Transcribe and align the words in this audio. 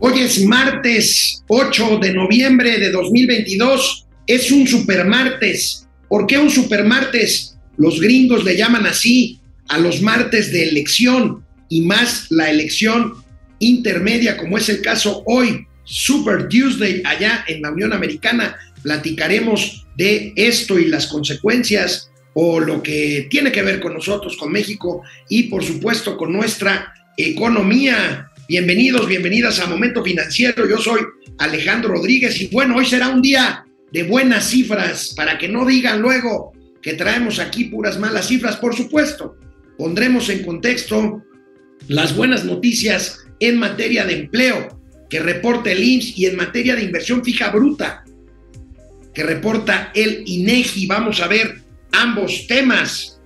Hoy 0.00 0.20
es 0.20 0.44
martes 0.44 1.44
8 1.46 1.98
de 1.98 2.12
noviembre 2.12 2.78
de 2.78 2.90
2022. 2.90 4.06
Es 4.26 4.50
un 4.50 4.66
supermartes. 4.66 5.86
¿Por 6.08 6.26
qué 6.26 6.36
un 6.36 6.50
supermartes? 6.50 7.56
Los 7.76 8.00
gringos 8.00 8.44
le 8.44 8.56
llaman 8.56 8.86
así 8.86 9.38
a 9.68 9.78
los 9.78 10.02
martes 10.02 10.52
de 10.52 10.68
elección 10.68 11.44
y 11.68 11.82
más 11.82 12.26
la 12.30 12.50
elección 12.50 13.14
intermedia, 13.60 14.36
como 14.36 14.58
es 14.58 14.68
el 14.68 14.82
caso 14.82 15.22
hoy, 15.26 15.66
Super 15.84 16.48
Tuesday, 16.48 17.00
allá 17.04 17.44
en 17.46 17.62
la 17.62 17.70
Unión 17.70 17.92
Americana. 17.92 18.56
Platicaremos 18.82 19.86
de 19.96 20.32
esto 20.34 20.78
y 20.78 20.86
las 20.86 21.06
consecuencias 21.06 22.10
o 22.34 22.58
lo 22.58 22.82
que 22.82 23.28
tiene 23.30 23.52
que 23.52 23.62
ver 23.62 23.80
con 23.80 23.94
nosotros, 23.94 24.36
con 24.36 24.50
México 24.50 25.02
y 25.28 25.44
por 25.44 25.62
supuesto 25.62 26.16
con 26.16 26.32
nuestra 26.32 26.92
economía. 27.16 28.32
Bienvenidos, 28.46 29.08
bienvenidas 29.08 29.58
a 29.58 29.66
Momento 29.66 30.04
Financiero. 30.04 30.68
Yo 30.68 30.76
soy 30.76 31.00
Alejandro 31.38 31.94
Rodríguez 31.94 32.38
y 32.42 32.48
bueno, 32.48 32.76
hoy 32.76 32.84
será 32.84 33.08
un 33.08 33.22
día 33.22 33.64
de 33.90 34.02
buenas 34.02 34.50
cifras 34.50 35.14
para 35.16 35.38
que 35.38 35.48
no 35.48 35.64
digan 35.64 36.02
luego 36.02 36.52
que 36.82 36.92
traemos 36.92 37.38
aquí 37.38 37.64
puras 37.64 37.98
malas 37.98 38.28
cifras. 38.28 38.56
Por 38.56 38.76
supuesto, 38.76 39.38
pondremos 39.78 40.28
en 40.28 40.42
contexto 40.42 41.24
las 41.88 42.14
buenas 42.14 42.44
noticias 42.44 43.24
en 43.40 43.58
materia 43.58 44.04
de 44.04 44.18
empleo 44.20 44.78
que 45.08 45.20
reporta 45.20 45.72
el 45.72 45.82
IMSS 45.82 46.18
y 46.18 46.26
en 46.26 46.36
materia 46.36 46.76
de 46.76 46.84
inversión 46.84 47.24
fija 47.24 47.48
bruta 47.48 48.04
que 49.14 49.22
reporta 49.22 49.90
el 49.94 50.22
INEGI. 50.26 50.86
Vamos 50.86 51.22
a 51.22 51.28
ver 51.28 51.62
ambos 51.92 52.46
temas. 52.46 53.18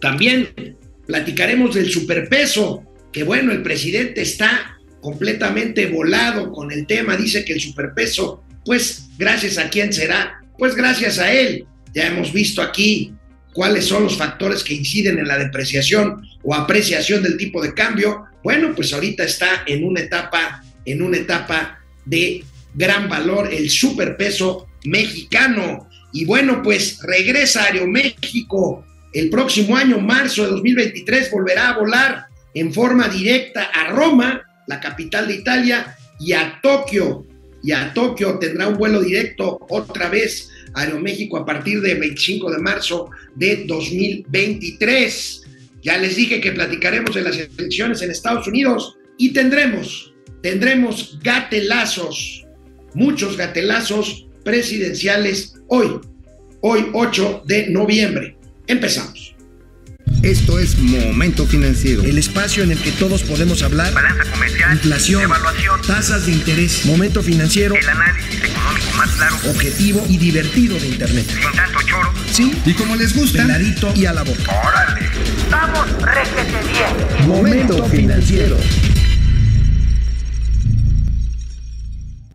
También 0.00 0.74
platicaremos 1.06 1.74
del 1.74 1.90
superpeso 1.90 2.87
que 3.12 3.22
bueno, 3.22 3.52
el 3.52 3.62
presidente 3.62 4.22
está 4.22 4.78
completamente 5.00 5.86
volado 5.86 6.52
con 6.52 6.72
el 6.72 6.86
tema, 6.86 7.16
dice 7.16 7.44
que 7.44 7.54
el 7.54 7.60
superpeso, 7.60 8.42
pues 8.64 9.08
gracias 9.16 9.58
a 9.58 9.70
quién 9.70 9.92
será, 9.92 10.40
pues 10.58 10.74
gracias 10.74 11.18
a 11.18 11.32
él. 11.32 11.66
Ya 11.94 12.08
hemos 12.08 12.32
visto 12.32 12.60
aquí 12.60 13.14
cuáles 13.54 13.86
son 13.86 14.04
los 14.04 14.16
factores 14.16 14.62
que 14.62 14.74
inciden 14.74 15.18
en 15.18 15.28
la 15.28 15.38
depreciación 15.38 16.22
o 16.42 16.54
apreciación 16.54 17.22
del 17.22 17.36
tipo 17.36 17.62
de 17.62 17.74
cambio. 17.74 18.24
Bueno, 18.42 18.74
pues 18.74 18.92
ahorita 18.92 19.24
está 19.24 19.62
en 19.66 19.84
una 19.84 20.00
etapa, 20.00 20.62
en 20.84 21.02
una 21.02 21.16
etapa 21.16 21.80
de 22.04 22.44
gran 22.74 23.08
valor 23.08 23.52
el 23.52 23.70
superpeso 23.70 24.68
mexicano. 24.84 25.88
Y 26.12 26.24
bueno, 26.24 26.62
pues 26.62 26.98
regresa 27.02 27.62
a 27.62 27.66
Aeroméxico 27.66 28.84
el 29.12 29.30
próximo 29.30 29.76
año, 29.76 29.98
marzo 29.98 30.44
de 30.44 30.50
2023, 30.50 31.30
volverá 31.30 31.70
a 31.70 31.78
volar 31.78 32.27
en 32.54 32.72
forma 32.72 33.08
directa 33.08 33.64
a 33.64 33.88
Roma, 33.88 34.42
la 34.66 34.80
capital 34.80 35.28
de 35.28 35.34
Italia, 35.34 35.96
y 36.20 36.32
a 36.32 36.58
Tokio. 36.62 37.26
Y 37.62 37.72
a 37.72 37.92
Tokio 37.92 38.38
tendrá 38.38 38.68
un 38.68 38.76
vuelo 38.76 39.00
directo 39.00 39.58
otra 39.68 40.08
vez 40.08 40.50
a 40.74 40.82
Aeroméxico 40.82 41.36
a 41.36 41.46
partir 41.46 41.80
del 41.80 41.98
25 41.98 42.50
de 42.50 42.58
marzo 42.58 43.10
de 43.34 43.64
2023. 43.66 45.42
Ya 45.82 45.98
les 45.98 46.16
dije 46.16 46.40
que 46.40 46.52
platicaremos 46.52 47.14
de 47.14 47.22
las 47.22 47.36
elecciones 47.36 48.02
en 48.02 48.10
Estados 48.10 48.46
Unidos 48.46 48.96
y 49.16 49.32
tendremos, 49.32 50.14
tendremos 50.42 51.18
gatelazos, 51.22 52.44
muchos 52.94 53.36
gatelazos 53.36 54.26
presidenciales 54.44 55.54
hoy, 55.68 56.00
hoy 56.60 56.86
8 56.92 57.42
de 57.46 57.68
noviembre. 57.68 58.36
Empezamos. 58.66 59.37
Esto 60.22 60.58
es 60.58 60.76
Momento 60.76 61.46
Financiero. 61.46 62.02
El 62.02 62.18
espacio 62.18 62.64
en 62.64 62.72
el 62.72 62.78
que 62.78 62.90
todos 62.90 63.22
podemos 63.22 63.62
hablar. 63.62 63.94
Balanza 63.94 64.28
comercial. 64.32 64.72
Inflación. 64.72 65.22
Evaluación. 65.22 65.80
Tasas 65.82 66.26
de 66.26 66.32
interés. 66.32 66.84
Momento 66.86 67.22
Financiero. 67.22 67.76
El 67.76 67.88
análisis 67.88 68.42
económico 68.42 68.86
más 68.96 69.10
claro. 69.10 69.36
Objetivo 69.48 70.04
y 70.08 70.18
divertido 70.18 70.76
de 70.76 70.88
Internet. 70.88 71.24
Sin 71.28 71.52
tanto 71.52 71.78
choro. 71.86 72.12
Sí. 72.32 72.52
Y 72.66 72.74
como 72.74 72.96
les 72.96 73.14
gusta. 73.14 73.44
Clarito 73.44 73.92
y 73.94 74.06
a 74.06 74.12
la 74.12 74.24
boca. 74.24 74.60
Órale. 74.66 75.06
Vamos, 75.52 75.86
réjete 76.02 76.68
bien. 76.68 77.28
Momento 77.28 77.84
Financiero. 77.86 78.58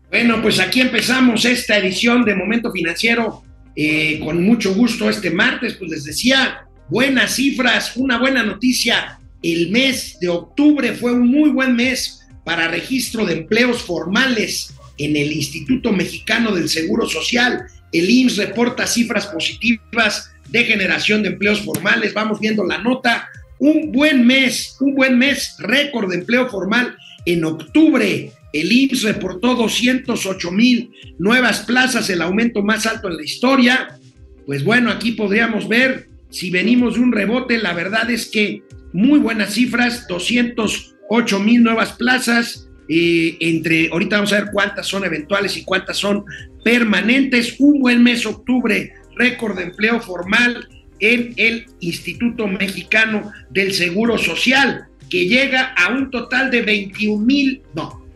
Bueno, 0.10 0.42
pues 0.42 0.60
aquí 0.62 0.80
empezamos 0.80 1.44
esta 1.44 1.78
edición 1.80 2.24
de 2.24 2.34
Momento 2.34 2.72
Financiero 2.72 3.44
eh, 3.76 4.22
con 4.24 4.42
mucho 4.42 4.74
gusto 4.74 5.10
este 5.10 5.32
martes. 5.32 5.74
Pues 5.74 5.92
les 5.92 6.06
decía, 6.06 6.66
buenas 6.90 7.36
cifras, 7.36 7.96
una 7.96 8.20
buena 8.20 8.44
noticia. 8.44 9.20
El 9.42 9.72
mes 9.72 10.18
de 10.20 10.30
octubre 10.30 10.94
fue 10.94 11.12
un 11.12 11.28
muy 11.28 11.50
buen 11.50 11.76
mes 11.76 12.22
para 12.44 12.68
registro 12.68 13.26
de 13.26 13.34
empleos 13.34 13.82
formales 13.82 14.74
en 14.98 15.16
el 15.16 15.32
Instituto 15.32 15.92
Mexicano 15.92 16.54
del 16.54 16.70
Seguro 16.70 17.08
Social. 17.08 17.66
El 17.92 18.10
IMSS 18.10 18.38
reporta 18.38 18.88
cifras 18.88 19.28
positivas 19.28 20.32
de 20.50 20.64
generación 20.64 21.24
de 21.24 21.30
empleos 21.30 21.62
formales. 21.62 22.14
Vamos 22.14 22.40
viendo 22.40 22.64
la 22.66 22.78
nota. 22.78 23.30
Un 23.60 23.92
buen 23.92 24.26
mes, 24.26 24.76
un 24.80 24.94
buen 24.96 25.18
mes, 25.18 25.56
récord 25.60 26.10
de 26.10 26.18
empleo 26.18 26.50
formal 26.50 26.96
en 27.26 27.44
octubre. 27.46 28.32
El 28.52 28.72
IMSS 28.72 29.04
reportó 29.04 29.56
208 29.56 30.52
mil 30.52 30.92
nuevas 31.18 31.62
plazas, 31.62 32.10
el 32.10 32.22
aumento 32.22 32.62
más 32.62 32.86
alto 32.86 33.08
en 33.08 33.18
la 33.18 33.24
historia. 33.24 34.00
Pues 34.46 34.64
bueno, 34.64 34.92
aquí 34.92 35.14
podríamos 35.14 35.68
ver 35.68 36.13
si 36.34 36.50
venimos 36.50 36.96
de 36.96 37.02
un 37.02 37.12
rebote, 37.12 37.60
la 37.60 37.74
verdad 37.74 38.10
es 38.10 38.26
que 38.26 38.64
muy 38.92 39.20
buenas 39.20 39.54
cifras, 39.54 40.08
208 40.08 41.40
mil 41.40 41.62
nuevas 41.62 41.94
plazas, 41.94 42.68
eh, 42.90 43.38
entre, 43.40 43.90
ahorita 43.90 44.16
vamos 44.16 44.34
a 44.34 44.42
ver 44.42 44.50
cuántas 44.52 44.88
son 44.88 45.06
eventuales 45.06 45.56
y 45.58 45.64
cuántas 45.64 45.98
son 45.98 46.26
permanentes, 46.64 47.56
un 47.60 47.80
buen 47.80 48.02
mes 48.02 48.26
octubre, 48.26 48.92
récord 49.16 49.58
de 49.58 49.66
empleo 49.66 50.02
formal 50.02 50.68
en 51.00 51.36
el 51.38 51.68
Instituto 51.82 52.48
Mexicano 52.48 53.32
del 53.52 53.72
Seguro 53.72 54.18
Social, 54.18 54.88
que 55.12 55.28
llega 55.28 55.76
a 55.76 55.94
un 55.94 56.10
total 56.10 56.50
de 56.50 56.64
21 56.64 57.24
mil, 57.24 57.62
no, 57.76 58.08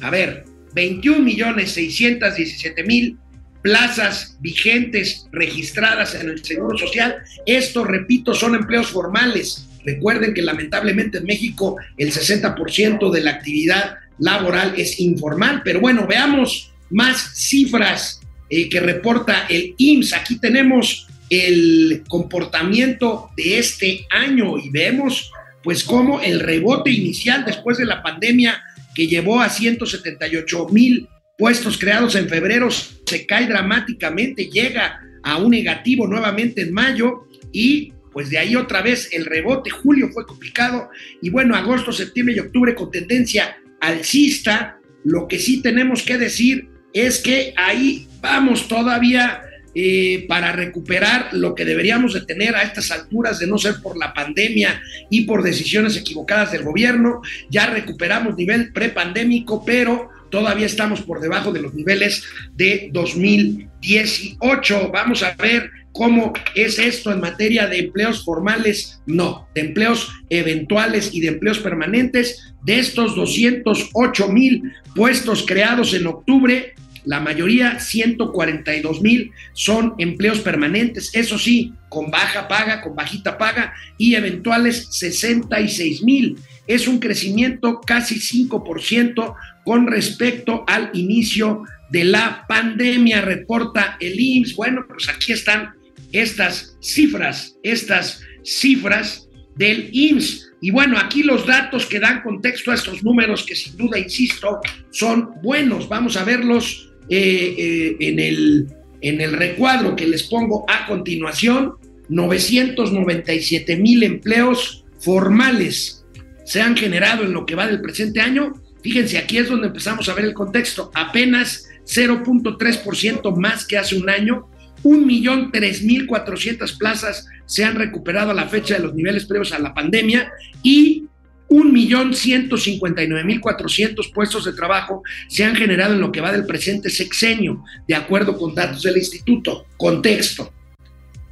a 0.00 0.08
ver, 0.08 0.46
21 0.74 1.18
millones 1.18 1.72
617 1.72 2.84
mil 2.84 3.18
plazas 3.64 4.36
vigentes 4.40 5.26
registradas 5.32 6.14
en 6.14 6.28
el 6.28 6.44
Seguro 6.44 6.76
Social. 6.76 7.22
Esto, 7.46 7.82
repito, 7.82 8.34
son 8.34 8.54
empleos 8.54 8.88
formales. 8.88 9.66
Recuerden 9.86 10.34
que 10.34 10.42
lamentablemente 10.42 11.16
en 11.16 11.24
México 11.24 11.78
el 11.96 12.12
60% 12.12 13.10
de 13.10 13.20
la 13.22 13.30
actividad 13.30 13.96
laboral 14.18 14.74
es 14.76 15.00
informal, 15.00 15.62
pero 15.64 15.80
bueno, 15.80 16.06
veamos 16.06 16.72
más 16.90 17.30
cifras 17.36 18.20
eh, 18.50 18.68
que 18.68 18.80
reporta 18.80 19.46
el 19.48 19.74
IMSS. 19.78 20.12
Aquí 20.12 20.36
tenemos 20.36 21.08
el 21.30 22.04
comportamiento 22.06 23.30
de 23.34 23.58
este 23.58 24.06
año 24.10 24.58
y 24.58 24.68
vemos 24.68 25.32
pues 25.62 25.84
cómo 25.84 26.20
el 26.20 26.40
rebote 26.40 26.90
inicial 26.90 27.46
después 27.46 27.78
de 27.78 27.86
la 27.86 28.02
pandemia 28.02 28.62
que 28.94 29.06
llevó 29.06 29.40
a 29.40 29.48
178 29.48 30.68
mil 30.68 31.08
puestos 31.36 31.78
creados 31.78 32.14
en 32.14 32.28
febrero 32.28 32.68
se 32.70 33.26
cae 33.26 33.46
dramáticamente, 33.46 34.46
llega 34.46 35.00
a 35.22 35.36
un 35.38 35.50
negativo 35.50 36.06
nuevamente 36.06 36.62
en 36.62 36.72
mayo 36.72 37.26
y 37.52 37.92
pues 38.12 38.30
de 38.30 38.38
ahí 38.38 38.54
otra 38.54 38.82
vez 38.82 39.08
el 39.12 39.24
rebote, 39.24 39.70
julio 39.70 40.10
fue 40.12 40.26
complicado 40.26 40.90
y 41.20 41.30
bueno, 41.30 41.56
agosto, 41.56 41.92
septiembre 41.92 42.34
y 42.36 42.40
octubre 42.40 42.74
con 42.74 42.90
tendencia 42.90 43.56
alcista, 43.80 44.78
lo 45.02 45.26
que 45.26 45.38
sí 45.38 45.60
tenemos 45.60 46.02
que 46.02 46.18
decir 46.18 46.68
es 46.92 47.20
que 47.20 47.52
ahí 47.56 48.06
vamos 48.20 48.68
todavía 48.68 49.42
eh, 49.74 50.26
para 50.28 50.52
recuperar 50.52 51.30
lo 51.32 51.56
que 51.56 51.64
deberíamos 51.64 52.14
de 52.14 52.20
tener 52.20 52.54
a 52.54 52.62
estas 52.62 52.92
alturas 52.92 53.40
de 53.40 53.48
no 53.48 53.58
ser 53.58 53.74
por 53.82 53.98
la 53.98 54.14
pandemia 54.14 54.80
y 55.10 55.22
por 55.22 55.42
decisiones 55.42 55.96
equivocadas 55.96 56.52
del 56.52 56.62
gobierno. 56.62 57.20
Ya 57.50 57.66
recuperamos 57.66 58.36
nivel 58.36 58.72
prepandémico, 58.72 59.64
pero 59.64 60.10
todavía 60.34 60.66
estamos 60.66 61.00
por 61.00 61.20
debajo 61.20 61.52
de 61.52 61.62
los 61.62 61.74
niveles 61.74 62.24
de 62.56 62.90
2018. 62.92 64.90
Vamos 64.92 65.22
a 65.22 65.32
ver 65.36 65.70
cómo 65.92 66.32
es 66.56 66.80
esto 66.80 67.12
en 67.12 67.20
materia 67.20 67.68
de 67.68 67.78
empleos 67.78 68.24
formales, 68.24 69.00
no, 69.06 69.46
de 69.54 69.60
empleos 69.60 70.12
eventuales 70.30 71.14
y 71.14 71.20
de 71.20 71.28
empleos 71.28 71.60
permanentes. 71.60 72.52
De 72.64 72.80
estos 72.80 73.14
208 73.14 74.28
mil 74.30 74.72
puestos 74.96 75.46
creados 75.46 75.94
en 75.94 76.08
octubre, 76.08 76.74
la 77.04 77.20
mayoría, 77.20 77.78
142 77.78 79.02
mil, 79.02 79.30
son 79.52 79.94
empleos 79.98 80.40
permanentes, 80.40 81.14
eso 81.14 81.38
sí, 81.38 81.74
con 81.88 82.10
baja 82.10 82.48
paga, 82.48 82.80
con 82.80 82.96
bajita 82.96 83.38
paga, 83.38 83.72
y 83.98 84.16
eventuales 84.16 84.88
66 84.90 86.02
mil. 86.02 86.38
Es 86.66 86.88
un 86.88 86.98
crecimiento 86.98 87.80
casi 87.82 88.16
5% 88.16 89.36
con 89.64 89.86
respecto 89.86 90.64
al 90.66 90.90
inicio 90.92 91.62
de 91.90 92.04
la 92.04 92.44
pandemia, 92.48 93.20
reporta 93.20 93.96
el 94.00 94.18
IMSS. 94.18 94.56
Bueno, 94.56 94.84
pues 94.88 95.08
aquí 95.08 95.32
están 95.32 95.74
estas 96.12 96.76
cifras, 96.80 97.56
estas 97.62 98.20
cifras 98.42 99.28
del 99.56 99.88
IMSS. 99.92 100.52
Y 100.60 100.70
bueno, 100.70 100.98
aquí 100.98 101.22
los 101.22 101.46
datos 101.46 101.86
que 101.86 102.00
dan 102.00 102.22
contexto 102.22 102.70
a 102.70 102.74
estos 102.74 103.02
números, 103.02 103.44
que 103.44 103.54
sin 103.54 103.76
duda, 103.76 103.98
insisto, 103.98 104.60
son 104.90 105.30
buenos. 105.42 105.88
Vamos 105.88 106.16
a 106.16 106.24
verlos 106.24 106.90
eh, 107.08 107.54
eh, 107.58 107.96
en, 108.00 108.18
el, 108.18 108.68
en 109.00 109.20
el 109.20 109.32
recuadro 109.32 109.94
que 109.94 110.06
les 110.06 110.22
pongo 110.24 110.64
a 110.68 110.86
continuación. 110.86 111.74
997 112.08 113.76
mil 113.76 114.02
empleos 114.02 114.84
formales 115.00 116.04
se 116.44 116.60
han 116.60 116.76
generado 116.76 117.24
en 117.24 117.32
lo 117.32 117.46
que 117.46 117.54
va 117.54 117.66
del 117.66 117.80
presente 117.80 118.20
año. 118.20 118.52
Fíjense, 118.84 119.16
aquí 119.16 119.38
es 119.38 119.48
donde 119.48 119.68
empezamos 119.68 120.06
a 120.10 120.14
ver 120.14 120.26
el 120.26 120.34
contexto. 120.34 120.90
Apenas 120.92 121.66
0.3% 121.86 123.34
más 123.34 123.66
que 123.66 123.78
hace 123.78 123.96
un 123.96 124.10
año. 124.10 124.50
1.003.400 124.82 126.76
plazas 126.76 127.26
se 127.46 127.64
han 127.64 127.76
recuperado 127.76 128.32
a 128.32 128.34
la 128.34 128.46
fecha 128.46 128.74
de 128.74 128.80
los 128.80 128.94
niveles 128.94 129.24
previos 129.24 129.54
a 129.54 129.58
la 129.58 129.72
pandemia 129.72 130.30
y 130.62 131.06
1.159.400 131.48 134.12
puestos 134.12 134.44
de 134.44 134.52
trabajo 134.52 135.02
se 135.28 135.44
han 135.44 135.56
generado 135.56 135.94
en 135.94 136.02
lo 136.02 136.12
que 136.12 136.20
va 136.20 136.30
del 136.30 136.44
presente 136.44 136.90
sexenio, 136.90 137.64
de 137.88 137.94
acuerdo 137.94 138.36
con 138.36 138.54
datos 138.54 138.82
del 138.82 138.98
instituto. 138.98 139.64
Contexto. 139.78 140.52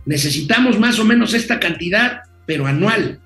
Necesitamos 0.06 0.78
más 0.78 0.98
o 0.98 1.04
menos 1.04 1.34
esta 1.34 1.60
cantidad, 1.60 2.22
pero 2.46 2.66
anual. 2.66 3.20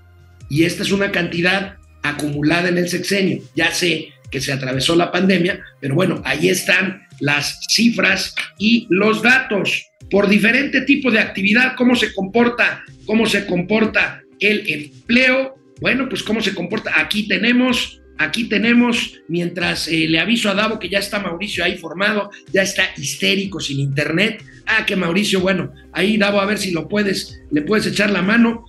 Y 0.51 0.65
esta 0.65 0.83
es 0.83 0.91
una 0.91 1.13
cantidad 1.13 1.77
acumulada 2.03 2.69
en 2.69 2.79
el 2.79 2.89
sexenio. 2.89 3.43
Ya 3.55 3.71
sé 3.71 4.16
que 4.31 4.41
se 4.41 4.53
atravesó 4.53 4.97
la 4.97 5.13
pandemia, 5.13 5.61
pero 5.81 5.95
bueno, 5.95 6.21
ahí 6.25 6.49
están 6.49 7.07
las 7.21 7.61
cifras 7.69 8.35
y 8.59 8.87
los 8.91 9.23
datos 9.23 9.87
por 10.11 10.29
diferente 10.29 10.83
tipo 10.83 11.11
de 11.11 11.19
actividad, 11.19 11.75
cómo 11.77 11.97
se 11.97 12.13
comporta, 12.15 12.85
cómo 13.07 13.27
se 13.27 13.47
comporta 13.47 14.23
el 14.39 14.69
empleo. 14.69 15.57
Bueno, 15.81 16.09
pues 16.09 16.23
cómo 16.23 16.41
se 16.41 16.55
comporta. 16.55 16.93
Aquí 17.01 17.29
tenemos, 17.29 18.01
aquí 18.19 18.45
tenemos, 18.45 19.21
mientras 19.29 19.89
eh, 19.89 20.07
le 20.09 20.19
aviso 20.19 20.49
a 20.49 20.55
Davo 20.55 20.79
que 20.79 20.89
ya 20.89 20.99
está 20.99 21.21
Mauricio 21.21 21.65
ahí 21.65 21.77
formado, 21.77 22.31
ya 22.53 22.63
está 22.63 22.85
histérico 22.97 23.61
sin 23.61 23.81
internet. 23.81 24.43
Ah, 24.67 24.87
que 24.87 24.97
Mauricio, 24.97 25.41
bueno, 25.41 25.73
ahí 25.93 26.17
Davo, 26.17 26.41
a 26.41 26.47
ver 26.47 26.59
si 26.59 26.71
lo 26.71 26.89
puedes, 26.89 27.41
le 27.51 27.63
puedes 27.63 27.87
echar 27.87 28.11
la 28.11 28.23
mano. 28.23 28.65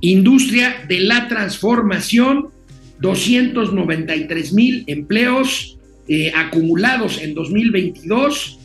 Industria 0.00 0.84
de 0.86 1.00
la 1.00 1.26
transformación, 1.28 2.50
293 3.00 4.52
mil 4.52 4.84
empleos 4.86 5.78
eh, 6.08 6.32
acumulados 6.34 7.20
en 7.20 7.34
2022 7.34 8.58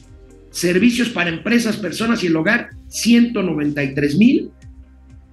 servicios 0.54 1.10
para 1.10 1.30
empresas, 1.30 1.78
personas 1.78 2.24
y 2.24 2.28
el 2.28 2.36
hogar, 2.36 2.70
193 2.88 4.18
mil. 4.18 4.52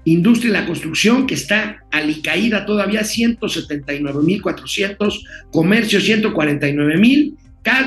Industria 0.06 0.48
y 0.48 0.52
la 0.54 0.66
construcción, 0.66 1.26
que 1.26 1.34
está 1.34 1.84
alicaída 1.90 2.64
todavía, 2.64 3.04
179 3.04 4.22
mil 4.24 4.40
400. 4.40 5.24
Comercio, 5.52 6.00
149 6.00 6.96
mil. 6.96 7.36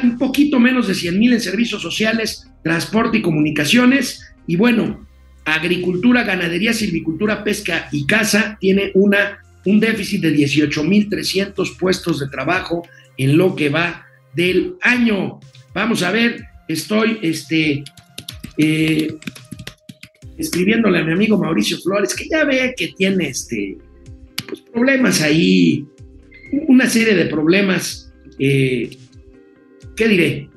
Un 0.03 0.17
poquito 0.19 0.59
menos 0.59 0.87
de 0.87 0.93
100 0.93 1.19
mil 1.19 1.33
en 1.33 1.41
servicios 1.41 1.81
sociales, 1.81 2.47
transporte 2.63 3.17
y 3.17 3.21
comunicaciones. 3.23 4.21
Y 4.45 4.55
bueno, 4.55 5.07
agricultura, 5.43 6.23
ganadería, 6.23 6.73
silvicultura, 6.73 7.43
pesca 7.43 7.89
y 7.91 8.05
casa 8.05 8.57
tiene 8.61 8.91
una, 8.93 9.39
un 9.65 9.79
déficit 9.79 10.21
de 10.21 10.31
18 10.31 10.83
mil 10.83 11.09
300 11.09 11.71
puestos 11.79 12.19
de 12.19 12.27
trabajo 12.27 12.87
en 13.17 13.37
lo 13.37 13.55
que 13.55 13.69
va 13.69 14.05
del 14.35 14.75
año. 14.81 15.39
Vamos 15.73 16.03
a 16.03 16.11
ver 16.11 16.53
estoy 16.67 17.19
este, 17.21 17.83
eh, 18.57 19.15
escribiéndole 20.37 20.99
a 20.99 21.03
mi 21.03 21.13
amigo 21.13 21.37
Mauricio 21.37 21.77
Flores, 21.79 22.15
que 22.15 22.27
ya 22.29 22.43
ve 22.45 22.73
que 22.75 22.89
tiene 22.97 23.29
este, 23.29 23.77
pues, 24.47 24.61
problemas 24.61 25.21
ahí, 25.21 25.85
una 26.67 26.89
serie 26.89 27.15
de 27.15 27.25
problemas, 27.25 28.11
eh, 28.39 28.97
¿qué 29.95 30.07
diré? 30.07 30.49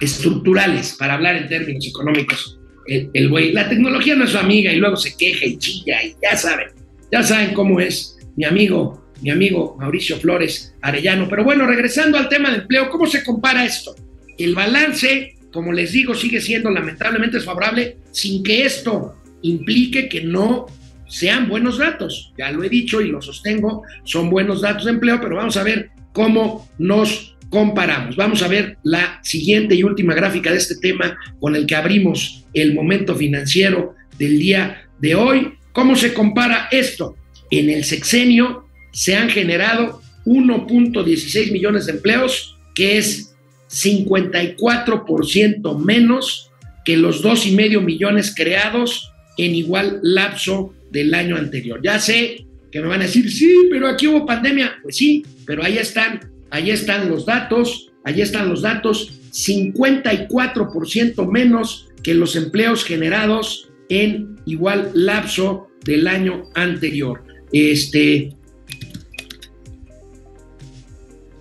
Estructurales, 0.00 0.96
para 0.98 1.14
hablar 1.14 1.36
en 1.36 1.48
términos 1.48 1.86
económicos. 1.86 2.58
El 2.86 3.28
güey, 3.28 3.52
la 3.52 3.68
tecnología 3.68 4.16
no 4.16 4.24
es 4.24 4.30
su 4.30 4.38
amiga 4.38 4.72
y 4.72 4.78
luego 4.78 4.96
se 4.96 5.16
queja 5.16 5.46
y 5.46 5.56
chilla 5.56 6.02
y 6.02 6.16
ya 6.20 6.36
saben, 6.36 6.66
ya 7.12 7.22
saben 7.22 7.54
cómo 7.54 7.78
es 7.78 8.11
mi 8.36 8.44
amigo, 8.44 9.12
mi 9.20 9.30
amigo 9.30 9.76
Mauricio 9.78 10.16
Flores 10.16 10.74
Arellano. 10.80 11.28
Pero 11.28 11.44
bueno, 11.44 11.66
regresando 11.66 12.18
al 12.18 12.28
tema 12.28 12.50
de 12.50 12.58
empleo, 12.58 12.88
¿cómo 12.90 13.06
se 13.06 13.24
compara 13.24 13.64
esto? 13.64 13.94
El 14.38 14.54
balance, 14.54 15.36
como 15.52 15.72
les 15.72 15.92
digo, 15.92 16.14
sigue 16.14 16.40
siendo 16.40 16.70
lamentablemente 16.70 17.36
desfavorable 17.36 17.98
sin 18.10 18.42
que 18.42 18.64
esto 18.64 19.16
implique 19.42 20.08
que 20.08 20.22
no 20.22 20.66
sean 21.06 21.48
buenos 21.48 21.78
datos. 21.78 22.32
Ya 22.38 22.50
lo 22.50 22.64
he 22.64 22.68
dicho 22.68 23.00
y 23.00 23.08
lo 23.08 23.20
sostengo, 23.20 23.82
son 24.04 24.30
buenos 24.30 24.62
datos 24.62 24.86
de 24.86 24.92
empleo, 24.92 25.20
pero 25.20 25.36
vamos 25.36 25.56
a 25.56 25.62
ver 25.62 25.90
cómo 26.12 26.68
nos 26.78 27.36
comparamos. 27.50 28.16
Vamos 28.16 28.42
a 28.42 28.48
ver 28.48 28.78
la 28.82 29.20
siguiente 29.22 29.74
y 29.74 29.82
última 29.82 30.14
gráfica 30.14 30.50
de 30.50 30.56
este 30.56 30.76
tema 30.76 31.18
con 31.38 31.54
el 31.54 31.66
que 31.66 31.76
abrimos 31.76 32.46
el 32.54 32.74
momento 32.74 33.14
financiero 33.14 33.94
del 34.18 34.38
día 34.38 34.88
de 35.00 35.14
hoy. 35.14 35.52
¿Cómo 35.72 35.94
se 35.96 36.14
compara 36.14 36.68
esto? 36.70 37.16
En 37.52 37.70
el 37.70 37.84
sexenio 37.84 38.64
se 38.92 39.14
han 39.14 39.28
generado 39.28 40.00
1.16 40.24 41.52
millones 41.52 41.84
de 41.84 41.92
empleos, 41.92 42.56
que 42.74 42.96
es 42.96 43.36
54% 43.70 45.78
menos 45.78 46.50
que 46.86 46.96
los 46.96 47.20
dos 47.20 47.46
y 47.46 47.52
medio 47.52 47.82
millones 47.82 48.32
creados 48.34 49.12
en 49.36 49.54
igual 49.54 50.00
lapso 50.02 50.72
del 50.90 51.12
año 51.12 51.36
anterior. 51.36 51.78
Ya 51.84 52.00
sé 52.00 52.46
que 52.70 52.80
me 52.80 52.88
van 52.88 53.02
a 53.02 53.04
decir, 53.04 53.30
sí, 53.30 53.54
pero 53.70 53.86
aquí 53.86 54.06
hubo 54.06 54.24
pandemia. 54.24 54.78
Pues 54.82 54.96
sí, 54.96 55.22
pero 55.44 55.62
ahí 55.62 55.76
están, 55.76 56.20
ahí 56.50 56.70
están 56.70 57.10
los 57.10 57.26
datos, 57.26 57.90
ahí 58.04 58.22
están 58.22 58.48
los 58.48 58.62
datos, 58.62 59.12
54% 59.30 61.30
menos 61.30 61.90
que 62.02 62.14
los 62.14 62.34
empleos 62.34 62.82
generados 62.82 63.68
en 63.90 64.36
igual 64.46 64.90
lapso 64.94 65.68
del 65.84 66.08
año 66.08 66.44
anterior. 66.54 67.30
Este, 67.52 68.34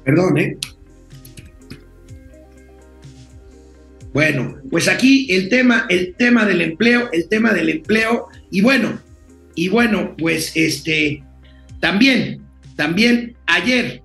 perdón, 0.03 0.37
¿eh? 0.37 0.57
Bueno, 4.13 4.57
pues 4.69 4.89
aquí 4.89 5.27
el 5.29 5.47
tema, 5.47 5.85
el 5.89 6.15
tema 6.15 6.45
del 6.45 6.61
empleo, 6.61 7.09
el 7.13 7.29
tema 7.29 7.53
del 7.53 7.69
empleo, 7.69 8.27
y 8.49 8.59
bueno, 8.61 8.99
y 9.55 9.69
bueno, 9.69 10.15
pues 10.17 10.51
este, 10.55 11.23
también, 11.79 12.41
también 12.75 13.35
ayer 13.45 14.01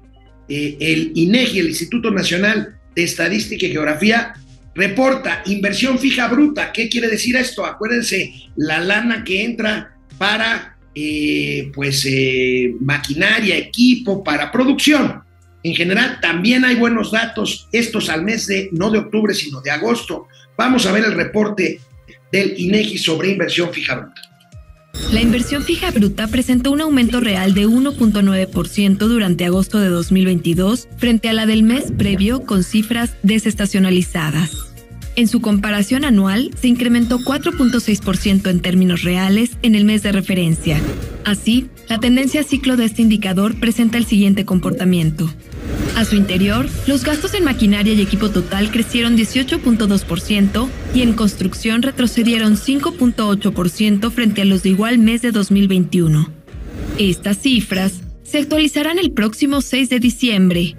eh, 0.48 0.76
el 0.78 1.10
INEGI, 1.14 1.58
el 1.58 1.68
Instituto 1.68 2.12
Nacional 2.12 2.78
de 2.94 3.02
Estadística 3.02 3.66
y 3.66 3.72
Geografía, 3.72 4.34
reporta 4.76 5.42
inversión 5.46 5.98
fija 5.98 6.28
bruta. 6.28 6.72
¿Qué 6.72 6.88
quiere 6.88 7.08
decir 7.08 7.34
esto? 7.36 7.64
Acuérdense, 7.64 8.32
la 8.54 8.78
lana 8.78 9.24
que 9.24 9.42
entra 9.42 9.96
para, 10.18 10.75
eh, 10.98 11.70
pues, 11.74 12.06
eh, 12.08 12.74
maquinaria, 12.80 13.54
equipo, 13.58 14.24
para 14.24 14.50
producción. 14.50 15.22
En 15.62 15.74
general, 15.74 16.20
también 16.22 16.64
hay 16.64 16.76
buenos 16.76 17.12
datos, 17.12 17.68
estos 17.70 18.08
al 18.08 18.22
mes 18.22 18.46
de, 18.46 18.70
no 18.72 18.90
de 18.90 19.00
octubre, 19.00 19.34
sino 19.34 19.60
de 19.60 19.70
agosto. 19.70 20.26
Vamos 20.56 20.86
a 20.86 20.92
ver 20.92 21.04
el 21.04 21.12
reporte 21.12 21.80
del 22.32 22.58
INEGI 22.58 22.96
sobre 22.96 23.28
inversión 23.28 23.74
fija 23.74 23.96
bruta. 23.96 24.22
La 25.12 25.20
inversión 25.20 25.64
fija 25.64 25.90
bruta 25.90 26.28
presentó 26.28 26.72
un 26.72 26.80
aumento 26.80 27.20
real 27.20 27.52
de 27.52 27.66
1.9% 27.66 28.96
durante 28.96 29.44
agosto 29.44 29.78
de 29.78 29.88
2022 29.88 30.88
frente 30.96 31.28
a 31.28 31.34
la 31.34 31.44
del 31.44 31.62
mes 31.62 31.92
previo 31.92 32.46
con 32.46 32.64
cifras 32.64 33.16
desestacionalizadas. 33.22 34.65
En 35.16 35.28
su 35.28 35.40
comparación 35.40 36.04
anual, 36.04 36.50
se 36.60 36.68
incrementó 36.68 37.18
4.6% 37.18 38.50
en 38.50 38.60
términos 38.60 39.02
reales 39.02 39.52
en 39.62 39.74
el 39.74 39.86
mes 39.86 40.02
de 40.02 40.12
referencia. 40.12 40.78
Así, 41.24 41.68
la 41.88 41.98
tendencia 41.98 42.42
ciclo 42.42 42.76
de 42.76 42.84
este 42.84 43.00
indicador 43.00 43.58
presenta 43.58 43.96
el 43.96 44.04
siguiente 44.04 44.44
comportamiento. 44.44 45.32
A 45.96 46.04
su 46.04 46.16
interior, 46.16 46.68
los 46.86 47.02
gastos 47.02 47.32
en 47.32 47.44
maquinaria 47.44 47.94
y 47.94 48.02
equipo 48.02 48.28
total 48.28 48.70
crecieron 48.70 49.16
18.2% 49.16 50.68
y 50.94 51.00
en 51.00 51.14
construcción 51.14 51.80
retrocedieron 51.80 52.58
5.8% 52.58 54.10
frente 54.10 54.42
a 54.42 54.44
los 54.44 54.62
de 54.64 54.68
igual 54.68 54.98
mes 54.98 55.22
de 55.22 55.32
2021. 55.32 56.28
Estas 56.98 57.38
cifras 57.38 58.02
se 58.22 58.38
actualizarán 58.38 58.98
el 58.98 59.12
próximo 59.12 59.62
6 59.62 59.88
de 59.88 59.98
diciembre. 59.98 60.76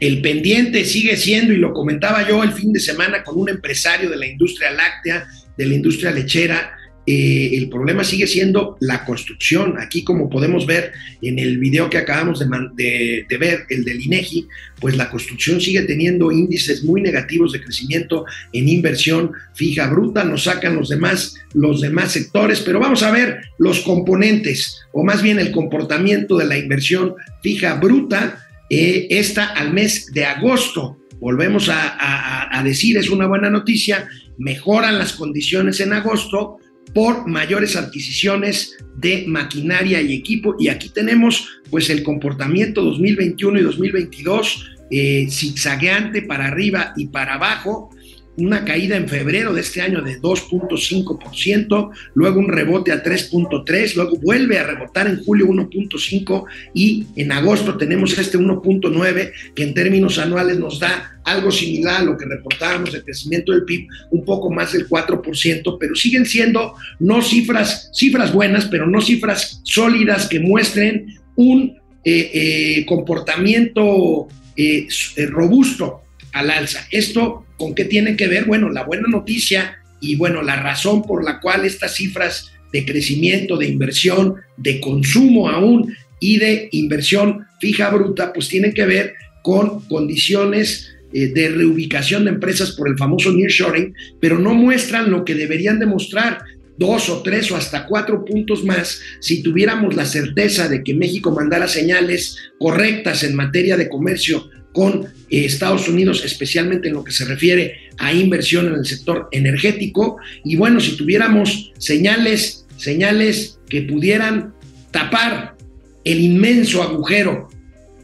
El 0.00 0.20
pendiente 0.20 0.84
sigue 0.84 1.16
siendo, 1.16 1.52
y 1.52 1.56
lo 1.56 1.72
comentaba 1.72 2.28
yo 2.28 2.42
el 2.44 2.52
fin 2.52 2.72
de 2.72 2.80
semana 2.80 3.24
con 3.24 3.38
un 3.38 3.48
empresario 3.48 4.08
de 4.10 4.16
la 4.16 4.26
industria 4.26 4.70
láctea, 4.70 5.26
de 5.56 5.66
la 5.66 5.74
industria 5.74 6.12
lechera, 6.12 6.78
eh, 7.10 7.56
el 7.56 7.70
problema 7.70 8.04
sigue 8.04 8.26
siendo 8.26 8.76
la 8.80 9.06
construcción. 9.06 9.76
Aquí, 9.80 10.04
como 10.04 10.28
podemos 10.28 10.66
ver 10.66 10.92
en 11.22 11.38
el 11.38 11.56
video 11.56 11.88
que 11.88 11.96
acabamos 11.96 12.38
de, 12.38 13.26
ver, 13.40 13.64
el 13.70 13.82
del 13.82 14.02
INEGI, 14.02 14.46
pues 14.78 14.94
la 14.94 15.08
construcción 15.08 15.58
sigue 15.58 15.80
teniendo 15.84 16.30
índices 16.30 16.84
muy 16.84 17.00
negativos 17.00 17.52
de 17.52 17.62
crecimiento 17.62 18.26
en 18.52 18.68
inversión 18.68 19.32
fija 19.54 19.88
bruta, 19.88 20.22
nos 20.22 20.44
sacan 20.44 20.76
los 20.76 20.90
demás, 20.90 21.36
los 21.54 21.80
demás 21.80 22.12
sectores, 22.12 22.60
pero 22.60 22.78
vamos 22.78 23.02
a 23.02 23.10
ver 23.10 23.38
los 23.58 23.80
componentes, 23.80 24.82
o 24.92 25.02
más 25.02 25.22
bien 25.22 25.38
el 25.38 25.50
comportamiento 25.50 26.36
de 26.36 26.44
la 26.44 26.58
inversión 26.58 27.14
fija 27.42 27.76
bruta, 27.76 28.47
eh, 28.70 29.06
esta 29.10 29.46
al 29.46 29.72
mes 29.72 30.12
de 30.12 30.24
agosto. 30.24 30.98
Volvemos 31.20 31.68
a, 31.68 32.56
a 32.56 32.62
decir, 32.62 32.96
es 32.96 33.10
una 33.10 33.26
buena 33.26 33.50
noticia, 33.50 34.08
mejoran 34.38 34.98
las 34.98 35.14
condiciones 35.14 35.80
en 35.80 35.92
agosto, 35.92 36.58
por 36.94 37.26
mayores 37.26 37.76
adquisiciones 37.76 38.76
de 38.96 39.24
maquinaria 39.26 40.00
y 40.00 40.14
equipo. 40.14 40.56
Y 40.58 40.68
aquí 40.68 40.88
tenemos 40.88 41.60
pues 41.70 41.90
el 41.90 42.02
comportamiento 42.02 42.82
2021 42.82 43.60
y 43.60 43.62
2022 43.62 44.64
eh, 44.90 45.26
zigzagueante 45.30 46.22
para 46.22 46.46
arriba 46.46 46.94
y 46.96 47.08
para 47.08 47.34
abajo 47.34 47.90
una 48.38 48.64
caída 48.64 48.96
en 48.96 49.08
febrero 49.08 49.52
de 49.52 49.60
este 49.60 49.82
año 49.82 50.00
de 50.02 50.20
2.5%, 50.20 51.90
luego 52.14 52.40
un 52.40 52.48
rebote 52.48 52.92
a 52.92 53.02
3.3, 53.02 53.94
luego 53.96 54.16
vuelve 54.18 54.58
a 54.58 54.64
rebotar 54.64 55.06
en 55.08 55.22
julio 55.24 55.46
1.5 55.48 56.44
y 56.72 57.06
en 57.16 57.32
agosto 57.32 57.76
tenemos 57.76 58.16
este 58.16 58.38
1.9 58.38 59.32
que 59.54 59.62
en 59.62 59.74
términos 59.74 60.18
anuales 60.18 60.58
nos 60.58 60.78
da 60.78 61.20
algo 61.24 61.50
similar 61.50 62.00
a 62.00 62.04
lo 62.04 62.16
que 62.16 62.24
reportábamos 62.24 62.92
de 62.92 63.02
crecimiento 63.02 63.52
del 63.52 63.64
PIB, 63.64 63.88
un 64.10 64.24
poco 64.24 64.50
más 64.50 64.72
del 64.72 64.88
4%, 64.88 65.76
pero 65.78 65.94
siguen 65.94 66.24
siendo 66.24 66.74
no 67.00 67.20
cifras, 67.22 67.90
cifras 67.92 68.32
buenas, 68.32 68.66
pero 68.66 68.86
no 68.86 69.00
cifras 69.00 69.60
sólidas 69.64 70.28
que 70.28 70.40
muestren 70.40 71.18
un 71.36 71.76
eh, 72.04 72.30
eh, 72.32 72.86
comportamiento 72.86 74.28
eh, 74.56 74.88
robusto 75.28 76.02
al 76.32 76.50
alza. 76.50 76.86
Esto 76.90 77.44
¿Con 77.58 77.74
qué 77.74 77.84
tiene 77.84 78.16
que 78.16 78.28
ver? 78.28 78.46
Bueno, 78.46 78.70
la 78.70 78.84
buena 78.84 79.08
noticia 79.08 79.78
y 80.00 80.14
bueno, 80.14 80.42
la 80.42 80.56
razón 80.56 81.02
por 81.02 81.24
la 81.24 81.40
cual 81.40 81.66
estas 81.66 81.96
cifras 81.96 82.52
de 82.72 82.86
crecimiento, 82.86 83.56
de 83.56 83.66
inversión, 83.66 84.36
de 84.56 84.80
consumo 84.80 85.48
aún 85.48 85.94
y 86.20 86.38
de 86.38 86.68
inversión 86.70 87.46
fija 87.60 87.90
bruta, 87.90 88.32
pues 88.32 88.48
tienen 88.48 88.72
que 88.72 88.86
ver 88.86 89.14
con 89.42 89.80
condiciones 89.88 90.94
eh, 91.12 91.28
de 91.28 91.48
reubicación 91.48 92.24
de 92.24 92.30
empresas 92.30 92.72
por 92.72 92.88
el 92.88 92.96
famoso 92.96 93.32
nearshoring, 93.32 93.92
pero 94.20 94.38
no 94.38 94.54
muestran 94.54 95.10
lo 95.10 95.24
que 95.24 95.34
deberían 95.34 95.80
demostrar 95.80 96.44
dos 96.76 97.08
o 97.08 97.22
tres 97.22 97.50
o 97.50 97.56
hasta 97.56 97.86
cuatro 97.86 98.24
puntos 98.24 98.62
más 98.64 99.00
si 99.20 99.42
tuviéramos 99.42 99.96
la 99.96 100.04
certeza 100.04 100.68
de 100.68 100.84
que 100.84 100.94
México 100.94 101.32
mandara 101.32 101.66
señales 101.66 102.36
correctas 102.60 103.24
en 103.24 103.34
materia 103.34 103.76
de 103.76 103.88
comercio 103.88 104.48
con 104.78 105.06
eh, 105.28 105.44
Estados 105.44 105.88
Unidos, 105.88 106.24
especialmente 106.24 106.86
en 106.86 106.94
lo 106.94 107.02
que 107.02 107.10
se 107.10 107.24
refiere 107.24 107.90
a 107.98 108.12
inversión 108.12 108.68
en 108.68 108.74
el 108.74 108.86
sector 108.86 109.28
energético. 109.32 110.18
Y 110.44 110.54
bueno, 110.54 110.78
si 110.78 110.96
tuviéramos 110.96 111.72
señales, 111.78 112.64
señales 112.76 113.58
que 113.68 113.82
pudieran 113.82 114.54
tapar 114.92 115.56
el 116.04 116.20
inmenso 116.20 116.80
agujero 116.80 117.48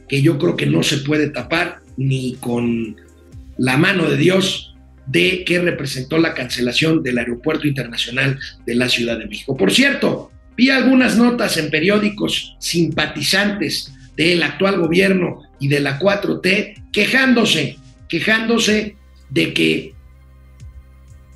que 0.09 0.21
yo 0.21 0.37
creo 0.37 0.57
que 0.57 0.66
no 0.66 0.83
se 0.83 0.99
puede 0.99 1.28
tapar 1.28 1.78
ni 1.97 2.35
con 2.40 2.97
la 3.57 3.76
mano 3.76 4.11
de 4.11 4.16
Dios 4.16 4.75
de 5.07 5.45
que 5.45 5.61
representó 5.61 6.19
la 6.19 6.35
cancelación 6.35 7.04
del 7.04 7.19
Aeropuerto 7.19 7.69
Internacional 7.69 8.37
de 8.66 8.75
la 8.75 8.88
Ciudad 8.88 9.16
de 9.16 9.26
México. 9.26 9.57
Por 9.57 9.73
cierto, 9.73 10.33
vi 10.57 10.71
algunas 10.71 11.16
notas 11.16 11.57
en 11.57 11.71
periódicos 11.71 12.57
simpatizantes 12.59 13.93
del 14.16 14.42
actual 14.42 14.80
gobierno 14.80 15.42
y 15.61 15.68
de 15.68 15.80
la 15.80 15.99
4T 15.99 16.90
quejándose, 16.92 17.78
quejándose 18.09 18.97
de 19.30 19.52
que 19.52 19.94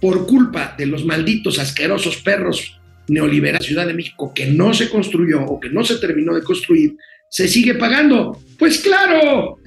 por 0.01 0.27
culpa 0.27 0.75
de 0.79 0.87
los 0.87 1.05
malditos 1.05 1.59
asquerosos 1.59 2.19
perros 2.19 2.79
neoliberales 3.09 3.67
Ciudad 3.67 3.87
de 3.87 3.95
México 3.95 4.33
que 4.35 4.47
no 4.47 4.75
se 4.75 4.89
construyó 4.89 5.43
o 5.45 5.59
que 5.59 5.71
no 5.71 5.83
se 5.83 5.97
terminó 5.97 6.35
de 6.35 6.43
construir, 6.43 6.97
se 7.31 7.49
sigue 7.49 7.75
pagando. 7.75 8.41
Pues 8.59 8.79
claro, 8.79 9.59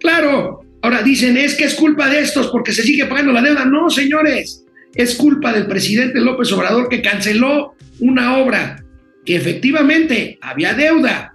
claro. 0.00 0.60
Ahora 0.80 1.02
dicen, 1.02 1.36
es 1.36 1.54
que 1.54 1.64
es 1.64 1.74
culpa 1.74 2.08
de 2.08 2.20
estos 2.20 2.48
porque 2.48 2.72
se 2.72 2.82
sigue 2.82 3.06
pagando 3.06 3.32
la 3.32 3.42
deuda. 3.42 3.64
No, 3.64 3.90
señores, 3.90 4.64
es 4.94 5.14
culpa 5.16 5.52
del 5.52 5.66
presidente 5.66 6.20
López 6.20 6.52
Obrador 6.52 6.88
que 6.88 7.02
canceló 7.02 7.74
una 8.00 8.38
obra 8.38 8.84
que 9.24 9.36
efectivamente 9.36 10.38
había 10.42 10.74
deuda, 10.74 11.33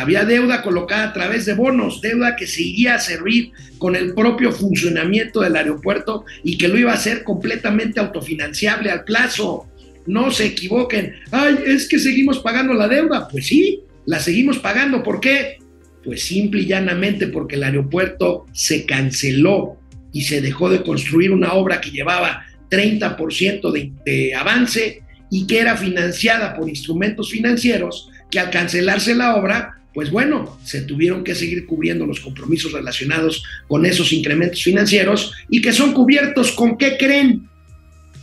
había 0.00 0.24
deuda 0.24 0.60
colocada 0.60 1.04
a 1.04 1.12
través 1.12 1.46
de 1.46 1.54
bonos, 1.54 2.00
deuda 2.00 2.34
que 2.34 2.48
se 2.48 2.62
iría 2.62 2.96
a 2.96 2.98
servir 2.98 3.52
con 3.78 3.94
el 3.94 4.12
propio 4.12 4.50
funcionamiento 4.50 5.40
del 5.40 5.54
aeropuerto 5.54 6.24
y 6.42 6.58
que 6.58 6.66
lo 6.66 6.76
iba 6.76 6.90
a 6.90 6.96
hacer 6.96 7.22
completamente 7.22 8.00
autofinanciable 8.00 8.90
al 8.90 9.04
plazo. 9.04 9.68
No 10.06 10.32
se 10.32 10.46
equivoquen. 10.46 11.14
Ay, 11.30 11.58
es 11.64 11.86
que 11.86 12.00
seguimos 12.00 12.40
pagando 12.40 12.74
la 12.74 12.88
deuda. 12.88 13.28
Pues 13.28 13.46
sí, 13.46 13.82
la 14.04 14.18
seguimos 14.18 14.58
pagando. 14.58 15.00
¿Por 15.00 15.20
qué? 15.20 15.58
Pues 16.02 16.24
simple 16.24 16.62
y 16.62 16.66
llanamente 16.66 17.28
porque 17.28 17.54
el 17.54 17.62
aeropuerto 17.62 18.46
se 18.52 18.84
canceló 18.86 19.76
y 20.12 20.22
se 20.22 20.40
dejó 20.40 20.70
de 20.70 20.82
construir 20.82 21.30
una 21.30 21.52
obra 21.52 21.80
que 21.80 21.92
llevaba 21.92 22.44
30% 22.68 23.70
de, 23.70 23.92
de 24.04 24.34
avance 24.34 25.02
y 25.30 25.46
que 25.46 25.60
era 25.60 25.76
financiada 25.76 26.56
por 26.56 26.68
instrumentos 26.68 27.30
financieros 27.30 28.10
que 28.28 28.40
al 28.40 28.50
cancelarse 28.50 29.14
la 29.14 29.36
obra 29.36 29.83
pues 29.94 30.10
bueno, 30.10 30.58
se 30.64 30.82
tuvieron 30.82 31.22
que 31.22 31.36
seguir 31.36 31.66
cubriendo 31.66 32.04
los 32.04 32.18
compromisos 32.18 32.72
relacionados 32.72 33.44
con 33.68 33.86
esos 33.86 34.12
incrementos 34.12 34.62
financieros 34.62 35.32
y 35.48 35.62
que 35.62 35.72
son 35.72 35.92
cubiertos 35.92 36.50
con 36.50 36.76
qué 36.76 36.96
creen? 36.98 37.48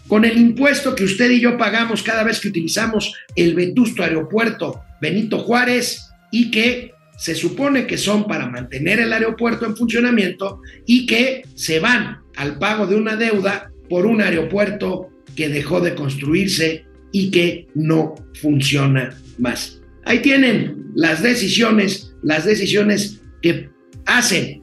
Con 0.08 0.26
el 0.26 0.38
impuesto 0.38 0.94
que 0.94 1.06
usted 1.06 1.32
y 1.32 1.40
yo 1.40 1.58
pagamos 1.58 2.04
cada 2.04 2.24
vez 2.24 2.42
que 2.42 2.50
utilizamos 2.50 3.16
el 3.38 3.56
vetusto 3.56 4.04
aeropuerto 4.04 4.82
Benito 5.02 5.40
Juárez 5.40 6.10
y 6.30 6.52
que 6.52 6.94
se 7.18 7.36
supone 7.36 7.88
que 7.88 7.98
son 7.98 8.28
para 8.28 8.50
mantener 8.50 9.00
el 9.00 9.14
aeropuerto 9.14 9.66
en 9.66 9.78
funcionamiento 9.78 10.62
y 10.86 11.06
que 11.06 11.44
se 11.56 11.80
van 11.80 12.20
al 12.36 12.58
pago 12.60 12.86
de 12.86 12.96
una 12.96 13.16
deuda 13.16 13.72
por 13.90 14.06
un 14.06 14.22
aeropuerto 14.22 15.10
que 15.36 15.48
dejó 15.48 15.80
de 15.80 15.96
construirse 15.96 16.86
y 17.12 17.32
que 17.32 17.68
no 17.76 18.16
funciona 18.34 19.18
más. 19.38 19.81
Ahí 20.06 20.20
tienen 20.20 20.92
las 20.96 21.22
decisiones, 21.22 22.14
las 22.22 22.46
decisiones 22.46 23.22
que 23.42 23.70
hacen 24.06 24.62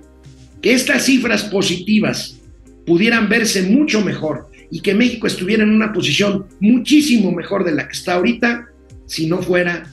que 0.62 0.72
estas 0.72 1.04
cifras 1.04 1.44
positivas 1.44 2.40
pudieran 2.86 3.28
verse 3.28 3.62
mucho 3.62 4.00
mejor 4.00 4.48
y 4.70 4.80
que 4.80 4.94
México 4.94 5.26
estuviera 5.26 5.62
en 5.62 5.70
una 5.70 5.92
posición 5.92 6.46
muchísimo 6.60 7.32
mejor 7.32 7.64
de 7.64 7.72
la 7.72 7.86
que 7.86 7.92
está 7.92 8.14
ahorita, 8.14 8.66
si 9.06 9.26
no 9.26 9.40
fuera, 9.42 9.84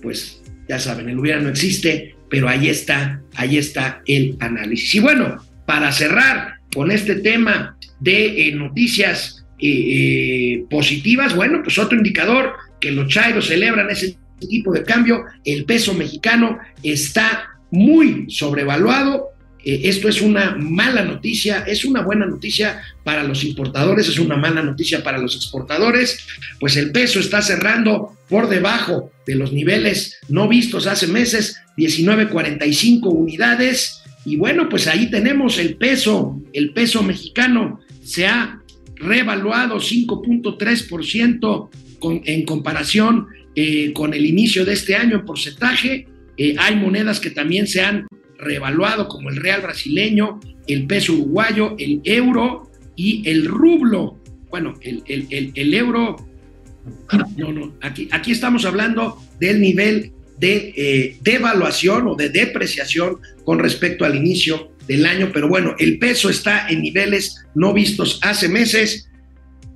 pues 0.00 0.42
ya 0.68 0.78
saben, 0.78 1.08
el 1.08 1.18
hubiera 1.18 1.40
no 1.40 1.48
existe, 1.48 2.14
pero 2.30 2.48
ahí 2.48 2.68
está, 2.68 3.20
ahí 3.34 3.58
está 3.58 4.02
el 4.06 4.36
análisis. 4.40 4.94
Y 4.94 5.00
bueno, 5.00 5.44
para 5.66 5.92
cerrar 5.92 6.60
con 6.74 6.90
este 6.90 7.16
tema 7.16 7.76
de 8.00 8.48
eh, 8.48 8.54
noticias 8.54 9.44
eh, 9.58 9.68
eh, 9.68 10.64
positivas, 10.70 11.34
bueno, 11.36 11.60
pues 11.62 11.78
otro 11.78 11.96
indicador 11.96 12.54
que 12.80 12.90
los 12.90 13.08
chairos 13.08 13.48
celebran 13.48 13.90
es 13.90 14.16
tipo 14.46 14.72
de 14.72 14.82
cambio, 14.84 15.24
el 15.44 15.64
peso 15.64 15.94
mexicano 15.94 16.58
está 16.82 17.50
muy 17.70 18.26
sobrevaluado. 18.30 19.30
Eh, 19.64 19.82
esto 19.84 20.08
es 20.08 20.20
una 20.20 20.56
mala 20.56 21.04
noticia, 21.04 21.60
es 21.66 21.84
una 21.84 22.02
buena 22.02 22.26
noticia 22.26 22.82
para 23.04 23.22
los 23.22 23.44
importadores, 23.44 24.08
es 24.08 24.18
una 24.18 24.36
mala 24.36 24.62
noticia 24.62 25.02
para 25.02 25.18
los 25.18 25.36
exportadores, 25.36 26.26
pues 26.58 26.76
el 26.76 26.90
peso 26.92 27.20
está 27.20 27.42
cerrando 27.42 28.16
por 28.28 28.48
debajo 28.48 29.12
de 29.26 29.34
los 29.36 29.52
niveles 29.52 30.18
no 30.28 30.48
vistos 30.48 30.86
hace 30.86 31.06
meses, 31.06 31.60
19.45 31.76 33.00
unidades. 33.04 34.02
Y 34.24 34.36
bueno, 34.36 34.68
pues 34.68 34.86
ahí 34.86 35.10
tenemos 35.10 35.58
el 35.58 35.76
peso, 35.76 36.40
el 36.52 36.72
peso 36.72 37.02
mexicano 37.02 37.80
se 38.04 38.26
ha 38.26 38.60
revaluado 38.96 39.76
5.3% 39.76 41.68
en 42.24 42.44
comparación 42.44 43.28
eh, 43.54 43.92
con 43.92 44.14
el 44.14 44.24
inicio 44.24 44.64
de 44.64 44.72
este 44.72 44.94
año 44.94 45.16
en 45.16 45.24
porcentaje. 45.24 46.06
Eh, 46.36 46.54
hay 46.58 46.76
monedas 46.76 47.20
que 47.20 47.30
también 47.30 47.66
se 47.66 47.82
han 47.82 48.06
revaluado, 48.38 49.08
como 49.08 49.30
el 49.30 49.36
real 49.36 49.62
brasileño, 49.62 50.40
el 50.66 50.86
peso 50.86 51.12
uruguayo, 51.12 51.76
el 51.78 52.00
euro 52.04 52.70
y 52.96 53.28
el 53.28 53.46
rublo. 53.46 54.18
Bueno, 54.50 54.74
el, 54.82 55.74
euro, 55.74 56.16
no, 57.36 57.52
no, 57.52 57.74
aquí, 57.80 58.32
estamos 58.32 58.64
hablando 58.64 59.22
del 59.38 59.60
nivel 59.60 60.12
de 60.38 60.74
eh, 60.76 61.16
devaluación 61.22 62.08
o 62.08 62.16
de 62.16 62.28
depreciación 62.28 63.18
con 63.44 63.58
respecto 63.58 64.04
al 64.04 64.16
inicio 64.16 64.72
del 64.86 65.06
año, 65.06 65.30
pero 65.32 65.48
bueno, 65.48 65.74
el 65.78 65.98
peso 65.98 66.28
está 66.28 66.68
en 66.68 66.82
niveles 66.82 67.44
no 67.54 67.72
vistos 67.72 68.18
hace 68.22 68.48
meses. 68.48 69.08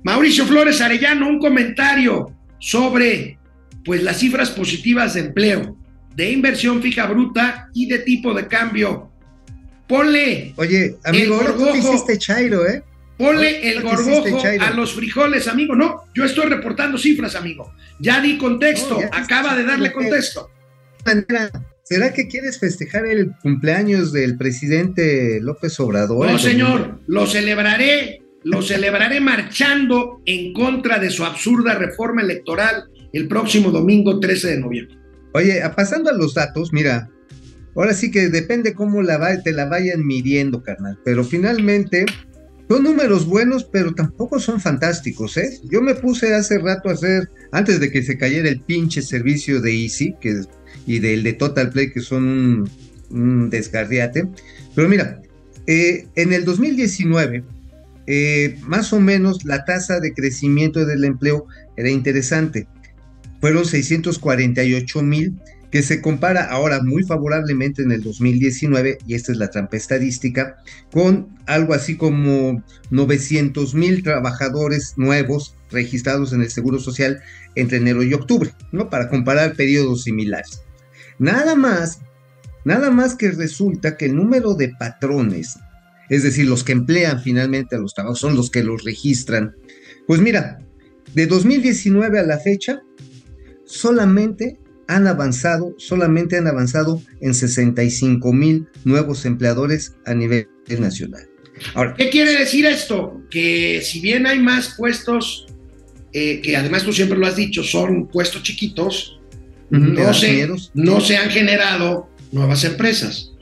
Mauricio 0.03 0.45
Flores 0.45 0.81
Arellano, 0.81 1.27
un 1.27 1.39
comentario 1.39 2.31
sobre 2.59 3.37
pues 3.85 4.03
las 4.03 4.17
cifras 4.19 4.51
positivas 4.51 5.13
de 5.13 5.21
empleo, 5.21 5.77
de 6.15 6.31
inversión 6.31 6.81
fija 6.81 7.05
bruta 7.05 7.69
y 7.73 7.87
de 7.87 7.99
tipo 7.99 8.33
de 8.33 8.47
cambio. 8.47 9.11
Ponle. 9.87 10.53
Oye, 10.57 10.97
amigo, 11.03 11.35
ahora 11.35 11.55
tú 11.55 11.65
te 11.71 11.77
hiciste 11.77 12.17
chairo, 12.17 12.67
¿eh? 12.67 12.83
Ponle 13.17 13.71
el 13.71 13.81
gorgojo 13.81 14.43
a 14.61 14.69
los 14.71 14.93
frijoles, 14.93 15.47
amigo. 15.47 15.75
No, 15.75 16.03
yo 16.13 16.25
estoy 16.25 16.47
reportando 16.47 16.97
cifras, 16.97 17.35
amigo. 17.35 17.73
Ya 17.99 18.21
di 18.21 18.37
contexto, 18.37 18.99
acaba 19.11 19.55
de 19.55 19.63
darle 19.63 19.91
contexto. 19.91 20.51
¿Será 21.83 22.13
que 22.13 22.27
quieres 22.27 22.59
festejar 22.59 23.05
el 23.07 23.31
cumpleaños 23.41 24.11
del 24.11 24.37
presidente 24.37 25.39
López 25.41 25.79
Obrador? 25.79 26.29
No, 26.29 26.37
señor, 26.37 26.99
lo 27.07 27.25
celebraré, 27.25 28.21
lo 28.43 28.61
celebraré 28.61 29.21
marchando 29.21 30.21
en 30.25 30.51
contra 30.51 30.99
de 30.99 31.09
su 31.09 31.23
absurda 31.23 31.75
reforma 31.75 32.21
electoral 32.21 32.89
el 33.17 33.27
próximo 33.27 33.71
domingo 33.71 34.19
13 34.19 34.47
de 34.49 34.59
noviembre. 34.59 34.97
Oye, 35.33 35.61
pasando 35.75 36.09
a 36.09 36.13
los 36.13 36.33
datos, 36.33 36.71
mira, 36.71 37.09
ahora 37.75 37.93
sí 37.93 38.11
que 38.11 38.29
depende 38.29 38.73
cómo 38.73 39.01
la 39.01 39.41
te 39.43 39.51
la 39.51 39.65
vayan 39.65 40.05
midiendo, 40.05 40.63
carnal, 40.63 40.97
pero 41.03 41.23
finalmente 41.23 42.05
son 42.69 42.83
números 42.83 43.25
buenos, 43.25 43.63
pero 43.63 43.93
tampoco 43.93 44.39
son 44.39 44.59
fantásticos, 44.59 45.37
¿eh? 45.37 45.59
Yo 45.71 45.81
me 45.81 45.95
puse 45.95 46.33
hace 46.33 46.57
rato 46.57 46.89
a 46.89 46.93
hacer, 46.93 47.29
antes 47.51 47.79
de 47.79 47.91
que 47.91 48.03
se 48.03 48.17
cayera 48.17 48.49
el 48.49 48.61
pinche 48.61 49.01
servicio 49.01 49.61
de 49.61 49.73
Easy 49.73 50.15
que, 50.19 50.41
y 50.85 50.99
del 50.99 51.23
de 51.23 51.33
Total 51.33 51.69
Play, 51.69 51.91
que 51.91 52.01
son 52.01 52.23
un, 52.23 52.69
un 53.09 53.49
desgarriate. 53.49 54.27
Pero 54.75 54.89
mira, 54.89 55.21
eh, 55.65 56.07
en 56.15 56.33
el 56.33 56.45
2019, 56.45 57.43
eh, 58.07 58.57
más 58.61 58.93
o 58.93 59.01
menos 59.01 59.43
la 59.43 59.65
tasa 59.65 59.99
de 59.99 60.13
crecimiento 60.13 60.85
del 60.85 61.03
empleo 61.03 61.45
era 61.75 61.89
interesante. 61.89 62.67
Fueron 63.39 63.65
648 63.65 65.01
mil 65.03 65.39
que 65.71 65.83
se 65.83 66.01
compara 66.01 66.45
ahora 66.45 66.81
muy 66.81 67.03
favorablemente 67.03 67.81
en 67.81 67.91
el 67.91 68.01
2019, 68.01 68.99
y 69.05 69.15
esta 69.15 69.31
es 69.31 69.37
la 69.37 69.49
trampa 69.49 69.77
estadística, 69.77 70.57
con 70.91 71.27
algo 71.45 71.73
así 71.73 71.97
como 71.97 72.63
900 72.89 73.73
mil 73.75 74.01
trabajadores 74.03 74.93
nuevos 74.97 75.55
registrados 75.69 76.31
en 76.31 76.41
el 76.41 76.49
Seguro 76.49 76.79
Social 76.79 77.21
entre 77.55 77.77
enero 77.77 78.03
y 78.03 78.13
octubre, 78.13 78.51
¿no? 78.71 78.89
Para 78.89 79.09
comparar 79.09 79.55
periodos 79.55 80.03
similares. 80.03 80.61
Nada 81.19 81.55
más, 81.55 81.99
nada 82.63 82.89
más 82.91 83.15
que 83.15 83.31
resulta 83.31 83.97
que 83.97 84.05
el 84.05 84.15
número 84.15 84.53
de 84.53 84.69
patrones, 84.69 85.57
es 86.09 86.23
decir, 86.23 86.47
los 86.47 86.63
que 86.63 86.71
emplean 86.71 87.21
finalmente 87.21 87.75
a 87.75 87.79
los 87.79 87.93
trabajadores, 87.93 88.21
son 88.21 88.35
los 88.35 88.49
que 88.49 88.63
los 88.63 88.83
registran. 88.85 89.55
Pues 90.05 90.21
mira, 90.21 90.59
de 91.13 91.27
2019 91.27 92.19
a 92.19 92.23
la 92.23 92.37
fecha, 92.39 92.81
solamente 93.67 94.57
han 94.87 95.05
avanzado, 95.05 95.75
solamente 95.77 96.37
han 96.37 96.47
avanzado 96.47 97.01
en 97.21 97.33
65 97.33 98.33
mil 98.33 98.67
nuevos 98.85 99.25
empleadores 99.25 99.95
a 100.05 100.13
nivel 100.13 100.47
nacional. 100.79 101.27
Ahora, 101.73 101.93
¿qué 101.95 102.09
quiere 102.09 102.37
decir 102.37 102.65
esto? 102.65 103.21
Que 103.29 103.81
si 103.83 103.99
bien 103.99 104.25
hay 104.25 104.39
más 104.39 104.75
puestos, 104.77 105.47
eh, 106.13 106.41
que 106.41 106.55
además 106.55 106.83
tú 106.83 106.93
siempre 106.93 107.17
lo 107.17 107.27
has 107.27 107.35
dicho, 107.35 107.63
son 107.63 108.07
puestos 108.07 108.43
chiquitos, 108.43 109.19
no, 109.69 110.13
se, 110.13 110.47
no 110.73 111.01
se 111.01 111.17
han 111.17 111.29
generado 111.29 112.09
nuevas 112.31 112.63
empresas. 112.63 113.33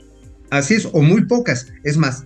Así 0.50 0.74
es, 0.74 0.88
o 0.92 1.02
muy 1.02 1.26
pocas. 1.26 1.68
Es 1.84 1.96
más, 1.96 2.24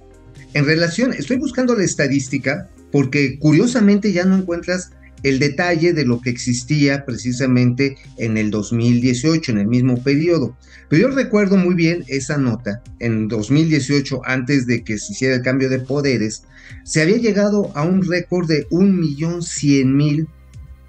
en 0.55 0.65
relación, 0.65 1.13
estoy 1.13 1.37
buscando 1.37 1.75
la 1.75 1.85
estadística 1.85 2.71
porque 2.91 3.39
curiosamente 3.39 4.13
ya 4.13 4.25
no 4.25 4.37
encuentras 4.37 4.93
el 5.23 5.39
detalle 5.39 5.93
de 5.93 6.05
lo 6.05 6.21
que 6.21 6.31
existía 6.31 7.05
precisamente 7.05 7.97
en 8.19 8.37
el 8.37 8.51
2018, 8.51 9.53
en 9.53 9.59
el 9.59 9.67
mismo 9.67 10.03
periodo. 10.03 10.57
Pero 10.89 11.09
yo 11.09 11.15
recuerdo 11.15 11.57
muy 11.57 11.75
bien 11.75 12.05
esa 12.09 12.37
nota. 12.37 12.83
En 12.99 13.29
2018, 13.29 14.23
antes 14.25 14.67
de 14.67 14.83
que 14.83 14.99
se 14.99 15.13
hiciera 15.13 15.37
el 15.37 15.43
cambio 15.43 15.69
de 15.69 15.79
poderes, 15.79 16.45
se 16.85 17.03
había 17.03 17.19
llegado 17.19 17.71
a 17.77 17.83
un 17.83 18.07
récord 18.07 18.49
de 18.49 18.69
1.100.000 18.69 20.27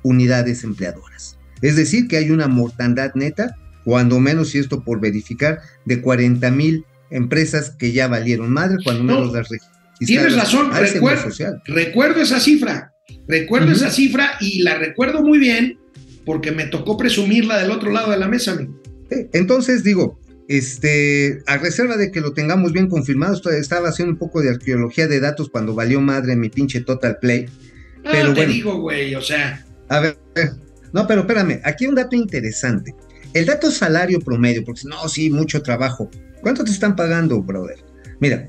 unidades 0.04 0.64
empleadoras. 0.64 1.38
Es 1.62 1.76
decir, 1.76 2.08
que 2.08 2.18
hay 2.18 2.32
una 2.32 2.48
mortandad 2.48 3.14
neta, 3.14 3.56
cuando 3.84 4.20
menos, 4.20 4.56
y 4.56 4.60
esto 4.60 4.84
por 4.84 5.00
verificar, 5.00 5.60
de 5.86 6.02
40.000 6.02 6.86
empresas 7.12 7.72
que 7.72 7.92
ya 7.92 8.08
valieron 8.08 8.52
madre, 8.52 8.78
cuando 8.84 9.04
menos 9.04 9.34
las 9.34 9.50
registradas. 9.50 9.82
Tienes 10.00 10.36
razón, 10.36 10.72
recuerdo, 10.74 11.30
recuerdo 11.66 12.22
esa 12.22 12.40
cifra. 12.40 12.91
Recuerdo 13.28 13.72
esa 13.72 13.90
cifra 13.90 14.34
y 14.40 14.62
la 14.62 14.76
recuerdo 14.76 15.22
muy 15.22 15.40
bien 15.40 15.78
porque 16.26 16.52
me 16.52 16.66
tocó 16.66 16.98
presumirla 16.98 17.58
del 17.58 17.72
otro 17.72 17.92
lado 17.92 18.12
de 18.12 18.18
la 18.18 18.28
mesa. 18.28 18.58
Entonces 19.34 19.84
digo, 19.84 20.20
este, 20.48 21.42
a 21.48 21.58
reserva 21.58 21.98
de 21.98 22.12
que 22.12 22.22
lo 22.22 22.34
tengamos 22.34 22.74
bien 22.74 22.90
confirmado, 22.90 23.40
estaba 23.52 23.90
haciendo 23.90 24.14
un 24.14 24.20
poco 24.20 24.42
de 24.42 24.50
arqueología 24.50 25.08
de 25.08 25.20
datos 25.20 25.50
cuando 25.50 25.74
valió 25.74 26.02
madre 26.02 26.36
mi 26.36 26.50
pinche 26.50 26.82
Total 26.82 27.18
Play. 27.20 27.46
Ah, 28.04 28.10
pero 28.12 28.34
te 28.34 28.48
digo, 28.48 28.80
güey, 28.80 29.16
o 29.16 29.22
sea. 29.22 29.66
A 29.90 30.00
ver, 30.00 30.18
no, 30.94 31.08
pero 31.08 31.22
espérame, 31.22 31.62
aquí 31.64 31.86
hay 31.86 31.90
un 31.90 31.96
dato 31.96 32.16
interesante. 32.16 32.94
El 33.34 33.46
dato 33.46 33.72
salario 33.72 34.20
promedio, 34.20 34.64
porque 34.66 34.82
no, 34.86 35.08
sí, 35.08 35.30
mucho 35.30 35.62
trabajo. 35.62 36.10
¿Cuánto 36.42 36.64
te 36.64 36.72
están 36.72 36.96
pagando, 36.96 37.42
brother? 37.42 37.78
Mira, 38.20 38.48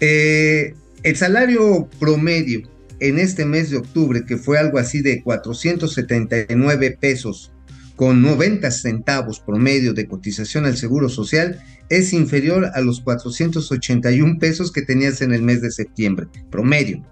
eh, 0.00 0.74
el 1.02 1.16
salario 1.16 1.88
promedio 1.98 2.62
en 3.02 3.18
este 3.18 3.44
mes 3.44 3.70
de 3.70 3.78
octubre, 3.78 4.24
que 4.24 4.36
fue 4.36 4.58
algo 4.58 4.78
así 4.78 5.02
de 5.02 5.22
479 5.22 6.98
pesos 7.00 7.52
con 7.96 8.22
90 8.22 8.70
centavos 8.70 9.40
promedio 9.40 9.92
de 9.92 10.06
cotización 10.06 10.66
al 10.66 10.76
Seguro 10.76 11.08
Social, 11.08 11.60
es 11.88 12.12
inferior 12.12 12.70
a 12.72 12.80
los 12.80 13.00
481 13.00 14.38
pesos 14.38 14.70
que 14.70 14.82
tenías 14.82 15.20
en 15.20 15.32
el 15.32 15.42
mes 15.42 15.60
de 15.62 15.72
septiembre, 15.72 16.28
promedio. 16.48 17.04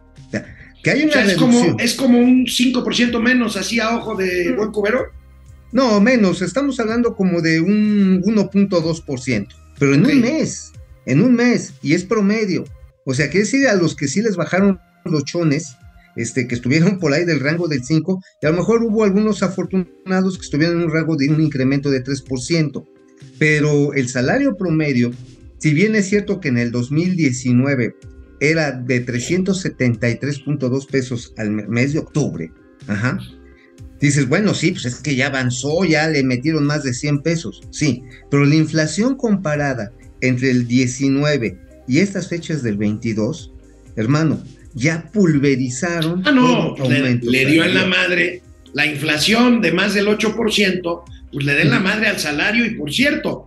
que 0.85 0.91
hay 0.91 1.03
una 1.03 1.25
es, 1.25 1.37
como, 1.37 1.77
es 1.81 1.95
como 1.95 2.19
un 2.21 2.47
5% 2.47 3.21
menos, 3.21 3.57
así 3.57 3.81
a 3.81 3.97
ojo 3.97 4.15
de 4.15 4.53
buen 4.53 4.71
cubero. 4.71 5.07
No, 5.73 6.01
menos, 6.01 6.41
estamos 6.41 6.79
hablando 6.79 7.17
como 7.17 7.41
de 7.41 7.61
un 7.61 8.23
1.2%, 8.23 9.49
pero 9.77 9.95
en 9.95 10.07
un 10.07 10.21
mes, 10.21 10.73
en 11.07 11.21
un 11.21 11.35
mes, 11.35 11.75
y 11.83 11.95
es 11.95 12.05
promedio. 12.05 12.65
O 13.05 13.13
sea, 13.13 13.29
que 13.29 13.41
decir 13.41 13.67
a 13.67 13.75
los 13.75 13.97
que 13.97 14.07
sí 14.07 14.23
les 14.23 14.37
bajaron 14.37 14.79
los 15.05 15.25
chones, 15.25 15.77
este, 16.17 16.47
que 16.47 16.55
estuvieron 16.55 16.99
por 16.99 17.13
ahí 17.13 17.25
del 17.25 17.41
rango 17.41 17.69
del 17.69 17.85
5, 17.85 18.23
y 18.43 18.47
a 18.47 18.51
lo 18.51 18.57
mejor 18.57 18.83
hubo 18.83 19.05
algunos 19.05 19.43
afortunados 19.43 20.39
que 20.39 20.45
estuvieron 20.45 20.79
en 20.79 20.85
un 20.85 20.93
rango 20.93 21.17
de 21.17 21.29
un 21.29 21.41
incremento 21.41 21.91
de 21.91 22.03
3%, 22.03 22.85
pero 23.39 23.95
el 23.95 24.09
salario 24.09 24.57
promedio, 24.57 25.13
si 25.59 25.73
bien 25.73 25.95
es 25.95 26.09
cierto 26.09 26.41
que 26.41 26.49
en 26.49 26.59
el 26.59 26.71
2019 26.71 27.95
era 28.41 28.73
de 28.73 29.05
373.2 29.05 30.87
pesos 30.87 31.35
al 31.37 31.51
mes 31.51 31.93
de 31.93 31.99
octubre, 31.99 32.53
ajá, 32.87 33.19
dices, 34.01 34.29
bueno, 34.29 34.55
sí, 34.55 34.73
pues 34.73 34.87
es 34.87 34.95
que 34.97 35.15
ya 35.15 35.27
avanzó, 35.27 35.85
ya 35.85 36.09
le 36.09 36.25
metieron 36.25 36.65
más 36.65 36.83
de 36.83 36.95
100 36.95 37.23
pesos, 37.23 37.63
sí, 37.71 38.03
pero 38.31 38.45
la 38.45 38.55
inflación 38.55 39.17
comparada 39.17 39.93
entre 40.21 40.51
el 40.51 40.67
19 40.67 41.59
y 41.87 41.99
estas 41.99 42.29
fechas 42.29 42.63
del 42.63 42.77
22, 42.79 43.53
hermano, 43.97 44.43
ya 44.81 45.11
pulverizaron. 45.13 46.23
Ah, 46.27 46.33
no, 46.33 46.75
le, 46.89 47.47
dio 47.47 47.65
en 47.65 47.75
la 47.75 47.87
madre 47.87 48.43
la 48.73 48.87
inflación 48.87 49.61
de 49.61 49.73
más 49.73 49.95
del 49.95 50.07
8%, 50.07 51.03
pues 51.33 51.45
le 51.45 51.55
den 51.55 51.71
la 51.71 51.81
madre 51.81 52.09
al 52.09 52.19
salario 52.19 52.65
y 52.65 52.71
por 52.71 52.93
cierto, 52.93 53.47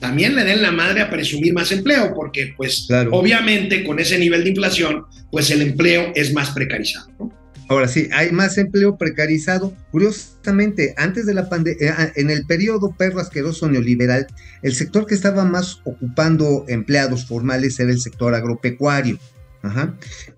también 0.00 0.34
le 0.34 0.44
den 0.44 0.62
la 0.62 0.72
madre 0.72 1.00
a 1.00 1.10
presumir 1.10 1.54
más 1.54 1.70
empleo, 1.70 2.12
porque 2.14 2.52
pues 2.56 2.88
obviamente 3.10 3.84
con 3.84 3.98
ese 4.00 4.18
nivel 4.18 4.42
de 4.42 4.50
inflación, 4.50 5.04
pues 5.30 5.50
el 5.50 5.62
empleo 5.62 6.12
es 6.14 6.34
más 6.34 6.50
precarizado. 6.50 7.08
Ahora 7.68 7.88
sí, 7.88 8.08
hay 8.12 8.30
más 8.30 8.58
empleo 8.58 8.98
precarizado. 8.98 9.74
Curiosamente, 9.90 10.94
antes 10.98 11.24
de 11.24 11.32
la 11.32 11.48
pandemia, 11.48 11.96
eh, 11.98 12.12
en 12.16 12.30
el 12.30 12.44
periodo 12.44 12.94
perro 12.94 13.20
asqueroso 13.20 13.70
neoliberal, 13.70 14.26
el 14.62 14.74
sector 14.74 15.06
que 15.06 15.14
estaba 15.14 15.44
más 15.46 15.80
ocupando 15.84 16.66
empleados 16.68 17.24
formales 17.24 17.80
era 17.80 17.90
el 17.90 18.00
sector 18.00 18.34
agropecuario. 18.34 19.18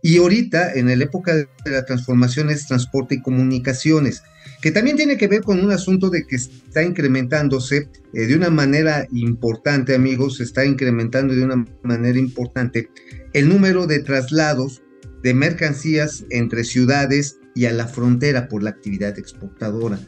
Y 0.02 0.18
ahorita, 0.18 0.74
en 0.74 0.86
la 0.86 1.04
época 1.04 1.34
de 1.34 1.48
la 1.64 1.84
transformación, 1.84 2.50
es 2.50 2.66
transporte 2.66 3.16
y 3.16 3.22
comunicaciones, 3.22 4.22
que 4.60 4.70
también 4.70 4.96
tiene 4.96 5.16
que 5.16 5.28
ver 5.28 5.42
con 5.42 5.62
un 5.62 5.72
asunto 5.72 6.10
de 6.10 6.26
que 6.26 6.36
está 6.36 6.82
incrementándose 6.82 7.88
eh, 8.12 8.26
de 8.26 8.36
una 8.36 8.50
manera 8.50 9.06
importante, 9.12 9.94
amigos, 9.94 10.40
está 10.40 10.64
incrementando 10.64 11.34
de 11.34 11.44
una 11.44 11.64
manera 11.82 12.18
importante 12.18 12.88
el 13.32 13.48
número 13.48 13.86
de 13.86 14.00
traslados 14.00 14.82
de 15.22 15.34
mercancías 15.34 16.24
entre 16.30 16.64
ciudades 16.64 17.38
y 17.54 17.66
a 17.66 17.72
la 17.72 17.86
frontera 17.86 18.48
por 18.48 18.62
la 18.62 18.70
actividad 18.70 19.18
exportadora. 19.18 19.98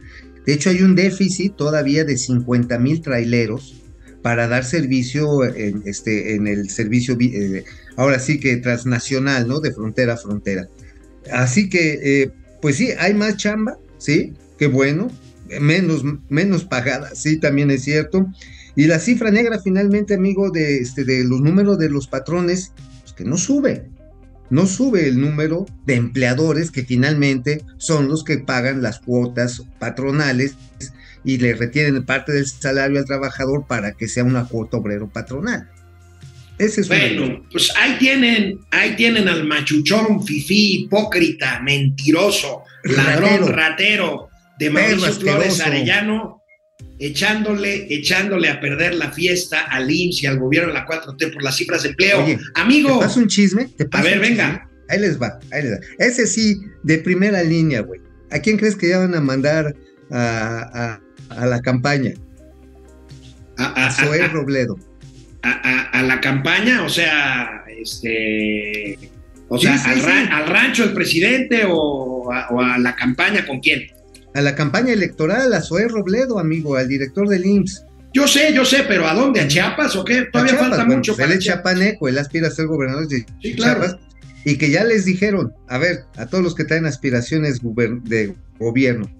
De 0.46 0.52
hecho, 0.54 0.70
hay 0.70 0.82
un 0.82 0.94
déficit 0.94 1.56
todavía 1.56 2.04
de 2.04 2.16
50 2.16 2.78
mil 2.78 3.02
traileros 3.02 3.82
para 4.22 4.48
dar 4.48 4.64
servicio 4.64 5.44
en, 5.44 5.82
este, 5.84 6.34
en 6.34 6.46
el 6.46 6.70
servicio, 6.70 7.16
eh, 7.20 7.64
ahora 7.98 8.20
sí 8.20 8.38
que 8.38 8.56
transnacional, 8.58 9.48
¿no? 9.48 9.58
De 9.58 9.72
frontera 9.72 10.14
a 10.14 10.16
frontera. 10.16 10.68
Así 11.32 11.68
que, 11.68 11.98
eh, 12.00 12.30
pues 12.62 12.76
sí, 12.76 12.92
hay 12.98 13.12
más 13.12 13.36
chamba, 13.36 13.76
¿sí? 13.98 14.34
Qué 14.56 14.68
bueno, 14.68 15.10
menos, 15.60 16.04
menos 16.28 16.64
pagada, 16.64 17.10
sí, 17.14 17.38
también 17.38 17.72
es 17.72 17.82
cierto. 17.82 18.26
Y 18.76 18.86
la 18.86 19.00
cifra 19.00 19.32
negra 19.32 19.58
finalmente, 19.58 20.14
amigo, 20.14 20.50
de, 20.50 20.78
este, 20.78 21.04
de 21.04 21.24
los 21.24 21.40
números 21.40 21.76
de 21.78 21.90
los 21.90 22.06
patrones, 22.06 22.72
pues 23.02 23.12
que 23.14 23.24
no 23.24 23.36
sube. 23.36 23.90
No 24.48 24.66
sube 24.66 25.08
el 25.08 25.20
número 25.20 25.66
de 25.84 25.96
empleadores 25.96 26.70
que 26.70 26.84
finalmente 26.84 27.64
son 27.78 28.08
los 28.08 28.22
que 28.22 28.38
pagan 28.38 28.80
las 28.80 29.00
cuotas 29.00 29.64
patronales 29.80 30.54
y 31.24 31.38
le 31.38 31.52
retienen 31.54 32.06
parte 32.06 32.32
del 32.32 32.46
salario 32.46 33.00
al 33.00 33.04
trabajador 33.06 33.66
para 33.66 33.92
que 33.92 34.06
sea 34.06 34.22
una 34.22 34.46
cuota 34.46 34.76
obrero 34.76 35.08
patronal. 35.08 35.68
Ese 36.58 36.80
es 36.80 36.88
bueno, 36.88 37.44
pues 37.52 37.72
ahí 37.76 37.96
tienen, 37.98 38.58
ahí 38.72 38.96
tienen 38.96 39.28
al 39.28 39.44
machuchón, 39.44 40.24
fifí, 40.26 40.82
hipócrita, 40.82 41.60
mentiroso, 41.60 42.64
ladrón, 42.82 43.46
ratero, 43.52 44.28
de 44.58 44.70
Mauricio 44.70 45.12
Flores 45.12 45.60
Arellano, 45.60 46.42
echándole, 46.98 47.86
echándole 47.94 48.48
a 48.48 48.60
perder 48.60 48.96
la 48.96 49.12
fiesta 49.12 49.60
al 49.60 49.90
IMSS 49.90 50.22
y 50.24 50.26
al 50.26 50.38
gobierno 50.38 50.68
de 50.68 50.74
la 50.74 50.86
4T 50.86 51.32
por 51.32 51.42
las 51.42 51.56
cifras 51.56 51.84
de 51.84 51.90
empleo. 51.90 52.26
Amigo. 52.54 52.98
¿Te 52.98 53.06
pasa 53.06 53.20
un 53.20 53.28
chisme? 53.28 53.68
¿Te 53.76 53.86
a 53.90 54.02
ver, 54.02 54.18
venga. 54.18 54.68
Ahí 54.88 54.98
les 54.98 55.20
va, 55.20 55.38
ahí 55.52 55.62
les 55.62 55.72
va. 55.72 55.78
Ese 55.98 56.26
sí, 56.26 56.60
de 56.82 56.98
primera 56.98 57.42
línea, 57.42 57.82
güey. 57.82 58.00
¿A 58.30 58.40
quién 58.40 58.56
crees 58.56 58.74
que 58.74 58.88
ya 58.88 58.98
van 58.98 59.14
a 59.14 59.20
mandar 59.20 59.74
a, 60.10 60.98
la 61.30 61.60
campaña? 61.60 62.14
A, 63.56 63.86
a, 63.86 64.28
Robledo. 64.28 64.78
A, 65.42 66.02
la 66.02 66.20
campaña, 66.20 66.82
o 66.82 66.88
sea, 66.88 67.64
este. 67.68 68.98
O 69.48 69.58
sea, 69.58 69.82
al, 69.84 70.46
rancho 70.46 70.84
del 70.84 70.94
presidente 70.94 71.62
o 71.66 72.30
a 72.30 72.78
la 72.78 72.94
campaña 72.94 73.46
con 73.46 73.60
quién? 73.60 73.88
a 74.34 74.42
la 74.42 74.54
campaña 74.54 74.92
electoral, 74.92 75.52
a 75.52 75.62
Zoé 75.62 75.88
Robledo, 75.88 76.38
amigo, 76.38 76.76
al 76.76 76.88
director 76.88 77.28
del 77.28 77.44
IMSS. 77.44 77.84
Yo 78.14 78.26
sé, 78.26 78.52
yo 78.54 78.64
sé, 78.64 78.84
pero 78.88 79.06
¿a 79.06 79.14
dónde? 79.14 79.40
¿A 79.40 79.48
Chiapas 79.48 79.94
o 79.96 80.04
qué? 80.04 80.22
Todavía 80.32 80.54
falta 80.54 80.84
mucho 80.84 81.14
para. 81.14 81.32
Él 81.32 81.38
es 81.38 81.44
chapaneco, 81.44 82.08
él 82.08 82.18
aspira 82.18 82.48
a 82.48 82.50
ser 82.50 82.66
gobernador 82.66 83.06
de 83.06 83.26
Chiapas. 83.40 83.96
Y 84.44 84.56
que 84.56 84.70
ya 84.70 84.84
les 84.84 85.04
dijeron, 85.04 85.52
a 85.68 85.78
ver, 85.78 86.04
a 86.16 86.26
todos 86.26 86.42
los 86.42 86.54
que 86.54 86.64
traen 86.64 86.86
aspiraciones 86.86 87.60
de 87.60 88.34
gobierno, 88.58 89.10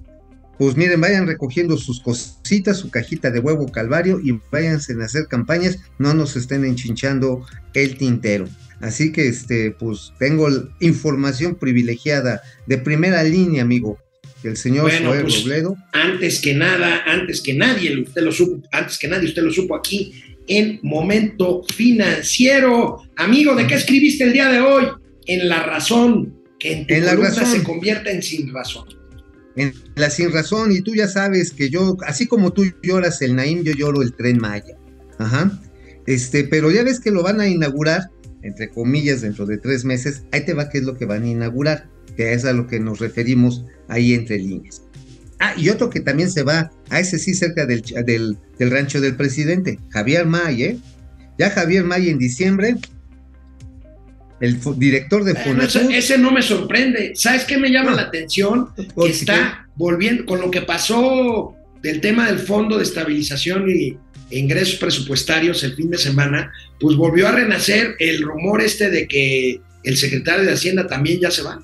pues 0.59 0.77
miren, 0.77 1.01
vayan 1.01 1.27
recogiendo 1.27 1.77
sus 1.77 2.01
cositas, 2.01 2.79
su 2.79 2.91
cajita 2.91 3.31
de 3.31 3.41
huevo 3.41 3.71
calvario 3.71 4.21
y 4.23 4.39
váyanse 4.51 4.95
a 5.01 5.05
hacer 5.05 5.27
campañas, 5.29 5.79
no 5.99 6.15
nos 6.15 6.37
estén 6.37 6.65
enchinchando 6.65 7.47
el 7.75 7.97
tintero. 7.97 8.49
Así 8.81 9.13
que, 9.13 9.29
este, 9.29 9.73
pues 9.73 10.13
tengo 10.19 10.49
información 10.81 11.57
privilegiada 11.57 12.43
de 12.67 12.79
primera 12.79 13.23
línea, 13.25 13.63
amigo 13.63 13.99
el 14.45 14.57
señor 14.57 14.83
bueno, 14.83 15.13
pues, 15.23 15.43
Robledo. 15.43 15.77
Antes 15.93 16.41
que 16.41 16.55
nada, 16.55 17.03
antes 17.07 17.41
que 17.41 17.55
nadie, 17.55 18.01
usted 18.01 18.23
lo 18.23 18.33
supo, 18.33 18.67
antes 18.73 18.99
que 18.99 19.09
nadie, 19.09 19.29
usted 19.29 19.43
lo 19.43 19.53
supo 19.53 19.75
aquí 19.75 20.13
en 20.47 20.79
Momento 20.83 21.63
Financiero. 21.75 23.03
Amigo, 23.17 23.55
¿de 23.55 23.67
qué 23.67 23.75
escribiste 23.75 24.25
el 24.25 24.33
día 24.33 24.49
de 24.49 24.61
hoy? 24.61 24.87
En 25.27 25.49
La 25.49 25.63
Razón, 25.63 26.35
que 26.59 26.73
en 26.73 26.87
tu 26.87 26.95
en 26.95 27.05
la 27.05 27.15
razón. 27.17 27.47
se 27.47 27.63
convierte 27.63 28.11
en 28.11 28.23
Sin 28.23 28.53
Razón. 28.53 28.98
En 29.59 29.75
la 29.97 30.09
Sin 30.09 30.33
Razón, 30.33 30.73
y 30.73 30.81
tú 30.81 30.95
ya 30.95 31.09
sabes 31.09 31.53
que 31.53 31.69
yo, 31.69 31.97
así 32.07 32.27
como 32.27 32.53
tú 32.53 32.65
lloras 32.83 33.21
el 33.23 33.37
Naim, 33.37 33.63
yo 33.63 33.73
lloro 33.73 34.03
el 34.03 34.15
Tren 34.15 34.39
Maya. 34.39 34.77
Ajá. 35.19 35.61
Este, 36.07 36.45
pero 36.45 36.71
ya 36.71 36.83
ves 36.85 37.01
que 37.01 37.11
lo 37.11 37.23
van 37.23 37.41
a 37.41 37.49
inaugurar, 37.49 38.11
entre 38.43 38.71
comillas, 38.71 39.21
dentro 39.21 39.45
de 39.45 39.59
tres 39.59 39.85
meses. 39.85 40.23
Ahí 40.33 40.45
te 40.45 40.55
va 40.55 40.71
qué 40.71 40.79
es 40.79 40.85
lo 40.85 40.97
que 40.97 41.05
van 41.05 41.25
a 41.25 41.29
inaugurar 41.29 41.89
que 42.19 42.33
es 42.33 42.45
a 42.45 42.53
lo 42.53 42.67
que 42.67 42.81
nos 42.81 42.99
referimos 42.99 43.65
ahí 43.87 44.13
entre 44.13 44.39
líneas. 44.39 44.83
Ah, 45.39 45.55
y 45.57 45.69
otro 45.69 45.89
que 45.89 46.01
también 46.01 46.29
se 46.33 46.43
va, 46.43 46.73
a 46.91 46.99
ese 46.99 47.17
sí 47.17 47.33
cerca 47.33 47.65
del, 47.65 47.83
del, 48.05 48.71
rancho 48.71 49.01
del 49.01 49.15
presidente, 49.15 49.79
Javier 49.91 50.27
May, 50.27 50.63
¿eh? 50.65 50.79
Ya 51.39 51.49
Javier 51.51 51.85
May 51.85 52.11
en 52.11 52.19
diciembre, 52.19 52.75
el 54.41 54.61
director 54.77 55.25
de 55.25 55.35
Fonatur. 55.35 55.93
ese, 55.93 56.19
no 56.19 56.31
me 56.31 56.43
sorprende. 56.43 57.13
¿Sabes 57.15 57.45
qué 57.45 57.59
me 57.59 57.71
llama 57.71 57.93
la 57.93 58.03
atención? 58.03 58.69
Que 58.77 59.09
está 59.09 59.69
volviendo 59.77 60.27
con 60.27 60.41
lo 60.41 60.51
que 60.51 60.63
pasó 60.63 61.55
del 61.83 62.01
tema 62.01 62.27
del 62.27 62.39
Fondo 62.39 62.77
de 62.77 62.85
Estabilización 62.85 63.69
y 63.71 63.97
Ingresos 64.31 64.77
Presupuestarios 64.77 65.63
el 65.65 65.75
fin 65.75 65.91
de 65.91 65.99
semana, 65.99 66.53
pues 66.81 66.97
volvió 66.97 67.29
a 67.29 67.33
renacer 67.33 67.95
el 67.99 68.23
rumor 68.23 68.61
este 68.61 68.91
de 68.91 69.09
que 69.09 69.61
el 69.85 69.97
secretario 69.97 70.45
de 70.45 70.53
Hacienda 70.53 70.87
también 70.87 71.21
ya 71.21 71.31
se 71.31 71.43
va 71.43 71.61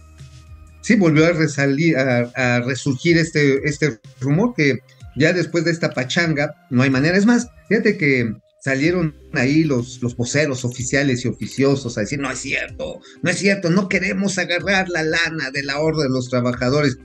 sí 0.85 0.97
volvió 0.97 1.27
a, 1.27 1.33
resalir, 1.33 1.97
a, 1.97 2.61
resurgir 2.61 3.17
este, 3.17 3.67
este 3.67 3.99
rumor 4.21 4.55
que 4.55 4.81
ya 5.17 5.33
después 5.33 5.65
de 5.65 5.71
esta 5.71 5.91
pachanga 5.91 6.55
no 6.71 6.83
hay 6.83 6.91
manera. 6.91 7.17
Es 7.17 7.25
más, 7.25 7.49
fíjate 7.69 7.97
que 7.97 8.35
salieron 8.65 9.15
ahí 9.35 9.63
los, 9.63 10.03
los 10.03 10.17
voceros 10.17 10.65
oficiales 10.65 11.25
y 11.25 11.29
oficiosos 11.29 11.99
a 11.99 12.01
decir, 12.01 12.19
no 12.19 12.31
es 12.31 12.39
cierto, 12.39 13.01
no 13.23 13.31
es 13.31 13.37
cierto, 13.37 13.69
no 13.69 13.91
queremos 13.91 14.39
agarrar 14.39 14.89
la 14.89 15.03
lana 15.03 15.51
del 15.51 15.69
ahorro 15.69 16.01
de 16.01 16.09
los 16.09 16.31
trabajadores. 16.31 16.97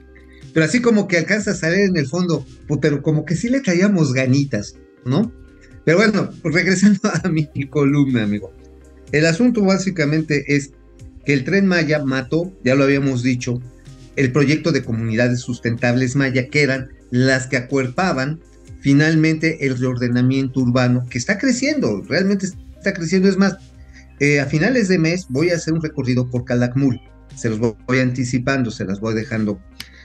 Pero 0.53 0.65
así 0.65 0.81
como 0.81 1.09
que 1.09 1.17
alcanza 1.17 1.51
a 1.51 1.55
salir 1.55 1.81
en 1.81 1.97
el 1.97 2.07
fondo, 2.07 2.45
pero 2.81 3.01
como 3.01 3.25
que 3.25 3.35
sí 3.35 3.49
le 3.49 3.59
traíamos 3.59 4.13
ganitas, 4.13 4.77
¿no? 5.03 5.33
Pero 5.83 5.97
bueno, 5.97 6.31
pues 6.41 6.55
regresando 6.55 7.01
a 7.23 7.27
mi 7.27 7.45
columna, 7.69 8.23
amigo. 8.23 8.53
El 9.11 9.25
asunto 9.25 9.61
básicamente 9.61 10.55
es 10.55 10.71
que 11.25 11.33
el 11.33 11.43
tren 11.43 11.67
Maya 11.67 12.05
mató, 12.05 12.53
ya 12.63 12.75
lo 12.75 12.85
habíamos 12.85 13.21
dicho, 13.21 13.61
el 14.15 14.31
proyecto 14.31 14.71
de 14.71 14.83
comunidades 14.83 15.41
sustentables 15.41 16.15
Maya, 16.15 16.47
que 16.47 16.61
eran 16.61 16.89
las 17.11 17.47
que 17.47 17.57
acuerpaban 17.57 18.39
finalmente 18.79 19.65
el 19.65 19.77
reordenamiento 19.77 20.59
urbano, 20.61 21.05
que 21.09 21.17
está 21.17 21.37
creciendo, 21.37 22.03
realmente 22.07 22.47
está 22.77 22.93
creciendo. 22.93 23.29
Es 23.29 23.37
más, 23.37 23.57
eh, 24.19 24.39
a 24.39 24.45
finales 24.45 24.87
de 24.87 24.99
mes 24.99 25.25
voy 25.29 25.49
a 25.49 25.55
hacer 25.55 25.73
un 25.73 25.81
recorrido 25.81 26.29
por 26.29 26.45
Calakmul, 26.45 26.99
se 27.35 27.49
los 27.49 27.59
voy 27.59 27.99
anticipando, 27.99 28.71
se 28.71 28.85
las 28.85 28.99
voy 28.99 29.13
dejando 29.13 29.61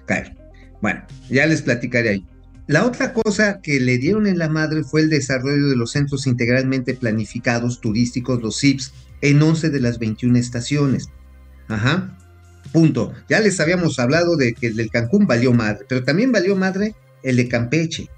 caer. 0.07 0.37
Bueno, 0.81 1.03
ya 1.31 1.47
les 1.47 1.63
platicaré 1.63 2.09
ahí. 2.11 2.27
La 2.67 2.87
otra 2.87 3.13
cosa 3.13 3.61
que 3.61 3.79
le 3.79 3.99
dieron 3.99 4.27
en 4.27 4.39
la 4.39 4.49
madre 4.49 4.85
fue 4.85 5.03
el 5.03 5.11
desarrollo 5.11 5.69
de 5.69 5.77
los 5.77 5.93
centros 5.93 6.27
integralmente 6.27 6.95
planificados 6.95 7.81
turísticos, 7.81 8.41
los 8.41 8.59
CIPS, 8.59 8.93
en 9.21 9.43
11 9.43 9.71
de 9.71 9.81
las 9.81 9.99
21 9.99 10.39
estaciones. 10.39 11.09
Ajá. 11.69 12.17
Punto. 12.73 13.13
Ya 13.29 13.41
les 13.41 13.61
habíamos 13.61 13.99
hablado 13.99 14.37
de 14.37 14.55
que 14.55 14.69
el 14.69 14.77
del 14.77 14.91
Cancún 14.91 15.27
valió 15.27 15.53
madre, 15.53 15.85
pero 15.89 16.05
también 16.05 16.33
valió 16.33 16.57
madre 16.57 16.95
el 17.23 17.37
de 17.37 17.49
Campeche, 17.49 18.09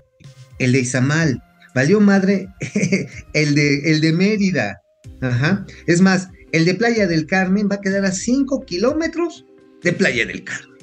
el 0.58 0.72
de 0.72 0.80
Izamal, 0.80 1.42
valió 1.74 2.00
madre 2.00 2.48
el 3.32 3.54
de, 3.54 3.90
el 3.90 4.00
de 4.00 4.12
Mérida. 4.12 4.80
Ajá. 5.20 5.66
Es 5.86 6.00
más, 6.00 6.28
el 6.52 6.64
de 6.64 6.74
Playa 6.74 7.06
del 7.06 7.26
Carmen 7.26 7.68
va 7.70 7.76
a 7.76 7.80
quedar 7.80 8.04
a 8.04 8.12
5 8.12 8.64
kilómetros 8.64 9.46
de 9.82 9.92
Playa 9.92 10.26
del 10.26 10.44
Carmen. 10.44 10.76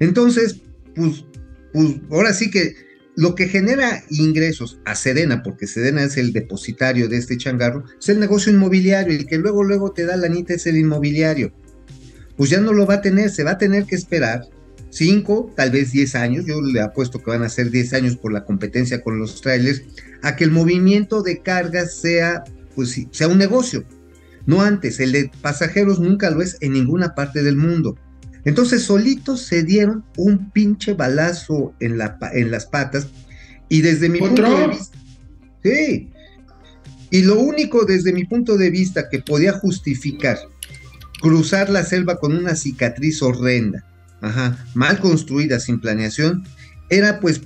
Entonces, 0.00 0.60
pues, 0.94 1.24
pues 1.72 1.96
ahora 2.10 2.32
sí 2.32 2.50
que 2.50 2.74
lo 3.16 3.34
que 3.34 3.48
genera 3.48 4.04
ingresos 4.10 4.78
a 4.84 4.94
Sedena, 4.94 5.42
porque 5.42 5.66
Sedena 5.66 6.04
es 6.04 6.16
el 6.16 6.32
depositario 6.32 7.08
de 7.08 7.16
este 7.16 7.36
changarro, 7.36 7.84
es 8.00 8.08
el 8.08 8.20
negocio 8.20 8.52
inmobiliario, 8.52 9.12
el 9.12 9.26
que 9.26 9.38
luego, 9.38 9.64
luego 9.64 9.90
te 9.90 10.04
da 10.04 10.16
la 10.16 10.28
nita 10.28 10.54
es 10.54 10.66
el 10.66 10.76
inmobiliario. 10.76 11.52
Pues 12.36 12.50
ya 12.50 12.60
no 12.60 12.72
lo 12.72 12.86
va 12.86 12.94
a 12.94 13.00
tener, 13.00 13.30
se 13.30 13.42
va 13.42 13.52
a 13.52 13.58
tener 13.58 13.86
que 13.86 13.96
esperar 13.96 14.42
5, 14.90 15.52
tal 15.56 15.70
vez 15.70 15.92
10 15.92 16.14
años, 16.14 16.44
yo 16.46 16.60
le 16.60 16.80
apuesto 16.80 17.22
que 17.22 17.30
van 17.30 17.42
a 17.42 17.48
ser 17.48 17.70
10 17.70 17.94
años 17.94 18.16
por 18.16 18.32
la 18.32 18.44
competencia 18.44 19.02
con 19.02 19.18
los 19.18 19.40
trailers, 19.40 19.82
a 20.22 20.36
que 20.36 20.44
el 20.44 20.50
movimiento 20.50 21.22
de 21.22 21.42
cargas 21.42 21.94
sea, 21.94 22.44
pues, 22.74 23.00
sea 23.10 23.28
un 23.28 23.38
negocio. 23.38 23.84
No 24.46 24.62
antes, 24.62 24.98
el 25.00 25.12
de 25.12 25.30
pasajeros 25.42 26.00
nunca 26.00 26.30
lo 26.30 26.40
es 26.40 26.56
en 26.60 26.72
ninguna 26.72 27.14
parte 27.14 27.42
del 27.42 27.56
mundo. 27.56 27.96
Entonces 28.44 28.82
solitos 28.82 29.42
se 29.42 29.62
dieron 29.62 30.04
un 30.16 30.50
pinche 30.50 30.94
balazo 30.94 31.74
en, 31.80 31.98
la, 31.98 32.18
en 32.32 32.50
las 32.50 32.64
patas 32.64 33.08
y 33.68 33.82
desde 33.82 34.08
mi 34.08 34.18
punto 34.20 34.42
de 34.42 34.68
vista... 34.68 34.98
Sí. 35.62 36.10
Y 37.10 37.22
lo 37.22 37.38
único 37.38 37.84
desde 37.84 38.12
mi 38.12 38.24
punto 38.24 38.56
de 38.56 38.70
vista 38.70 39.08
que 39.10 39.18
podía 39.18 39.52
justificar 39.52 40.38
cruzar 41.20 41.68
la 41.68 41.84
selva 41.84 42.18
con 42.18 42.36
una 42.36 42.54
cicatriz 42.54 43.22
horrenda, 43.22 43.84
ajá, 44.20 44.64
mal 44.74 44.98
construida, 44.98 45.60
sin 45.60 45.80
planeación, 45.80 46.44
era 46.90 47.20
pues 47.20 47.42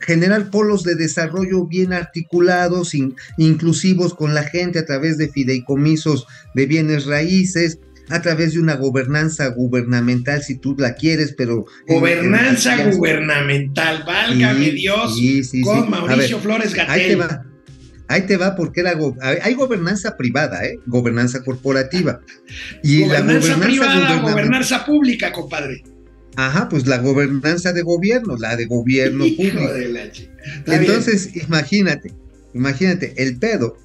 generar 0.00 0.50
polos 0.50 0.82
de 0.82 0.94
desarrollo 0.94 1.66
bien 1.66 1.92
articulados, 1.92 2.94
inclusivos 3.36 4.14
con 4.14 4.34
la 4.34 4.44
gente 4.44 4.78
a 4.78 4.86
través 4.86 5.18
de 5.18 5.28
fideicomisos 5.28 6.26
de 6.54 6.66
bienes 6.66 7.06
raíces, 7.06 7.78
a 8.08 8.20
través 8.22 8.54
de 8.54 8.60
una 8.60 8.74
gobernanza 8.74 9.46
gubernamental, 9.48 10.42
si 10.42 10.56
tú 10.56 10.74
la 10.76 10.94
quieres, 10.94 11.34
pero... 11.36 11.64
Gobernanza 11.86 12.90
gubernamental, 12.90 14.02
válgame 14.04 14.70
Dios, 14.72 15.16
con 15.62 15.90
Mauricio 15.90 16.40
Flores 16.40 16.74
Gatel. 16.74 16.92
Ahí 16.92 17.08
te 17.08 17.16
va, 17.16 17.44
ahí 18.08 18.22
te 18.22 18.36
va 18.36 18.56
porque 18.56 18.80
era 18.80 18.94
hay 19.42 19.54
gobernanza 19.54 20.16
privada, 20.16 20.64
¿eh? 20.64 20.78
gobernanza 20.86 21.44
corporativa. 21.44 22.20
Y 22.82 23.02
gobernanza 23.02 23.50
la 23.50 23.56
gobernanza 23.56 23.66
privada, 23.66 24.20
gobernanza 24.22 24.86
pública, 24.86 25.32
compadre. 25.32 25.84
Ajá, 26.36 26.68
pues 26.68 26.86
la 26.86 26.98
gobernanza 26.98 27.72
de 27.72 27.82
gobierno, 27.82 28.36
la 28.36 28.56
de 28.56 28.66
gobierno 28.66 29.24
público. 29.36 29.68
Entonces, 30.66 31.30
imagínate, 31.36 32.12
imagínate, 32.54 33.14
el 33.16 33.38
pedo, 33.38 33.76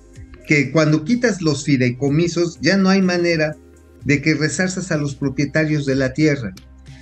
que 0.47 0.71
cuando 0.71 1.03
quitas 1.03 1.41
los 1.41 1.63
fideicomisos 1.63 2.59
ya 2.61 2.77
no 2.77 2.89
hay 2.89 3.01
manera 3.01 3.55
de 4.03 4.21
que 4.21 4.35
resarzas 4.35 4.91
a 4.91 4.97
los 4.97 5.15
propietarios 5.15 5.85
de 5.85 5.95
la 5.95 6.13
tierra. 6.13 6.53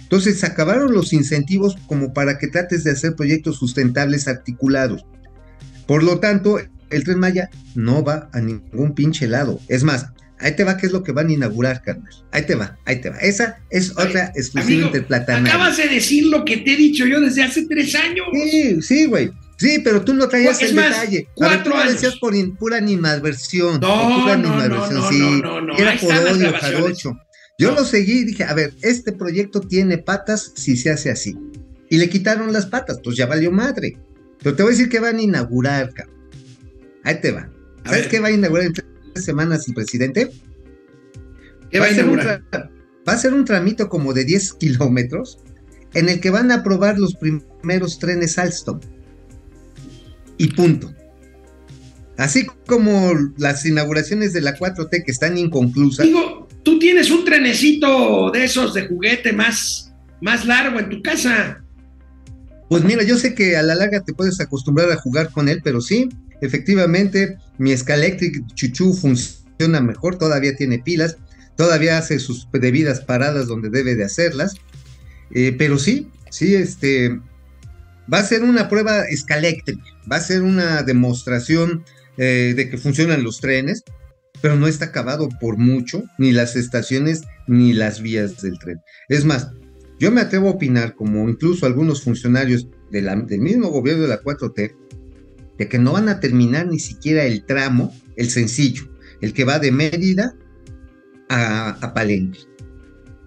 Entonces 0.01 0.43
acabaron 0.43 0.93
los 0.93 1.12
incentivos 1.12 1.75
como 1.88 2.13
para 2.13 2.38
que 2.38 2.47
trates 2.47 2.84
de 2.84 2.91
hacer 2.91 3.15
proyectos 3.15 3.58
sustentables 3.58 4.27
articulados. 4.27 5.06
Por 5.88 6.03
lo 6.03 6.19
tanto, 6.19 6.60
el 6.89 7.03
tren 7.03 7.19
Maya 7.19 7.49
no 7.75 8.03
va 8.03 8.29
a 8.32 8.39
ningún 8.39 8.93
pinche 8.93 9.27
lado. 9.27 9.60
Es 9.67 9.84
más, 9.84 10.08
ahí 10.43 10.56
te 10.56 10.63
va 10.63 10.77
qué 10.77 10.86
es 10.86 10.91
lo 10.91 11.03
que 11.03 11.12
van 11.12 11.29
a 11.29 11.34
inaugurar, 11.34 11.82
carnal. 11.82 12.13
Ahí 12.32 12.45
te 12.45 12.56
va, 12.56 12.77
ahí 12.86 13.01
te 13.01 13.10
va. 13.10 13.17
Esa 13.17 13.60
es 13.69 13.91
otra 13.91 14.32
exclusiva 14.36 14.91
platanario. 15.08 15.47
Acabas 15.49 15.77
de 15.77 15.88
decir 15.88 16.25
lo 16.27 16.43
que 16.45 16.58
te 16.58 16.73
he 16.73 16.77
dicho 16.77 17.06
yo 17.06 17.19
desde 17.21 17.43
hace 17.43 17.65
tres 17.65 17.95
años. 17.95 18.25
Sí, 18.34 18.82
sí, 18.82 19.06
güey. 19.06 19.32
Sí, 19.58 19.79
pero 19.84 20.03
tú 20.03 20.13
no 20.13 20.27
traías 20.27 20.62
Es 20.62 20.69
el 20.69 20.75
más, 20.75 20.89
detalle. 20.89 21.27
cuatro 21.36 21.75
ver, 21.75 21.86
tú 21.88 21.91
decías 21.93 22.15
por 22.17 22.36
in- 22.36 22.56
pura 22.56 22.77
animadversión. 22.77 23.79
No, 23.79 24.21
pura 24.21 24.36
no, 24.36 24.49
no, 24.49 24.53
animadversión, 24.62 24.93
no, 25.01 25.10
sí. 25.10 25.19
no, 25.19 25.41
no, 25.41 25.62
no. 25.62 25.77
Era 25.77 25.95
por 25.97 26.13
odio, 26.13 26.53
jarocho. 26.60 27.17
Yo 27.60 27.71
lo 27.73 27.86
seguí 27.86 28.19
y 28.19 28.23
dije, 28.25 28.43
a 28.43 28.53
ver, 28.53 28.73
este 28.82 29.13
proyecto 29.13 29.62
tiene 29.62 29.99
patas 29.99 30.51
si 30.56 30.75
se 30.75 30.89
hace 30.89 31.12
así. 31.12 31.38
Y 31.89 31.97
le 31.97 32.10
quitaron 32.10 32.51
las 32.51 32.65
patas, 32.65 32.99
pues 33.03 33.15
ya 33.15 33.25
valió 33.27 33.51
madre. 33.51 33.97
Pero 34.41 34.56
te 34.56 34.63
voy 34.63 34.71
a 34.73 34.75
decir 34.75 34.89
que 34.89 34.99
van 34.99 35.17
a 35.17 35.21
inaugurar, 35.21 35.93
cabrón. 35.93 36.15
Ahí 37.03 37.21
te 37.21 37.32
va. 37.32 37.49
A 37.84 37.89
¿Sabes 37.89 38.01
ver. 38.01 38.10
qué 38.10 38.19
va 38.19 38.27
a 38.29 38.32
inaugurar 38.32 38.65
semanas 39.21 39.67
el 39.67 39.73
presidente? 39.73 40.30
¿Qué 41.69 41.80
va 41.80 41.88
a 41.88 41.93
ser 41.93 42.06
un 42.06 42.17
va 42.17 43.13
a 43.13 43.17
ser 43.17 43.34
un 43.34 43.45
tramito 43.45 43.89
como 43.89 44.13
de 44.13 44.26
10 44.26 44.54
kilómetros 44.60 45.39
en 45.93 46.10
el 46.10 46.19
que 46.19 46.30
van 46.30 46.52
a 46.52 46.56
aprobar 46.56 46.97
los 46.97 47.15
primeros 47.15 47.99
trenes 47.99 48.38
Alstom. 48.38 48.80
Y 50.38 50.47
punto. 50.54 50.93
Así 52.17 52.45
como 52.67 53.13
las 53.38 53.65
inauguraciones 53.65 54.34
de 54.34 54.41
la 54.41 54.56
4T 54.58 55.04
que 55.04 55.12
están 55.12 55.38
inconclusas. 55.38 56.06
Digo, 56.06 56.47
tú 56.63 56.80
tienes 56.80 57.10
un 57.12 57.26
trenecito 57.26 58.30
de 58.32 58.45
esos 58.45 58.73
de 58.73 58.88
juguete 58.88 59.34
más, 59.34 59.93
más 60.21 60.45
largo 60.45 60.80
en 60.80 60.89
tu 60.89 61.02
casa. 61.02 61.63
Pues 62.69 62.84
mira, 62.84 63.04
yo 63.04 63.17
sé 63.17 63.34
que 63.36 63.58
a 63.58 63.63
la 63.63 63.76
larga 63.76 64.02
te 64.02 64.13
puedes 64.13 64.39
acostumbrar 64.39 64.91
a 64.91 64.95
jugar 64.95 65.32
con 65.32 65.49
él, 65.49 65.62
pero 65.63 65.82
sí, 65.82 66.10
efectivamente, 66.41 67.37
mi 67.57 67.75
Scalectric 67.75 68.45
Chuchu 68.53 68.93
funciona 68.93 69.81
mejor, 69.81 70.17
todavía 70.17 70.55
tiene 70.55 70.79
pilas, 70.79 71.17
todavía 71.55 71.97
hace 71.97 72.19
sus 72.19 72.47
debidas 72.51 73.01
paradas 73.01 73.47
donde 73.47 73.69
debe 73.69 73.95
de 73.95 74.05
hacerlas. 74.05 74.55
Eh, 75.31 75.55
pero 75.57 75.79
sí, 75.79 76.09
sí, 76.29 76.55
este 76.55 77.19
va 78.11 78.19
a 78.19 78.25
ser 78.25 78.43
una 78.43 78.69
prueba 78.69 79.03
Scalectric, 79.15 79.79
va 80.11 80.17
a 80.17 80.21
ser 80.21 80.41
una 80.41 80.83
demostración 80.83 81.83
eh, 82.17 82.53
de 82.55 82.69
que 82.69 82.77
funcionan 82.77 83.23
los 83.23 83.39
trenes, 83.39 83.83
pero 84.41 84.55
no 84.55 84.67
está 84.67 84.85
acabado 84.85 85.29
por 85.39 85.57
mucho, 85.57 86.03
ni 86.17 86.31
las 86.31 86.55
estaciones 86.55 87.23
ni 87.47 87.73
las 87.73 88.01
vías 88.01 88.41
del 88.41 88.59
tren. 88.59 88.81
Es 89.07 89.25
más, 89.25 89.51
yo 89.99 90.11
me 90.11 90.21
atrevo 90.21 90.49
a 90.49 90.51
opinar, 90.51 90.95
como 90.95 91.29
incluso 91.29 91.65
algunos 91.65 92.03
funcionarios 92.03 92.67
del 92.91 93.39
mismo 93.39 93.69
gobierno 93.69 94.03
de 94.03 94.09
la 94.09 94.21
4T, 94.21 94.75
de 95.57 95.67
que 95.67 95.77
no 95.79 95.93
van 95.93 96.09
a 96.09 96.19
terminar 96.19 96.67
ni 96.67 96.79
siquiera 96.79 97.25
el 97.25 97.45
tramo, 97.45 97.93
el 98.15 98.29
sencillo, 98.29 98.83
el 99.21 99.33
que 99.33 99.43
va 99.43 99.59
de 99.59 99.71
Mérida 99.71 100.35
a, 101.29 101.69
a 101.81 101.93
Palenque. 101.93 102.39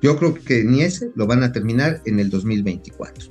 Yo 0.03 0.19
creo 0.19 0.35
que 0.35 0.63
ni 0.65 0.83
ese 0.83 1.11
lo 1.15 1.27
van 1.27 1.43
a 1.43 1.53
terminar 1.53 2.03
en 2.05 2.21
el 2.21 2.31
2024. 2.31 3.31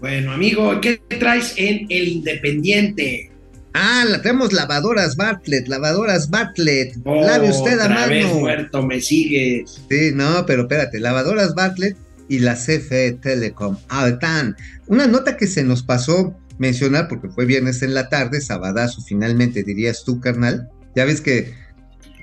Bueno, 0.00 0.32
amigo, 0.32 0.80
¿qué 0.80 1.00
traes 1.20 1.54
en 1.56 1.86
El 1.88 2.08
Independiente? 2.08 3.30
Ah, 3.74 4.04
la 4.06 4.20
tenemos 4.20 4.52
lavadoras 4.52 5.16
Bartlett, 5.16 5.68
lavadoras 5.68 6.28
Bartlett. 6.28 6.96
Lave 7.06 7.50
usted 7.50 7.78
a 7.78 7.84
Otra 7.86 8.06
vez 8.06 8.26
mano. 8.26 8.40
muerto, 8.40 8.82
me 8.82 9.00
sigues. 9.00 9.80
Sí, 9.88 10.10
no, 10.12 10.44
pero 10.44 10.62
espérate, 10.62 11.00
lavadoras 11.00 11.54
Bartlett 11.54 11.96
y 12.28 12.40
la 12.40 12.54
CFE 12.54 13.12
Telecom. 13.22 13.78
Altan, 13.88 14.56
una 14.88 15.06
nota 15.06 15.36
que 15.36 15.46
se 15.46 15.62
nos 15.62 15.82
pasó 15.82 16.36
mencionar 16.62 17.08
porque 17.08 17.28
fue 17.28 17.44
viernes 17.44 17.82
en 17.82 17.92
la 17.92 18.08
tarde, 18.08 18.40
sabadazo 18.40 19.02
finalmente 19.02 19.64
dirías 19.64 20.04
tú, 20.04 20.20
carnal. 20.20 20.68
Ya 20.94 21.04
ves 21.04 21.20
que 21.20 21.52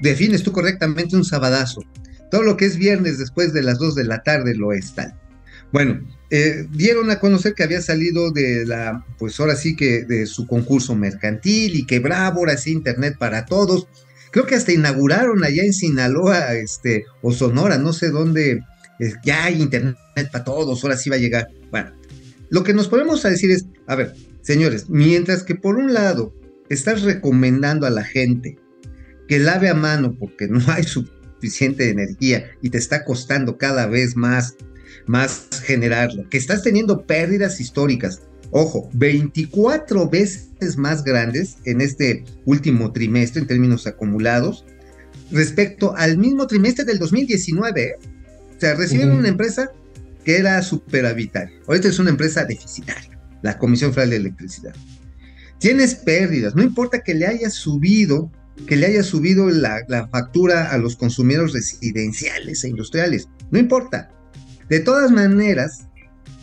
defines 0.02 0.44
tú 0.44 0.54
correctamente 0.54 1.18
un 1.18 1.26
sabadazo. 1.26 1.82
Todo 2.32 2.44
lo 2.44 2.56
que 2.56 2.66
es 2.66 2.78
viernes 2.78 3.18
después 3.18 3.52
de 3.52 3.64
las 3.64 3.80
2 3.80 3.96
de 3.96 4.06
la 4.06 4.24
tarde 4.24 4.56
lo 4.56 4.72
es 4.72 4.96
tal. 4.96 5.14
Bueno, 5.74 6.00
eh, 6.30 6.66
dieron 6.72 7.12
a 7.12 7.20
conocer 7.20 7.54
que 7.54 7.64
había 7.64 7.82
salido 7.82 8.32
de 8.32 8.66
la, 8.66 9.06
pues 9.18 9.38
ahora 9.42 9.58
sí 9.58 9.76
que 9.76 10.06
de 10.06 10.26
su 10.26 10.48
concurso 10.48 10.96
mercantil 10.96 11.76
y 11.76 11.86
que 11.86 12.00
bravo, 12.00 12.40
ahora 12.40 12.56
sí, 12.56 12.72
Internet 12.72 13.18
para 13.20 13.46
todos. 13.46 13.88
Creo 14.32 14.46
que 14.46 14.56
hasta 14.56 14.72
inauguraron 14.72 15.44
allá 15.44 15.64
en 15.64 15.74
Sinaloa, 15.74 16.54
este, 16.54 17.04
o 17.22 17.34
Sonora, 17.34 17.78
no 17.78 17.92
sé 17.92 18.10
dónde, 18.10 18.62
ya 19.26 19.46
hay 19.46 19.62
Internet 19.62 19.98
para 20.32 20.46
todos, 20.46 20.82
ahora 20.82 20.96
sí 20.96 21.10
va 21.10 21.18
a 21.18 21.20
llegar. 21.20 21.50
Bueno, 21.72 21.92
lo 22.50 22.64
que 22.64 22.74
nos 22.74 22.88
podemos 22.88 23.22
decir 23.22 23.52
es, 23.52 23.66
a 23.86 23.96
ver, 23.96 24.14
señores, 24.42 24.90
mientras 24.90 25.44
que 25.44 25.56
por 25.56 25.76
un 25.76 25.94
lado 25.94 26.36
estás 26.70 27.02
recomendando 27.04 27.86
a 27.86 27.90
la 27.90 28.04
gente 28.04 28.58
que 29.28 29.40
lave 29.40 29.70
a 29.70 29.74
mano 29.74 30.16
porque 30.18 30.48
no 30.48 30.60
hay 30.68 30.84
suficiente 30.84 31.90
energía 31.90 32.52
y 32.62 32.70
te 32.70 32.78
está 32.78 33.06
costando 33.06 33.58
cada 33.58 33.88
vez 33.88 34.16
más 34.16 34.56
más 35.06 35.48
generarla, 35.64 36.26
que 36.30 36.38
estás 36.38 36.64
teniendo 36.64 37.06
pérdidas 37.06 37.60
históricas. 37.60 38.22
Ojo, 38.52 38.90
24 38.94 40.10
veces 40.10 40.78
más 40.78 41.04
grandes 41.04 41.58
en 41.66 41.82
este 41.82 42.24
último 42.46 42.92
trimestre 42.92 43.42
en 43.42 43.48
términos 43.48 43.88
acumulados 43.88 44.66
respecto 45.32 45.96
al 45.96 46.18
mismo 46.18 46.48
trimestre 46.48 46.86
del 46.86 47.00
2019. 47.00 47.84
¿eh? 47.84 47.96
O 48.56 48.60
sea, 48.60 48.76
recibieron 48.76 49.18
una 49.18 49.30
empresa 49.30 49.72
que 50.24 50.38
era 50.38 50.62
superavitaria. 50.62 51.56
Ahorita 51.68 51.88
es 51.88 52.00
una 52.00 52.10
empresa 52.10 52.46
deficitaria, 52.46 53.19
la 53.42 53.58
Comisión 53.58 53.94
Federal 53.94 54.10
de 54.12 54.16
Electricidad. 54.18 54.76
Tienes 55.60 55.96
pérdidas, 55.96 56.56
no 56.56 56.64
importa 56.64 57.02
que 57.04 57.14
le 57.14 57.28
hayas 57.28 57.54
subido, 57.54 58.32
que 58.66 58.76
le 58.78 58.88
haya 58.88 59.04
subido 59.04 59.50
la, 59.50 59.82
la 59.88 60.08
factura 60.08 60.72
a 60.72 60.78
los 60.78 60.96
consumidores 60.96 61.54
residenciales 61.54 62.64
e 62.64 62.70
industriales, 62.70 63.28
no 63.52 63.60
importa. 63.60 64.10
De 64.70 64.80
todas 64.80 65.12
maneras, 65.12 65.86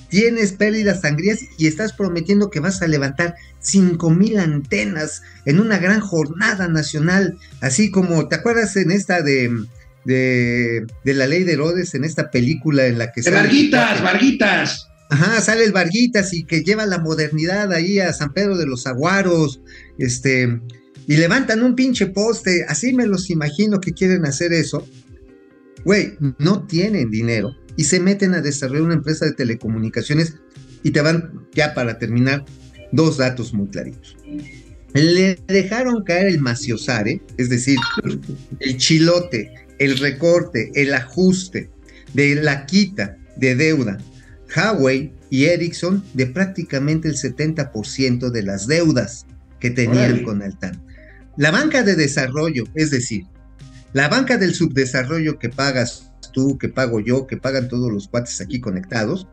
tienes 0.09 0.53
pérdidas 0.53 1.01
sangrías 1.01 1.41
y 1.59 1.67
estás 1.67 1.93
prometiendo 1.93 2.51
que 2.51 2.61
vas 2.61 2.83
a 2.83 2.87
levantar 2.89 3.35
5 3.61 4.11
mil 4.11 4.39
antenas 4.39 5.23
en 5.47 5.61
una 5.61 5.79
gran 5.79 6.01
jornada 6.01 6.69
nacional, 6.69 7.39
así 7.61 7.91
como, 7.91 8.29
¿te 8.29 8.37
acuerdas 8.37 8.77
en 8.77 8.91
esta 8.91 9.23
de, 9.23 9.51
de, 10.05 10.87
de 11.05 11.15
la 11.15 11.27
ley 11.27 11.43
de 11.45 11.55
Herodes, 11.55 11.95
en 11.95 12.05
esta 12.05 12.31
película 12.31 12.87
en 12.87 12.99
la 12.99 13.13
que 13.13 13.21
De 13.23 13.31
sale- 13.31 13.37
Varguitas, 13.37 14.03
Varguitas. 14.03 14.89
Ajá, 15.09 15.41
sale 15.41 15.65
el 15.65 15.73
Varguitas 15.73 16.33
y 16.35 16.45
que 16.45 16.63
lleva 16.63 16.85
la 16.87 16.99
modernidad 16.99 17.73
ahí 17.73 18.01
a 18.01 18.13
San 18.13 18.33
Pedro 18.33 18.57
de 18.57 18.67
los 18.67 18.87
Aguaros, 18.87 19.61
este, 19.99 20.61
y 21.07 21.17
levantan 21.17 21.63
un 21.63 21.77
pinche 21.77 22.07
poste, 22.07 22.65
así 22.69 22.93
me 22.93 23.07
los 23.07 23.31
imagino 23.31 23.81
que 23.81 23.93
quieren 23.93 24.27
hacer 24.27 24.53
eso. 24.53 24.87
Güey, 25.85 26.15
no 26.39 26.67
tienen 26.67 27.11
dinero 27.11 27.55
y 27.77 27.85
se 27.85 28.01
meten 28.01 28.35
a 28.35 28.41
desarrollar 28.41 28.83
una 28.83 28.95
empresa 28.95 29.25
de 29.25 29.33
telecomunicaciones 29.33 30.35
y 30.83 30.91
te 30.91 31.01
van, 31.01 31.47
ya 31.55 31.75
para 31.75 31.99
terminar, 31.99 32.45
dos 32.91 33.19
datos 33.19 33.55
muy 33.55 33.69
claritos. 33.69 34.17
Le 34.95 35.39
dejaron 35.47 36.03
caer 36.03 36.27
el 36.27 36.41
maciosare, 36.41 37.23
es 37.37 37.51
decir, 37.51 37.79
el 38.59 38.77
chilote, 38.79 39.53
el 39.79 39.99
recorte, 39.99 40.73
el 40.75 40.93
ajuste 40.95 41.71
de 42.15 42.35
la 42.37 42.67
quita 42.67 43.19
de 43.37 43.55
deuda 43.55 43.99
Huawei 44.57 45.13
y 45.31 45.45
Ericsson 45.47 46.03
de 46.15 46.27
prácticamente 46.27 47.09
el 47.09 47.17
70% 47.17 48.31
de 48.31 48.43
las 48.43 48.67
deudas 48.67 49.27
que 49.61 49.71
tenían 49.71 50.23
con 50.25 50.43
Altan. 50.43 50.83
La 51.37 51.51
banca 51.51 51.83
de 51.83 51.95
desarrollo, 51.95 52.65
es 52.75 52.91
decir, 52.91 53.25
la 53.93 54.09
banca 54.09 54.39
del 54.39 54.55
subdesarrollo 54.55 55.39
que 55.39 55.49
pagas 55.51 56.11
tú, 56.33 56.57
que 56.59 56.69
pago 56.69 57.01
yo, 57.01 57.27
que 57.27 57.37
pagan 57.37 57.69
todos 57.69 57.93
los 57.93 58.09
cuates 58.09 58.41
aquí 58.41 58.61
conectados, 58.61 59.27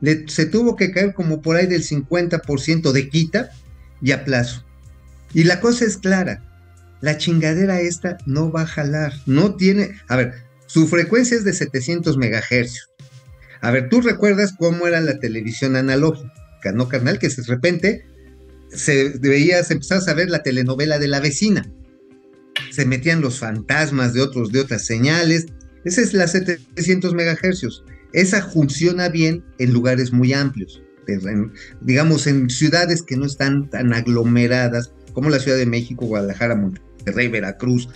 le- 0.00 0.28
se 0.28 0.46
tuvo 0.46 0.76
que 0.76 0.90
caer 0.92 1.14
como 1.14 1.40
por 1.42 1.56
ahí 1.56 1.66
del 1.66 1.82
50% 1.82 2.92
de 2.92 3.08
quita 3.08 3.50
y 4.02 4.12
a 4.12 4.24
plazo. 4.24 4.64
Y 5.32 5.44
la 5.44 5.60
cosa 5.60 5.84
es 5.84 5.96
clara, 5.96 6.42
la 7.00 7.16
chingadera 7.18 7.80
esta 7.80 8.18
no 8.26 8.50
va 8.52 8.62
a 8.62 8.66
jalar, 8.66 9.12
no 9.26 9.54
tiene, 9.56 9.96
a 10.08 10.16
ver, 10.16 10.34
su 10.66 10.86
frecuencia 10.88 11.36
es 11.36 11.44
de 11.44 11.52
700 11.52 12.16
megahercios. 12.16 12.88
A 13.64 13.70
ver, 13.70 13.88
tú 13.88 14.02
recuerdas 14.02 14.54
cómo 14.58 14.86
era 14.86 15.00
la 15.00 15.18
televisión 15.18 15.74
analógica, 15.74 16.72
¿no, 16.74 16.86
carnal? 16.86 17.18
Que 17.18 17.30
de 17.30 17.42
repente 17.44 18.04
se 18.68 19.08
veías, 19.20 19.70
empezabas 19.70 20.06
a 20.06 20.12
ver 20.12 20.28
la 20.28 20.42
telenovela 20.42 20.98
de 20.98 21.08
la 21.08 21.18
vecina. 21.18 21.66
Se 22.70 22.84
metían 22.84 23.22
los 23.22 23.38
fantasmas 23.38 24.12
de 24.12 24.20
otros, 24.20 24.52
de 24.52 24.60
otras 24.60 24.84
señales. 24.84 25.46
Esa 25.86 26.02
es 26.02 26.12
la 26.12 26.26
700 26.26 27.14
megahercios. 27.14 27.82
esa 28.12 28.42
funciona 28.42 29.08
bien 29.08 29.42
en 29.58 29.72
lugares 29.72 30.12
muy 30.12 30.34
amplios, 30.34 30.82
digamos 31.80 32.26
en 32.26 32.50
ciudades 32.50 33.02
que 33.02 33.16
no 33.16 33.24
están 33.24 33.70
tan 33.70 33.94
aglomeradas 33.94 34.92
como 35.14 35.30
la 35.30 35.38
Ciudad 35.38 35.56
de 35.56 35.64
México, 35.64 36.04
Guadalajara, 36.04 36.54
Monterrey, 36.54 37.28
Veracruz. 37.28 37.88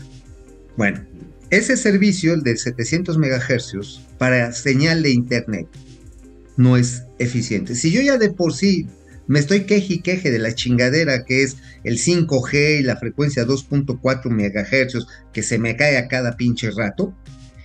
Bueno, 0.78 1.04
ese 1.50 1.76
servicio, 1.76 2.34
el 2.34 2.42
de 2.42 2.56
700 2.56 3.16
megahercios, 3.18 4.02
para 4.18 4.52
señal 4.52 5.02
de 5.02 5.10
internet, 5.10 5.66
no 6.56 6.76
es 6.76 7.04
eficiente. 7.18 7.74
Si 7.74 7.90
yo 7.90 8.02
ya 8.02 8.18
de 8.18 8.30
por 8.30 8.52
sí 8.52 8.86
me 9.28 9.38
estoy 9.38 9.64
queje 9.64 9.94
y 9.94 10.00
queje 10.00 10.30
de 10.30 10.38
la 10.38 10.54
chingadera 10.54 11.24
que 11.24 11.42
es 11.42 11.58
el 11.84 11.98
5G 11.98 12.80
y 12.80 12.82
la 12.82 12.96
frecuencia 12.96 13.46
2.4 13.46 14.30
megahercios 14.30 15.06
que 15.32 15.42
se 15.42 15.58
me 15.58 15.76
cae 15.76 15.98
a 15.98 16.08
cada 16.08 16.36
pinche 16.36 16.70
rato, 16.70 17.14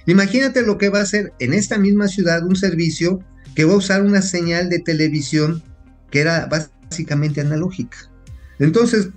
imagínate 0.05 0.61
lo 0.61 0.77
que 0.77 0.89
va 0.89 0.99
a 0.99 1.03
hacer 1.03 1.31
en 1.39 1.53
esta 1.53 1.77
misma 1.77 2.07
ciudad 2.09 2.45
un 2.45 2.57
servicio 2.57 3.23
que 3.55 3.63
va 3.63 3.73
a 3.73 3.77
usar 3.77 4.03
una 4.03 4.21
señal 4.21 4.69
de 4.69 4.79
televisión 4.79 5.63
que 6.11 6.19
era 6.19 6.47
básicamente 6.47 7.41
analógica. 7.41 7.97
Entonces, 8.59 9.09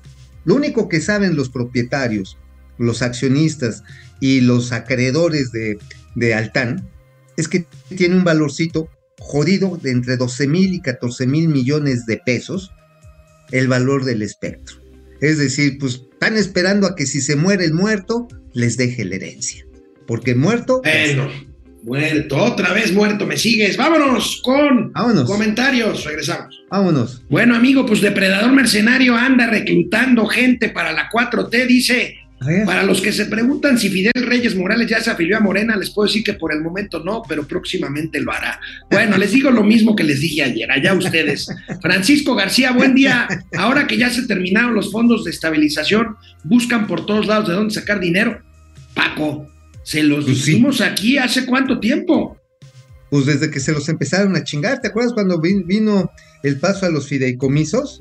lo 0.44 0.54
único 0.54 0.88
que 0.88 1.00
saben 1.00 1.36
los 1.36 1.50
propietarios, 1.50 2.38
los 2.78 3.02
accionistas 3.02 3.82
y 4.20 4.40
los 4.40 4.72
acreedores 4.72 5.52
de, 5.52 5.78
de 6.14 6.34
Altán 6.34 6.88
es 7.36 7.48
que 7.48 7.66
tiene 7.96 8.16
un 8.16 8.24
valorcito 8.24 8.88
jodido 9.18 9.78
de 9.82 9.90
entre 9.90 10.16
12 10.16 10.46
mil 10.46 10.74
y 10.74 10.80
14 10.80 11.26
mil 11.26 11.48
millones 11.48 12.06
de 12.06 12.18
pesos 12.18 12.70
el 13.52 13.68
valor 13.68 14.04
del 14.04 14.22
espectro. 14.22 14.76
Es 15.20 15.38
decir, 15.38 15.78
pues 15.78 16.02
están 16.12 16.36
esperando 16.36 16.86
a 16.86 16.94
que 16.94 17.06
si 17.06 17.20
se 17.20 17.36
muere 17.36 17.64
el 17.64 17.74
muerto, 17.74 18.28
les 18.52 18.76
deje 18.76 19.04
la 19.04 19.16
herencia. 19.16 19.64
Porque 20.06 20.34
muerto... 20.34 20.82
Bueno, 20.82 21.30
muerto, 21.82 22.36
otra 22.36 22.72
vez 22.72 22.92
muerto, 22.92 23.26
me 23.26 23.36
sigues. 23.36 23.76
Vámonos 23.76 24.40
con 24.42 24.92
Vámonos. 24.92 25.24
comentarios, 25.24 26.04
regresamos. 26.04 26.64
Vámonos. 26.70 27.22
Bueno, 27.28 27.54
amigo, 27.54 27.86
pues 27.86 28.00
Depredador 28.00 28.52
Mercenario 28.52 29.16
anda 29.16 29.46
reclutando 29.46 30.26
gente 30.26 30.68
para 30.68 30.92
la 30.92 31.08
4T, 31.10 31.66
dice. 31.66 32.16
Para 32.66 32.82
los 32.82 33.00
que 33.00 33.12
se 33.12 33.24
preguntan 33.26 33.78
si 33.78 33.88
Fidel 33.88 34.12
Reyes 34.26 34.54
Morales 34.54 34.88
ya 34.88 35.00
se 35.00 35.10
afilió 35.10 35.38
a 35.38 35.40
Morena, 35.40 35.74
les 35.76 35.90
puedo 35.90 36.06
decir 36.06 36.22
que 36.22 36.34
por 36.34 36.52
el 36.52 36.60
momento 36.60 37.02
no, 37.02 37.22
pero 37.26 37.46
próximamente 37.48 38.20
lo 38.20 38.30
hará. 38.30 38.60
Bueno, 38.90 39.16
les 39.16 39.32
digo 39.32 39.50
lo 39.50 39.64
mismo 39.64 39.96
que 39.96 40.04
les 40.04 40.20
dije 40.20 40.42
ayer, 40.42 40.70
allá 40.70 40.92
ustedes. 40.94 41.48
Francisco 41.80 42.34
García, 42.34 42.72
buen 42.72 42.94
día. 42.94 43.26
Ahora 43.56 43.86
que 43.86 43.96
ya 43.96 44.10
se 44.10 44.26
terminaron 44.26 44.74
los 44.74 44.92
fondos 44.92 45.24
de 45.24 45.30
estabilización, 45.30 46.16
buscan 46.44 46.86
por 46.86 47.06
todos 47.06 47.26
lados 47.26 47.48
de 47.48 47.54
dónde 47.54 47.72
sacar 47.74 48.00
dinero. 48.00 48.40
Paco, 48.94 49.46
se 49.82 50.02
los 50.02 50.24
Pues 50.26 50.42
sí. 50.42 50.62
aquí 50.84 51.16
hace 51.18 51.46
cuánto 51.46 51.80
tiempo. 51.80 52.36
Pues 53.10 53.24
desde 53.26 53.50
que 53.50 53.60
se 53.60 53.72
los 53.72 53.88
empezaron 53.88 54.36
a 54.36 54.44
chingar, 54.44 54.80
¿te 54.80 54.88
acuerdas 54.88 55.12
cuando 55.14 55.40
vin- 55.40 55.64
vino 55.66 56.10
el 56.42 56.58
paso 56.58 56.84
a 56.86 56.90
los 56.90 57.08
fideicomisos? 57.08 57.98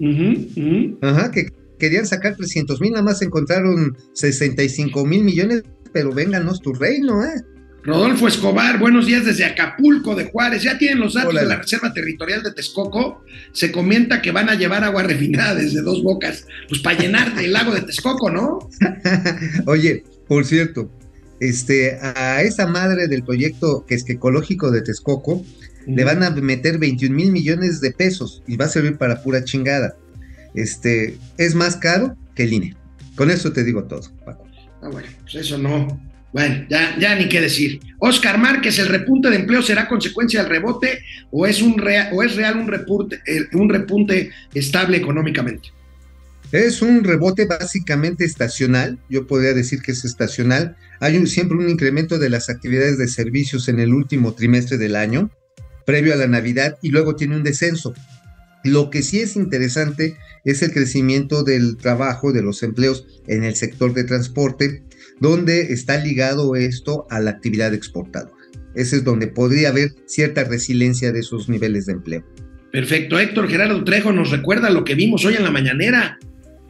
Ajá, 1.01 1.31
que 1.31 1.47
querían 1.77 2.05
sacar 2.05 2.35
300 2.35 2.81
mil, 2.81 2.91
nada 2.91 3.03
más 3.03 3.21
encontraron 3.21 3.97
65 4.13 5.05
mil 5.05 5.23
millones, 5.23 5.63
pero 5.93 6.11
vénganos 6.11 6.61
tu 6.61 6.73
reino, 6.73 7.23
¿eh? 7.23 7.41
Rodolfo 7.85 8.27
Escobar, 8.27 8.79
buenos 8.79 9.05
días 9.05 9.25
desde 9.25 9.45
Acapulco 9.45 10.15
de 10.15 10.25
Juárez. 10.25 10.63
Ya 10.63 10.75
tienen 10.75 10.99
los 10.99 11.13
datos 11.13 11.35
de 11.35 11.45
la 11.45 11.57
Reserva 11.57 11.93
Territorial 11.93 12.41
de 12.41 12.51
Texcoco. 12.51 13.23
Se 13.51 13.71
comenta 13.71 14.23
que 14.23 14.31
van 14.31 14.49
a 14.49 14.55
llevar 14.55 14.83
agua 14.83 15.03
refinada 15.03 15.53
desde 15.53 15.83
dos 15.83 16.01
bocas, 16.01 16.47
pues 16.67 16.81
para 16.81 16.97
llenar 16.97 17.33
el 17.39 17.53
lago 17.53 17.75
de 17.75 17.81
Texcoco, 17.81 18.31
¿no? 18.31 18.57
Oye, 19.67 20.03
por 20.27 20.45
cierto, 20.45 20.89
este, 21.39 21.99
a 22.01 22.41
esa 22.41 22.65
madre 22.65 23.07
del 23.07 23.23
proyecto 23.23 23.85
que 23.88 23.93
es 23.93 24.03
que 24.03 24.13
ecológico 24.13 24.71
de 24.71 24.81
Texcoco, 24.81 25.45
le 25.85 26.03
van 26.03 26.23
a 26.23 26.31
meter 26.31 26.79
21 26.79 27.15
mil 27.15 27.31
millones 27.31 27.81
de 27.81 27.91
pesos 27.91 28.41
y 28.47 28.57
va 28.57 28.65
a 28.65 28.69
servir 28.69 28.97
para 28.97 29.21
pura 29.21 29.43
chingada. 29.43 29.95
Este, 30.55 31.17
es 31.37 31.55
más 31.55 31.75
caro 31.75 32.15
que 32.35 32.43
el 32.43 32.53
INE. 32.53 32.75
Con 33.15 33.29
eso 33.31 33.51
te 33.53 33.63
digo 33.63 33.83
todo, 33.85 34.01
Paco. 34.25 34.45
Ah, 34.81 34.89
bueno, 34.89 35.07
pues 35.23 35.35
eso 35.35 35.57
no. 35.57 36.01
Bueno, 36.33 36.65
ya, 36.69 36.97
ya 36.99 37.15
ni 37.15 37.29
qué 37.29 37.39
decir. 37.39 37.79
Oscar 37.99 38.37
Márquez, 38.37 38.77
¿el 38.79 38.87
repunte 38.89 39.29
de 39.29 39.37
empleo 39.37 39.61
será 39.61 39.87
consecuencia 39.87 40.41
del 40.41 40.49
rebote 40.51 40.99
o 41.31 41.47
es, 41.47 41.61
un 41.61 41.77
rea- 41.77 42.09
o 42.13 42.21
es 42.23 42.35
real 42.35 42.57
un 42.57 42.67
repunte, 42.67 43.21
eh, 43.25 43.45
un 43.53 43.69
repunte 43.69 44.31
estable 44.53 44.97
económicamente? 44.97 45.69
Es 46.51 46.81
un 46.81 47.03
rebote 47.05 47.45
básicamente 47.45 48.25
estacional, 48.25 48.99
yo 49.09 49.27
podría 49.27 49.53
decir 49.53 49.81
que 49.81 49.93
es 49.93 50.03
estacional. 50.05 50.75
Hay 50.99 51.15
un- 51.17 51.27
siempre 51.27 51.57
un 51.57 51.69
incremento 51.69 52.19
de 52.19 52.29
las 52.29 52.49
actividades 52.49 52.97
de 52.97 53.07
servicios 53.07 53.67
en 53.69 53.79
el 53.79 53.93
último 53.93 54.33
trimestre 54.33 54.77
del 54.77 54.95
año, 54.97 55.31
previo 55.85 56.13
a 56.13 56.17
la 56.17 56.27
Navidad, 56.27 56.77
y 56.81 56.89
luego 56.89 57.15
tiene 57.15 57.35
un 57.37 57.43
descenso. 57.43 57.93
Lo 58.65 58.89
que 58.89 59.01
sí 59.04 59.19
es 59.19 59.36
interesante 59.36 60.17
es 60.43 60.62
el 60.62 60.71
crecimiento 60.71 61.43
del 61.43 61.78
trabajo, 61.78 62.34
de 62.34 62.41
los 62.41 62.62
empleos 62.63 63.06
en 63.28 63.43
el 63.43 63.56
sector 63.56 63.93
de 63.93 64.04
transporte, 64.04 64.84
donde 65.19 65.71
está 65.73 65.97
ligado 66.04 66.56
esto 66.56 67.08
a 67.10 67.19
la 67.19 67.32
actividad 67.32 67.73
exportadora. 67.73 68.34
Ese 68.75 68.97
es 68.97 69.04
donde 69.04 69.28
podría 69.28 69.69
haber 69.69 69.93
cierta 70.06 70.43
resiliencia 70.43 71.12
de 71.13 71.19
esos 71.19 71.47
niveles 71.47 71.86
de 71.86 71.93
empleo. 71.93 72.23
Perfecto. 72.71 73.17
Héctor 73.17 73.47
Gerardo 73.47 73.84
Trejo 73.86 74.12
nos 74.12 74.32
recuerda 74.32 74.69
lo 74.69 74.84
que 74.84 74.95
vimos 74.95 75.23
hoy 75.23 75.36
en 75.36 75.43
la 75.43 75.51
mañanera. 75.51 76.17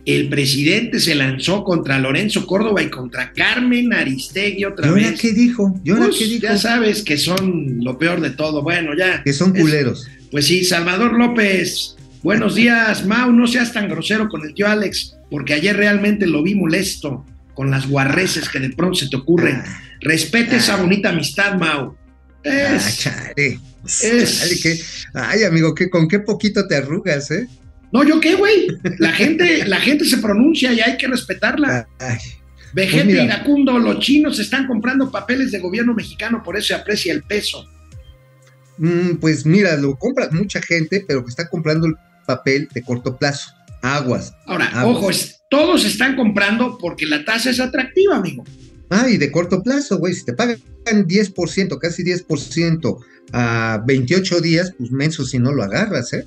El 0.05 0.29
presidente 0.29 0.99
se 0.99 1.15
lanzó 1.15 1.63
contra 1.63 1.97
Lorenzo 1.97 2.45
Córdoba 2.45 2.83
y 2.83 2.91
contra 2.91 3.33
Carmen 3.33 3.91
Aristegui 3.91 4.59
¿Y 4.61 4.65
otra 4.65 4.89
ahora 4.89 5.09
vez. 5.09 5.19
qué 5.19 5.33
dijo? 5.33 5.81
¿Y 5.83 5.89
ahora 5.89 6.05
Pues, 6.05 6.17
qué 6.19 6.25
dijo? 6.25 6.43
ya 6.43 6.57
sabes 6.59 7.01
que 7.01 7.17
son 7.17 7.79
lo 7.83 7.97
peor 7.97 8.21
de 8.21 8.29
todo. 8.29 8.61
Bueno, 8.61 8.91
ya. 8.95 9.23
Que 9.23 9.33
son 9.33 9.55
Es- 9.55 9.61
culeros. 9.63 10.07
Pues 10.31 10.45
sí, 10.47 10.63
Salvador 10.63 11.13
López. 11.17 11.95
Buenos 12.23 12.55
días, 12.55 13.05
Mau. 13.05 13.31
No 13.31 13.47
seas 13.47 13.71
tan 13.73 13.87
grosero 13.87 14.27
con 14.29 14.41
el 14.43 14.53
tío 14.53 14.67
Alex, 14.67 15.15
porque 15.29 15.53
ayer 15.53 15.75
realmente 15.77 16.25
lo 16.27 16.43
vi 16.43 16.55
molesto 16.55 17.25
con 17.53 17.71
las 17.71 17.87
guarreces 17.87 18.49
que 18.49 18.59
de 18.59 18.69
pronto 18.71 18.95
se 18.95 19.09
te 19.09 19.15
ocurren. 19.15 19.61
Respete 20.01 20.57
esa 20.57 20.75
bonita 20.77 21.09
amistad, 21.09 21.55
Mau. 21.57 21.95
Ah, 22.45 22.75
Es- 22.75 22.99
chale. 22.99 23.59
es- 23.85 24.39
Chale, 24.39 24.59
que- 24.61 24.79
Ay, 25.13 25.43
amigo, 25.43 25.73
que 25.73 25.89
con 25.89 26.07
qué 26.07 26.19
poquito 26.19 26.67
te 26.67 26.75
arrugas, 26.75 27.31
¿eh? 27.31 27.47
No, 27.91 28.03
¿yo 28.03 28.19
qué, 28.19 28.35
güey? 28.35 28.67
La 28.99 29.11
gente, 29.13 29.65
la 29.67 29.79
gente 29.79 30.03
se 30.05 30.17
pronuncia 30.17 30.73
y 30.73 30.81
hay 30.81 30.97
que 30.97 31.07
respetarla. 31.07 31.87
Ay, 31.99 32.17
Vegete 32.73 33.05
pues 33.05 33.23
iracundo, 33.23 33.79
los 33.79 33.99
chinos 33.99 34.37
están 34.37 34.67
comprando 34.67 35.09
papeles 35.09 35.51
de 35.51 35.59
gobierno 35.59 35.93
mexicano, 35.93 36.43
por 36.43 36.57
eso 36.57 36.67
se 36.67 36.73
aprecia 36.73 37.13
el 37.13 37.23
peso. 37.23 37.65
Mm, 38.77 39.15
pues 39.19 39.45
mira, 39.45 39.75
lo 39.77 39.95
compra 39.95 40.29
mucha 40.31 40.61
gente, 40.61 41.03
pero 41.07 41.23
que 41.23 41.29
está 41.29 41.49
comprando 41.49 41.87
el 41.87 41.95
papel 42.25 42.67
de 42.73 42.81
corto 42.83 43.17
plazo. 43.17 43.51
Aguas. 43.81 44.33
Ahora, 44.45 44.67
Aguas. 44.67 44.97
ojo, 44.97 45.09
todos 45.49 45.85
están 45.85 46.15
comprando 46.15 46.77
porque 46.79 47.05
la 47.05 47.23
tasa 47.23 47.51
es 47.51 47.59
atractiva, 47.59 48.17
amigo. 48.17 48.43
Ah, 48.89 49.07
y 49.09 49.17
de 49.17 49.31
corto 49.31 49.61
plazo, 49.63 49.97
güey. 49.97 50.13
Si 50.13 50.25
te 50.25 50.33
pagan 50.33 50.57
10%, 50.85 51.79
casi 51.79 52.03
10% 52.03 52.97
a 53.33 53.83
28 53.85 54.41
días, 54.41 54.73
pues 54.77 54.91
menso 54.91 55.25
si 55.25 55.39
no 55.39 55.51
lo 55.51 55.63
agarras, 55.63 56.13
¿eh? 56.13 56.25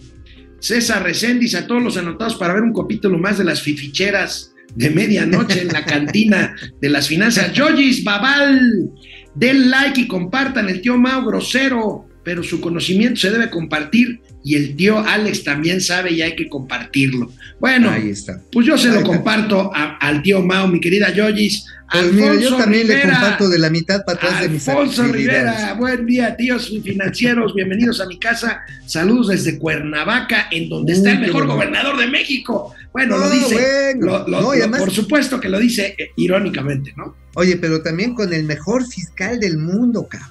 César 0.60 1.04
Reséndiz, 1.04 1.54
a 1.54 1.66
todos 1.66 1.82
los 1.82 1.96
anotados 1.96 2.34
para 2.36 2.54
ver 2.54 2.62
un 2.62 2.74
capítulo 2.74 3.18
más 3.18 3.38
de 3.38 3.44
las 3.44 3.62
fificheras 3.62 4.54
de 4.74 4.90
medianoche 4.90 5.62
en 5.62 5.68
la 5.68 5.84
cantina 5.86 6.54
de 6.80 6.88
las 6.88 7.06
finanzas. 7.06 7.52
Yoyis, 7.52 8.02
Babal, 8.02 8.90
den 9.34 9.70
like 9.70 10.00
y 10.00 10.08
compartan 10.08 10.68
el 10.68 10.80
tío 10.80 10.98
Mau 10.98 11.24
grosero, 11.24 12.07
pero 12.28 12.42
su 12.42 12.60
conocimiento 12.60 13.18
se 13.20 13.30
debe 13.30 13.48
compartir 13.48 14.20
y 14.44 14.54
el 14.54 14.76
tío 14.76 14.98
Alex 14.98 15.44
también 15.44 15.80
sabe 15.80 16.12
y 16.12 16.20
hay 16.20 16.36
que 16.36 16.46
compartirlo. 16.46 17.32
Bueno, 17.58 17.88
Ahí 17.90 18.10
está. 18.10 18.38
pues 18.52 18.66
yo 18.66 18.76
se 18.76 18.88
lo 18.88 18.96
está. 18.96 19.06
comparto 19.06 19.70
a- 19.74 19.96
al 19.96 20.20
tío 20.22 20.42
Mau, 20.42 20.68
mi 20.68 20.78
querida 20.78 21.10
Yoyis. 21.10 21.64
Pues 21.90 22.12
mira, 22.12 22.34
yo 22.34 22.54
también 22.54 22.86
le 22.86 22.96
Rivera. 22.96 23.14
comparto 23.18 23.48
de 23.48 23.58
la 23.58 23.70
mitad 23.70 24.04
para 24.04 24.18
atrás 24.18 24.42
de 24.42 24.50
mis 24.50 24.68
Alfonso. 24.68 25.04
Rivera, 25.04 25.72
buen 25.72 26.04
día, 26.04 26.36
tíos 26.36 26.70
financieros, 26.84 27.54
bienvenidos 27.54 27.98
a 28.02 28.06
mi 28.06 28.18
casa. 28.18 28.60
Saludos 28.84 29.28
desde 29.28 29.58
Cuernavaca, 29.58 30.48
en 30.50 30.68
donde 30.68 30.92
está 30.92 31.12
el 31.12 31.20
mejor 31.20 31.46
bueno. 31.46 31.54
gobernador 31.54 31.96
de 31.96 32.08
México. 32.08 32.74
Bueno, 32.92 33.16
lo 33.16 33.30
dice, 33.30 33.94
bueno. 33.94 34.06
lo- 34.06 34.28
lo- 34.28 34.40
No, 34.42 34.50
además- 34.50 34.80
por 34.80 34.90
supuesto 34.90 35.40
que 35.40 35.48
lo 35.48 35.58
dice 35.58 35.94
eh, 35.96 36.10
irónicamente, 36.16 36.92
¿no? 36.94 37.16
Oye, 37.36 37.56
pero 37.56 37.80
también 37.82 38.12
con 38.14 38.34
el 38.34 38.44
mejor 38.44 38.86
fiscal 38.86 39.40
del 39.40 39.56
mundo, 39.56 40.06
cabrón. 40.06 40.28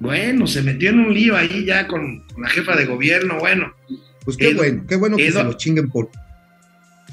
Bueno, 0.00 0.46
se 0.46 0.62
metió 0.62 0.90
en 0.90 1.00
un 1.00 1.12
lío 1.14 1.36
ahí 1.36 1.64
ya 1.64 1.86
con, 1.88 2.24
con 2.32 2.42
la 2.42 2.48
jefa 2.48 2.76
de 2.76 2.86
gobierno. 2.86 3.38
Bueno, 3.38 3.72
Pues 4.24 4.36
qué 4.36 4.50
Edu- 4.52 4.56
bueno, 4.56 4.84
qué 4.88 4.96
bueno 4.96 5.16
que 5.16 5.28
Edu- 5.28 5.32
se 5.38 5.44
lo 5.44 5.52
chinguen 5.54 5.88
por. 5.88 6.10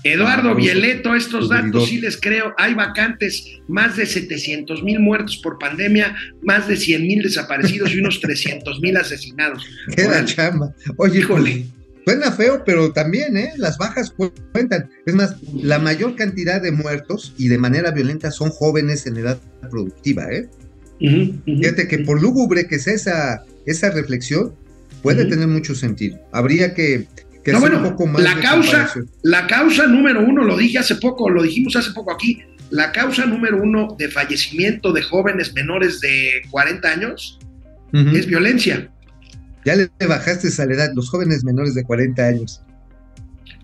Eduardo 0.04 0.54
Vieleto, 0.54 1.16
estos 1.16 1.50
datos 1.50 1.88
sí 1.90 2.00
les 2.00 2.20
creo. 2.22 2.54
Hay 2.60 2.76
vacantes, 2.76 3.44
más 3.68 3.98
de 3.98 4.06
700 4.06 4.84
mil 4.84 5.00
muertos 5.00 5.38
por 5.38 5.58
pandemia, 5.58 6.16
más 6.44 6.68
de 6.68 6.78
100 6.78 7.02
mil 7.02 7.24
desaparecidos 7.24 7.92
y 7.92 8.00
unos 8.00 8.20
300 8.22 8.80
mil 8.82 8.96
asesinados. 8.98 9.66
Queda 9.96 10.10
Órale. 10.10 10.26
chamba. 10.28 10.76
Oye, 10.98 11.20
Híjole. 11.20 11.66
Suena 12.06 12.32
feo, 12.32 12.62
pero 12.64 12.94
también, 12.94 13.36
¿eh? 13.36 13.54
Las 13.58 13.80
bajas 13.80 14.12
cu- 14.12 14.32
cuentan. 14.52 14.92
Es 15.08 15.16
más, 15.16 15.38
la 15.56 15.80
mayor 15.80 16.16
cantidad 16.16 16.62
de 16.62 16.72
muertos 16.72 17.34
y 17.40 17.48
de 17.48 17.58
manera 17.58 17.90
violenta 17.90 18.30
son 18.30 18.52
jóvenes 18.52 19.08
en 19.08 19.18
edad 19.18 19.40
productiva, 19.72 20.32
¿eh? 20.32 20.48
Fíjate 21.00 21.88
que 21.88 22.00
por 22.00 22.22
lúgubre 22.22 22.68
que 22.68 22.80
sea 22.80 22.94
esa, 22.94 23.44
esa 23.66 23.92
reflexión, 23.92 24.54
puede 25.02 25.22
Ujú. 25.22 25.32
tener 25.32 25.48
mucho 25.48 25.76
sentido. 25.76 26.20
Habría 26.32 26.74
que, 26.74 27.08
que 27.44 27.52
No, 27.52 27.58
hacer 27.58 27.72
bueno, 27.72 27.86
un 27.86 27.92
poco 27.92 28.08
más 28.08 28.22
la 28.24 28.36
de 28.36 28.42
causa, 28.42 28.94
la 29.24 29.48
causa 29.48 29.88
número 29.88 30.22
uno, 30.26 30.44
lo 30.44 30.58
dije 30.58 30.80
hace 30.80 30.96
poco, 30.96 31.30
lo 31.30 31.44
dijimos 31.44 31.76
hace 31.76 31.92
poco 31.92 32.12
aquí, 32.12 32.42
la 32.72 32.92
causa 32.92 33.26
número 33.26 33.62
uno 33.62 33.96
de 33.98 34.10
fallecimiento 34.10 34.92
de 34.94 35.04
jóvenes 35.04 35.54
menores 35.54 36.00
de 36.02 36.42
40 36.50 36.88
años 36.88 37.40
es 37.94 38.26
violencia. 38.26 38.90
Ya 39.64 39.76
le 39.76 39.90
bajaste 40.08 40.50
esa 40.50 40.64
edad, 40.64 40.92
los 40.94 41.10
jóvenes 41.10 41.44
menores 41.44 41.74
de 41.76 41.84
40 41.84 42.26
años. 42.26 42.62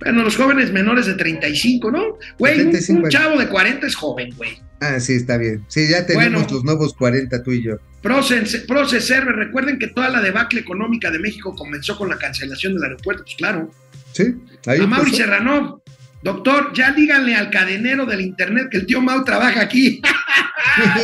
Bueno, 0.03 0.23
los 0.23 0.35
jóvenes 0.35 0.71
menores 0.71 1.05
de 1.05 1.13
35, 1.13 1.91
¿no? 1.91 2.17
Güey, 2.39 2.59
un, 2.61 2.71
75 2.73 3.03
un 3.03 3.09
chavo 3.09 3.39
de 3.39 3.47
40 3.47 3.87
es 3.87 3.95
joven, 3.95 4.33
güey. 4.35 4.51
Ah, 4.79 4.99
sí, 4.99 5.13
está 5.13 5.37
bien. 5.37 5.63
Sí, 5.67 5.87
ya 5.87 6.05
tenemos 6.05 6.31
Bueno. 6.41 6.47
los 6.51 6.63
nuevos 6.63 6.93
40, 6.95 7.43
tú 7.43 7.51
y 7.51 7.63
yo. 7.63 7.75
Proces, 8.01 9.05
Server, 9.05 9.35
recuerden 9.35 9.77
que 9.77 9.87
toda 9.87 10.09
la 10.09 10.21
debacle 10.21 10.59
económica 10.59 11.11
de 11.11 11.19
México 11.19 11.53
comenzó 11.55 11.97
con 11.97 12.09
la 12.09 12.17
cancelación 12.17 12.73
del 12.73 12.83
aeropuerto, 12.83 13.23
pues 13.23 13.35
claro. 13.35 13.69
Sí, 14.11 14.33
ahí 14.65 14.79
a 14.81 14.87
Mauri. 14.87 15.13
Serrano, 15.13 15.83
doctor, 16.23 16.73
ya 16.73 16.91
díganle 16.93 17.35
al 17.35 17.51
cadenero 17.51 18.07
del 18.07 18.21
internet 18.21 18.69
que 18.71 18.77
el 18.77 18.85
tío 18.87 19.01
Mau 19.01 19.23
trabaja 19.23 19.61
aquí. 19.61 20.01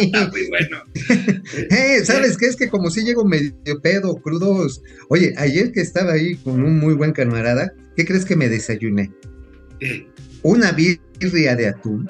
Está 0.02 0.28
muy 0.32 0.48
bueno. 0.50 0.82
Eh, 1.70 2.02
¿Sabes 2.04 2.38
qué? 2.38 2.48
Es 2.48 2.56
que 2.58 2.68
como 2.68 2.89
si 2.89 3.04
llego 3.04 3.24
medio 3.26 3.54
pedo, 3.82 4.16
crudos. 4.18 4.82
Oye, 5.10 5.34
ayer 5.38 5.72
que 5.72 5.80
estaba 5.82 6.14
ahí 6.14 6.36
con 6.36 6.62
un 6.64 6.78
muy 6.78 6.93
buen 6.93 7.14
camarada, 7.14 7.72
¿qué 7.98 8.06
crees 8.06 8.24
que 8.24 8.38
me 8.38 8.48
desayuné? 8.48 9.12
Una 10.43 10.72
birria 10.72 11.56
de 11.56 11.68
atún 11.68 12.08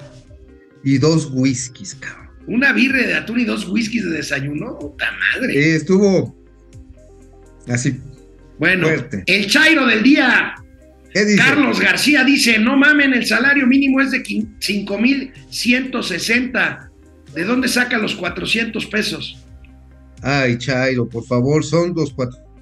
y 0.84 1.00
dos 1.00 1.30
whiskies, 1.32 1.96
cabrón. 1.96 2.28
una 2.46 2.72
birre 2.74 3.08
de 3.08 3.16
atún 3.16 3.40
y 3.40 3.46
dos 3.46 3.68
whiskies 3.68 4.04
de 4.04 4.12
desayuno, 4.18 4.78
puta 4.78 5.06
madre. 5.34 5.58
Eh, 5.58 5.76
estuvo 5.78 6.36
así. 7.68 7.98
bueno, 8.60 8.88
fuerte. 8.88 9.24
el 9.26 9.48
chairo 9.48 9.88
del 9.88 10.04
día. 10.04 10.54
Carlos 11.36 11.80
García 11.80 12.24
dice, 12.24 12.60
no 12.60 12.78
mamen, 12.78 13.12
el 13.14 13.26
salario 13.26 13.66
mínimo 13.66 14.00
es 14.02 14.12
de 14.12 14.22
5.160. 14.22 16.90
¿De 17.34 17.44
dónde 17.44 17.68
saca 17.68 17.98
los 17.98 18.14
400 18.16 18.86
pesos? 18.86 19.44
Ay, 20.22 20.60
Chairo, 20.60 21.10
por 21.10 21.26
favor, 21.26 21.64
son 21.64 21.96
los 21.96 22.14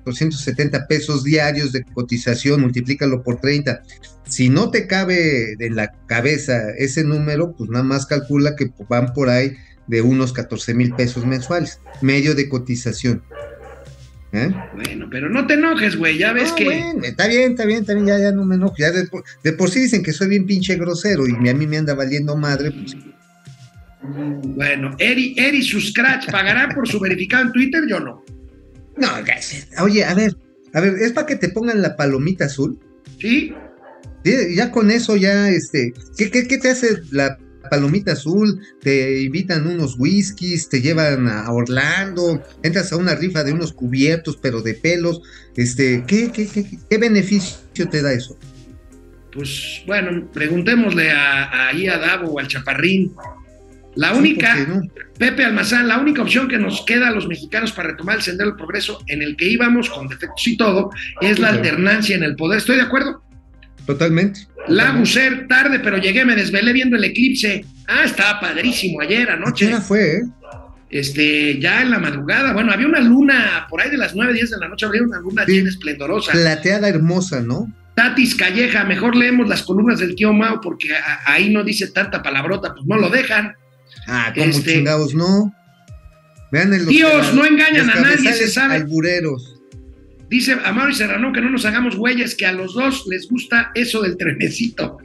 470 0.06 0.88
pesos 0.88 1.24
diarios 1.24 1.74
de 1.74 1.84
cotización, 1.84 2.62
multiplícalo 2.62 3.24
por 3.24 3.42
30. 3.42 3.82
Si 4.28 4.50
no 4.50 4.72
te 4.72 4.88
cabe 4.88 5.54
en 5.60 5.76
la 5.76 5.92
cabeza 6.06 6.70
ese 6.78 7.04
número, 7.04 7.56
pues 7.58 7.70
nada 7.70 7.84
más 7.84 8.06
calcula 8.06 8.56
que 8.56 8.72
van 8.88 9.14
por 9.14 9.30
ahí 9.30 9.54
de 9.88 10.02
unos 10.02 10.32
14 10.32 10.74
mil 10.74 10.94
pesos 10.94 11.26
mensuales, 11.26 11.80
medio 12.02 12.36
de 12.36 12.48
cotización. 12.48 13.24
¿Eh? 14.32 14.54
Bueno, 14.76 15.08
pero 15.10 15.30
no 15.30 15.48
te 15.48 15.54
enojes, 15.54 15.96
güey, 15.96 16.18
ya 16.18 16.34
ves 16.34 16.52
que... 16.52 16.66
bueno, 16.66 17.04
está 17.04 17.28
bien, 17.28 17.52
está 17.52 17.66
bien, 17.66 17.80
está 17.80 17.94
bien, 17.94 18.06
ya, 18.06 18.20
ya 18.20 18.32
no 18.32 18.46
me 18.46 18.56
enojo. 18.56 18.76
Ya 18.78 18.92
de, 18.92 19.06
por, 19.06 19.24
de 19.44 19.54
por 19.54 19.70
sí 19.70 19.82
dicen 19.82 20.04
que 20.04 20.12
soy 20.12 20.28
bien 20.28 20.46
pinche 20.46 20.76
grosero 20.76 21.24
y 21.28 21.50
a 21.50 21.54
mí 21.54 21.66
me 21.66 21.78
anda 21.78 21.94
valiendo 21.94 22.36
madre, 22.36 22.72
pues 22.72 22.96
Bueno, 24.02 24.96
Eri, 25.00 25.36
Eri 25.38 25.64
su 25.64 25.80
scratch, 25.80 26.30
¿pagará 26.32 26.70
por 26.76 26.88
su 26.88 27.00
verificado 27.00 27.46
en 27.46 27.52
Twitter? 27.54 27.84
Yo 27.88 28.00
no. 28.00 28.24
No. 28.98 29.08
Oye, 29.84 30.04
a 30.04 30.14
ver, 30.14 30.36
a 30.74 30.82
ver, 30.82 30.96
es 31.02 31.12
para 31.12 31.28
que 31.28 31.36
te 31.36 31.50
pongan 31.50 31.82
la 31.82 31.96
palomita 31.96 32.46
azul. 32.46 32.80
¿Sí? 33.20 33.54
Sí, 34.24 34.56
Ya 34.56 34.72
con 34.72 34.92
eso, 34.92 35.16
ya, 35.16 35.50
este, 35.50 35.94
¿qué, 36.18 36.32
qué, 36.32 36.48
qué 36.48 36.58
te 36.58 36.70
hace 36.70 37.02
la 37.12 37.38
palomita 37.70 38.14
azul? 38.14 38.60
Te 38.82 39.22
invitan 39.22 39.68
unos 39.68 39.96
whiskies, 40.00 40.68
te 40.68 40.82
llevan 40.82 41.28
a 41.28 41.52
Orlando, 41.52 42.44
entras 42.64 42.92
a 42.92 42.98
una 42.98 43.16
rifa 43.16 43.44
de 43.44 43.54
unos 43.54 43.72
cubiertos, 43.72 44.38
pero 44.38 44.62
de 44.62 44.74
pelos, 44.74 45.22
este, 45.56 46.04
¿qué, 46.08 46.32
qué, 46.32 46.48
qué, 46.48 46.66
qué 46.90 46.98
beneficio 46.98 47.88
te 47.90 48.02
da 48.02 48.14
eso? 48.14 48.38
Pues 49.32 49.84
bueno, 49.86 50.28
preguntémosle 50.34 51.12
a, 51.12 51.44
a, 51.44 51.68
ahí 51.70 51.88
a 51.88 51.98
Davo 51.98 52.32
o 52.32 52.40
al 52.40 52.48
Chaparrín. 52.48 53.14
La 53.96 54.14
única. 54.14 54.56
Pepe 55.18 55.46
Almazán, 55.46 55.88
la 55.88 55.98
única 56.00 56.22
opción 56.22 56.48
que 56.50 56.58
nos 56.58 56.84
queda 56.86 57.08
a 57.08 57.12
los 57.12 57.28
mexicanos 57.28 57.72
para 57.72 57.90
retomar 57.90 58.18
el 58.18 58.22
sendero 58.22 58.50
del 58.50 58.58
progreso 58.58 59.00
en 59.08 59.22
el 59.22 59.38
que 59.38 59.48
íbamos 59.48 59.90
con 59.90 60.08
defectos 60.10 60.46
y 60.48 60.58
todo, 60.58 60.90
es 61.22 61.40
la 61.40 61.50
alternancia 61.50 62.16
en 62.16 62.24
el 62.24 62.36
poder. 62.36 62.58
¿Estoy 62.58 62.76
de 62.76 62.82
acuerdo? 62.82 63.24
Totalmente. 63.86 64.42
La. 64.68 64.92
Bucer, 64.92 65.48
tarde, 65.48 65.80
pero 65.80 65.98
llegué, 65.98 66.26
me 66.26 66.36
desvelé 66.36 66.74
viendo 66.74 66.98
el 66.98 67.04
eclipse. 67.06 67.64
Ah, 67.88 68.04
estaba 68.04 68.40
padrísimo 68.40 69.00
ayer 69.02 69.30
¿A 69.30 69.38
qué 69.38 69.44
anoche. 69.44 69.68
hora 69.68 69.82
fue, 69.82 70.18
eh? 70.18 70.24
Este, 70.90 71.60
ya 71.60 71.82
en 71.82 71.92
la 71.92 72.00
madrugada. 72.00 72.54
Bueno, 72.54 72.72
había 72.72 72.88
una 72.88 73.00
luna, 73.02 73.68
por 73.70 73.82
ahí 73.82 73.90
de 73.90 73.98
las 73.98 74.16
9, 74.16 74.34
10 74.34 74.52
de 74.52 74.58
la 74.58 74.68
noche, 74.68 74.86
había 74.86 75.02
una 75.04 75.20
luna 75.20 75.46
Sí. 75.46 75.52
bien 75.54 75.68
esplendorosa. 75.68 76.32
Plateada 76.32 76.88
hermosa, 76.90 77.42
¿no? 77.42 77.72
Tatis 77.96 78.36
Calleja, 78.36 78.84
mejor 78.84 79.16
leemos 79.16 79.48
las 79.48 79.64
columnas 79.64 80.00
del 80.00 80.16
tío 80.16 80.34
Mao 80.34 80.60
porque 80.62 80.90
ahí 81.26 81.50
no 81.54 81.64
dice 81.64 81.88
tanta 81.92 82.22
palabrota, 82.22 82.74
pues 82.74 82.86
no 82.86 82.98
lo 82.98 83.10
dejan. 83.10 83.54
Ah, 84.08 84.32
como 84.34 84.46
Este- 84.48 84.74
chingados, 84.74 85.14
no. 85.14 85.54
Vean 86.52 86.74
el 86.74 86.88
Tíos, 86.88 87.34
no 87.34 87.46
engañan 87.46 87.90
a 87.90 87.96
nadie, 87.96 88.32
se 88.34 88.48
sabe. 88.48 88.76
Albureros. 88.76 89.60
Dice 90.30 90.58
Amaro 90.64 90.90
y 90.90 90.96
Serrano 90.96 91.32
que 91.32 91.42
no 91.42 91.50
nos 91.50 91.66
hagamos 91.66 91.96
güeyes, 91.96 92.36
que 92.36 92.46
a 92.46 92.52
los 92.52 92.74
dos 92.74 93.06
les 93.08 93.28
gusta 93.28 93.72
eso 93.76 94.02
del 94.02 94.18
trenecito. 94.18 94.98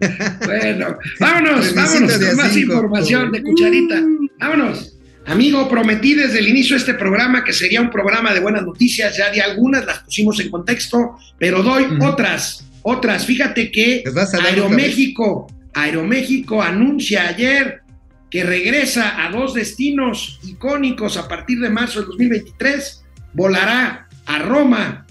bueno, 0.46 0.98
vámonos, 1.18 1.74
vámonos 1.74 2.12
con 2.18 2.36
más 2.36 2.56
A5, 2.56 2.62
información 2.62 3.32
de 3.32 3.42
cucharita. 3.42 4.02
Vámonos. 4.38 4.96
Amigo, 5.26 5.68
prometí 5.68 6.14
desde 6.14 6.38
el 6.38 6.48
inicio 6.48 6.74
de 6.74 6.80
este 6.80 6.94
programa 6.94 7.44
que 7.44 7.52
sería 7.52 7.80
un 7.80 7.90
programa 7.90 8.32
de 8.32 8.40
buenas 8.40 8.64
noticias, 8.64 9.16
ya 9.16 9.30
di 9.30 9.38
algunas, 9.38 9.84
las 9.84 10.00
pusimos 10.00 10.40
en 10.40 10.50
contexto, 10.50 11.16
pero 11.38 11.62
doy 11.62 11.86
otras, 12.00 12.64
otras. 12.82 13.26
Fíjate 13.26 13.70
que 13.70 14.02
¿Les 14.04 14.14
vas 14.14 14.32
a 14.34 14.38
dar 14.38 14.46
otra 14.46 14.62
Aeroméxico, 14.64 15.46
Aeroméxico 15.74 16.62
anuncia 16.62 17.28
ayer 17.28 17.82
que 18.30 18.44
regresa 18.44 19.26
a 19.26 19.30
dos 19.30 19.54
destinos 19.54 20.38
icónicos 20.44 21.16
a 21.16 21.28
partir 21.28 21.60
de 21.60 21.70
marzo 21.70 22.00
del 22.00 22.08
2023. 22.10 23.02
Volará 23.32 24.08
a 24.26 24.38
Roma, 24.38 25.06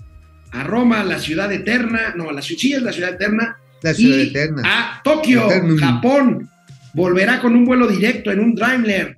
a 0.51 0.63
Roma, 0.63 1.03
la 1.03 1.19
ciudad 1.19 1.51
eterna, 1.51 2.13
no, 2.15 2.31
la 2.31 2.41
ciudad 2.41 2.59
sí 2.61 2.73
es 2.73 2.81
la 2.81 2.93
ciudad 2.93 3.13
eterna, 3.13 3.57
La 3.83 3.93
ciudad 3.93 4.17
y 4.17 4.29
eterna. 4.29 4.61
a 4.65 5.01
Tokio, 5.03 5.45
Eternum. 5.47 5.77
Japón. 5.77 6.49
Volverá 6.93 7.39
con 7.39 7.55
un 7.55 7.65
vuelo 7.65 7.87
directo 7.87 8.31
en 8.31 8.39
un 8.39 8.55
Dreamliner 8.55 9.15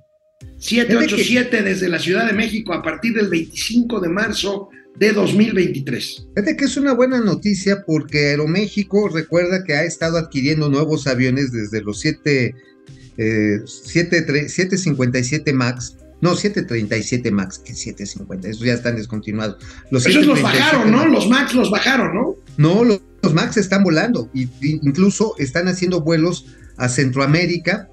787 0.58 1.62
desde 1.62 1.88
la 1.88 1.98
Ciudad 1.98 2.26
de 2.26 2.32
México 2.32 2.72
a 2.72 2.82
partir 2.82 3.14
del 3.14 3.28
25 3.28 3.98
de 4.00 4.08
marzo 4.08 4.68
de 4.96 5.12
2023. 5.12 6.28
Fíjate 6.36 6.56
que 6.56 6.64
es 6.66 6.76
una 6.76 6.92
buena 6.92 7.20
noticia 7.20 7.82
porque 7.86 8.28
Aeroméxico 8.30 9.08
recuerda 9.08 9.64
que 9.64 9.74
ha 9.74 9.84
estado 9.84 10.18
adquiriendo 10.18 10.68
nuevos 10.68 11.06
aviones 11.06 11.50
desde 11.50 11.82
los 11.82 12.00
7, 12.00 12.54
eh, 13.18 13.60
7, 13.64 14.48
757 14.48 15.52
MAX. 15.52 15.96
No, 16.20 16.36
737 16.36 17.30
MAX, 17.32 17.58
que 17.58 17.74
750, 17.74 18.48
esos 18.48 18.64
ya 18.64 18.74
están 18.74 18.96
descontinuados. 18.96 19.56
Los 19.90 20.06
Esos 20.06 20.24
los 20.24 20.38
737 20.38 20.42
bajaron, 20.42 20.92
¿no? 20.92 21.06
Los 21.06 21.28
Max 21.28 21.54
los 21.54 21.70
bajaron, 21.70 22.14
¿no? 22.14 22.36
No, 22.56 22.84
los, 22.84 23.00
los 23.22 23.34
MAX 23.34 23.56
están 23.56 23.82
volando 23.82 24.30
y, 24.32 24.44
y 24.60 24.78
incluso 24.82 25.34
están 25.38 25.66
haciendo 25.66 26.00
vuelos 26.00 26.46
a 26.76 26.88
Centroamérica 26.88 27.88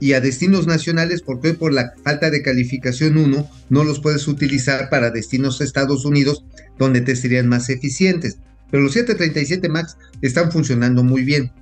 y 0.00 0.12
a 0.12 0.20
destinos 0.20 0.66
nacionales 0.66 1.22
porque 1.22 1.48
hoy 1.48 1.54
por 1.54 1.72
la 1.72 1.92
falta 2.02 2.30
de 2.30 2.42
calificación 2.42 3.16
1 3.16 3.50
no 3.70 3.84
los 3.84 4.00
puedes 4.00 4.26
utilizar 4.28 4.90
para 4.90 5.10
destinos 5.10 5.60
a 5.60 5.64
Estados 5.64 6.04
Unidos 6.04 6.44
donde 6.78 7.00
te 7.00 7.16
serían 7.16 7.48
más 7.48 7.70
eficientes. 7.70 8.38
Pero 8.70 8.82
los 8.82 8.92
737 8.92 9.68
MAX 9.68 9.96
están 10.20 10.50
funcionando 10.50 11.04
muy 11.04 11.22
bien. 11.22 11.52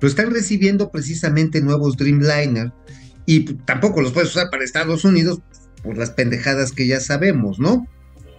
Pero 0.00 0.08
están 0.08 0.30
recibiendo 0.32 0.90
precisamente 0.90 1.60
nuevos 1.60 1.96
Dreamliner 1.96 2.72
y 3.26 3.40
tampoco 3.64 4.00
los 4.00 4.12
puedes 4.12 4.30
usar 4.30 4.48
para 4.50 4.64
Estados 4.64 5.04
Unidos 5.04 5.40
por 5.82 5.96
las 5.98 6.10
pendejadas 6.10 6.72
que 6.72 6.86
ya 6.86 7.00
sabemos, 7.00 7.58
¿no? 7.58 7.86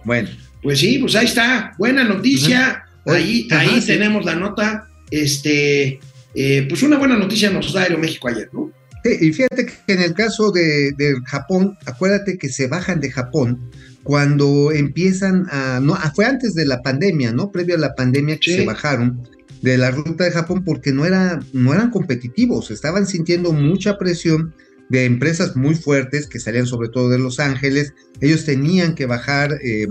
Bueno, 0.04 0.28
Pues 0.62 0.80
sí, 0.80 0.98
pues 0.98 1.14
ahí 1.16 1.26
está. 1.26 1.72
Buena 1.78 2.04
noticia. 2.04 2.84
Ahí, 3.06 3.48
ahí 3.50 3.80
sí. 3.80 3.86
tenemos 3.88 4.24
la 4.24 4.34
nota. 4.34 4.86
Este, 5.10 5.98
eh, 6.34 6.66
pues 6.68 6.82
una 6.82 6.98
buena 6.98 7.16
noticia 7.16 7.50
nos 7.50 7.72
da 7.72 7.82
Aeroméxico 7.82 8.28
ayer, 8.28 8.48
¿no? 8.52 8.70
Sí, 9.04 9.10
y 9.20 9.32
fíjate 9.32 9.66
que 9.66 9.92
en 9.92 10.02
el 10.02 10.14
caso 10.14 10.50
de, 10.52 10.92
de 10.96 11.14
Japón, 11.26 11.76
acuérdate 11.86 12.38
que 12.38 12.48
se 12.48 12.68
bajan 12.68 13.00
de 13.00 13.10
Japón 13.10 13.70
cuando 14.04 14.70
empiezan 14.72 15.46
a, 15.50 15.80
no, 15.80 15.96
fue 16.14 16.24
antes 16.26 16.54
de 16.54 16.64
la 16.66 16.82
pandemia, 16.82 17.32
¿no? 17.32 17.50
Previo 17.50 17.74
a 17.76 17.78
la 17.78 17.94
pandemia 17.94 18.36
que 18.36 18.50
Sí. 18.52 18.56
se 18.58 18.64
bajaron 18.64 19.20
de 19.62 19.78
la 19.78 19.90
ruta 19.90 20.24
de 20.24 20.32
Japón 20.32 20.64
porque 20.64 20.92
no, 20.92 21.06
era, 21.06 21.40
no 21.52 21.72
eran 21.72 21.90
competitivos, 21.90 22.70
estaban 22.70 23.06
sintiendo 23.06 23.52
mucha 23.52 23.96
presión 23.96 24.54
de 24.88 25.06
empresas 25.06 25.56
muy 25.56 25.74
fuertes 25.74 26.26
que 26.26 26.38
salían 26.38 26.66
sobre 26.66 26.88
todo 26.88 27.08
de 27.08 27.18
Los 27.18 27.40
Ángeles, 27.40 27.94
ellos 28.20 28.44
tenían 28.44 28.94
que 28.94 29.06
bajar 29.06 29.52
eh, 29.64 29.86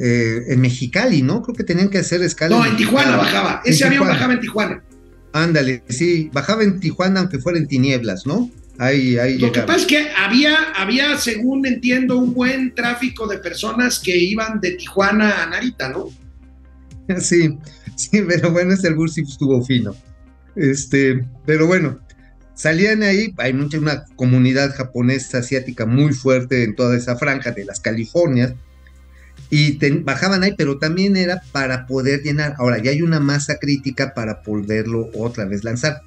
eh, 0.00 0.42
en 0.48 0.60
Mexicali, 0.60 1.22
¿no? 1.22 1.42
Creo 1.42 1.54
que 1.54 1.64
tenían 1.64 1.90
que 1.90 1.98
hacer 1.98 2.22
escala. 2.22 2.56
No, 2.56 2.64
en 2.64 2.76
Tijuana 2.76 3.16
bajaba. 3.16 3.60
Ese 3.64 3.84
avión 3.84 4.04
Tijuana. 4.04 4.14
bajaba 4.14 4.32
en 4.32 4.40
Tijuana. 4.40 4.84
Ándale, 5.32 5.82
sí, 5.88 6.30
bajaba 6.32 6.62
en 6.62 6.80
Tijuana 6.80 7.20
aunque 7.20 7.38
fuera 7.38 7.58
en 7.58 7.66
tinieblas, 7.66 8.24
¿no? 8.24 8.50
Ahí, 8.78 9.18
ahí 9.18 9.38
Lo 9.38 9.50
que 9.50 9.62
pasa 9.62 9.80
es 9.80 9.86
que 9.86 10.08
había, 10.16 10.70
había, 10.76 11.18
según 11.18 11.66
entiendo, 11.66 12.16
un 12.16 12.32
buen 12.32 12.74
tráfico 12.74 13.26
de 13.26 13.38
personas 13.38 13.98
que 13.98 14.16
iban 14.16 14.60
de 14.60 14.72
Tijuana 14.72 15.42
a 15.42 15.46
Narita, 15.50 15.88
¿no? 15.88 16.06
Sí, 17.20 17.58
sí, 17.98 18.22
pero 18.26 18.50
bueno, 18.52 18.72
este 18.72 18.88
albur 18.88 19.10
sí 19.10 19.22
estuvo 19.22 19.62
fino. 19.64 19.94
Este, 20.56 21.24
pero 21.44 21.66
bueno, 21.66 22.00
salían 22.54 23.02
ahí, 23.02 23.34
hay 23.36 23.52
mucha 23.52 23.78
una 23.78 24.04
comunidad 24.16 24.74
japonesa 24.74 25.38
asiática 25.38 25.86
muy 25.86 26.12
fuerte 26.12 26.64
en 26.64 26.74
toda 26.74 26.96
esa 26.96 27.16
franja 27.16 27.52
de 27.52 27.64
las 27.64 27.80
Californias, 27.80 28.54
y 29.50 29.78
ten- 29.78 30.04
bajaban 30.04 30.42
ahí, 30.42 30.54
pero 30.58 30.78
también 30.78 31.16
era 31.16 31.40
para 31.52 31.86
poder 31.86 32.22
llenar. 32.22 32.54
Ahora, 32.58 32.82
ya 32.82 32.90
hay 32.90 33.02
una 33.02 33.20
masa 33.20 33.56
crítica 33.56 34.12
para 34.12 34.42
poderlo 34.42 35.10
otra 35.14 35.46
vez 35.46 35.64
lanzar. 35.64 36.02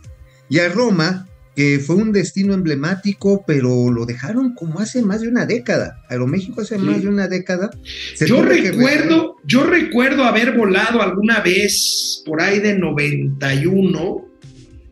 Y 0.49 0.59
a 0.59 0.69
Roma, 0.69 1.27
que 1.55 1.79
fue 1.79 1.95
un 1.97 2.11
destino 2.13 2.53
emblemático, 2.53 3.43
pero 3.45 3.91
lo 3.91 4.05
dejaron 4.05 4.53
como 4.53 4.79
hace 4.79 5.01
más 5.01 5.21
de 5.21 5.27
una 5.27 5.45
década. 5.45 6.01
Aeroméxico 6.09 6.61
hace 6.61 6.75
Sí. 6.77 6.81
más 6.81 7.01
de 7.01 7.09
una 7.09 7.27
década. 7.27 7.69
se 8.15 8.25
Yo 8.25 8.37
que 8.47 8.71
recuerdo, 8.71 9.35
yo 9.45 9.65
recuerdo 9.65 10.23
haber 10.23 10.55
volado 10.57 11.01
alguna 11.01 11.41
vez 11.41 12.23
por 12.25 12.41
ahí 12.41 12.59
de 12.59 12.77
91 12.77 14.25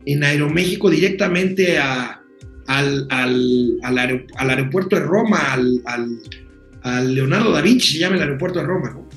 en 0.06 0.24
Aeroméxico 0.24 0.90
directamente 0.90 1.78
a, 1.78 2.20
al, 2.66 3.06
al- 3.10 3.78
al 3.82 3.98
aer- 3.98 4.26
al 4.36 4.50
aeropuerto 4.50 4.96
de 4.96 5.02
Roma, 5.02 5.52
al, 5.52 5.80
al- 5.86 6.18
al 6.82 7.14
Leonardo 7.14 7.52
da 7.52 7.60
Vinci, 7.62 7.94
se 7.94 7.98
llama 8.00 8.16
el 8.16 8.22
aeropuerto 8.22 8.58
de 8.60 8.66
Roma, 8.66 8.90
¿no? 8.90 9.08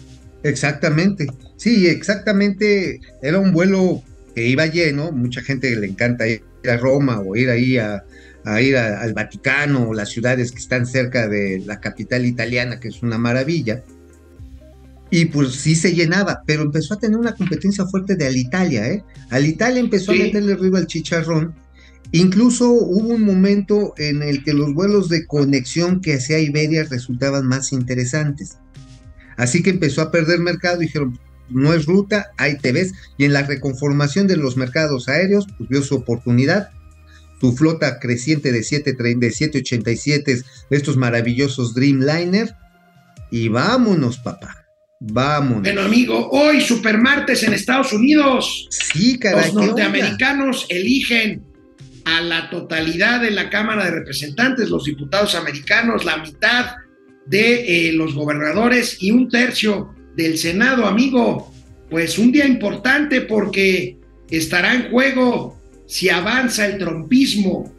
Exactamente, 0.44 1.28
sí, 1.56 1.88
exactamente. 1.88 3.00
Era 3.22 3.40
un 3.40 3.52
vuelo 3.54 4.02
que 4.36 4.48
iba 4.48 4.66
lleno, 4.66 5.12
mucha 5.12 5.42
gente 5.42 5.74
le 5.76 5.88
encanta 5.88 6.28
ir 6.28 6.42
a 6.70 6.78
Roma 6.78 7.20
o 7.20 7.36
ir 7.36 7.50
ahí 7.50 7.78
a, 7.78 8.04
a 8.46 8.62
ir 8.62 8.76
a- 8.78 9.02
al 9.02 9.14
Vaticano 9.14 9.90
o 9.90 9.94
las 9.94 10.10
ciudades 10.10 10.52
que 10.52 10.60
están 10.60 10.86
cerca 10.86 11.28
de 11.28 11.62
la 11.66 11.80
capital 11.80 12.26
italiana, 12.26 12.80
que 12.80 12.88
es 12.90 13.02
una 13.04 13.18
maravilla. 13.18 13.84
Y 15.12 15.26
pues 15.26 15.54
sí 15.54 15.76
se 15.76 15.94
llenaba, 15.94 16.42
pero 16.46 16.64
empezó 16.64 16.96
a 16.96 17.00
tener 17.00 17.18
una 17.18 17.36
competencia 17.36 17.86
fuerte 17.86 18.16
de 18.16 18.26
Alitalia, 18.26 18.88
¿eh? 18.90 19.04
Alitalia 19.30 19.80
empezó 19.80 20.12
Sí. 20.12 20.22
a 20.22 20.24
meterle 20.26 20.56
ruido 20.56 20.78
al 20.78 20.88
chicharrón. 20.88 21.54
Incluso 22.12 22.72
hubo 22.72 23.10
un 23.10 23.24
momento 23.24 23.94
en 23.98 24.24
el 24.24 24.44
que 24.44 24.54
los 24.54 24.74
vuelos 24.74 25.10
de 25.10 25.26
conexión 25.28 26.02
que 26.02 26.16
hacía 26.16 26.40
Iberia 26.40 26.84
resultaban 26.90 27.46
más 27.48 27.74
interesantes. 27.74 28.58
Así 29.38 29.62
que 29.64 29.72
empezó 29.72 30.02
a 30.02 30.12
perder 30.12 30.40
mercado 30.40 30.82
y 30.82 30.86
dijeron, 30.86 31.20
no 31.50 31.74
es 31.74 31.86
ruta, 31.86 32.32
ahí 32.38 32.58
te 32.58 32.72
ves. 32.72 32.94
Y 33.18 33.26
en 33.26 33.34
la 33.34 33.44
reconformación 33.44 34.28
de 34.28 34.38
los 34.38 34.58
mercados 34.58 35.08
aéreos, 35.08 35.48
pues 35.58 35.70
vio 35.70 35.82
su 35.82 35.96
oportunidad. 35.96 36.70
Su 37.40 37.56
flota 37.56 38.00
creciente 38.00 38.52
de 38.52 38.64
730 38.64 39.26
de 39.26 39.32
787, 39.32 40.42
de 40.70 40.78
estos 40.78 40.98
maravillosos 40.98 41.74
Dreamliner. 41.74 42.56
Y 43.32 43.50
vámonos, 43.50 44.18
papá. 44.18 44.66
Vámonos. 45.00 45.64
Bueno, 45.64 45.82
amigo, 45.82 46.30
hoy 46.32 46.62
Supermartes 46.62 47.44
en 47.44 47.54
Estados 47.54 47.92
Unidos. 47.92 48.68
sí, 48.70 49.20
caray. 49.20 49.48
Los 49.48 49.56
norteamericanos 49.56 50.66
eligen 50.70 51.44
a 52.06 52.22
la 52.22 52.50
totalidad 52.50 53.22
de 53.22 53.32
la 53.32 53.50
Cámara 53.50 53.86
de 53.86 53.92
Representantes, 53.92 54.70
los 54.70 54.86
diputados 54.86 55.36
americanos, 55.36 56.06
la 56.06 56.18
mitad 56.18 56.76
de 57.26 57.90
eh, 57.90 57.94
los 57.94 58.14
gobernadores 58.14 58.98
y 59.02 59.12
un 59.12 59.30
tercio 59.30 59.94
del 60.16 60.38
Senado, 60.38 60.86
amigo. 60.86 61.52
Pues 61.90 62.18
un 62.18 62.32
día 62.32 62.48
importante 62.48 63.22
porque 63.22 63.98
estará 64.30 64.74
en 64.74 64.90
juego 64.90 65.60
si 65.86 66.10
avanza 66.10 66.66
el 66.66 66.78
trompismo 66.78 67.72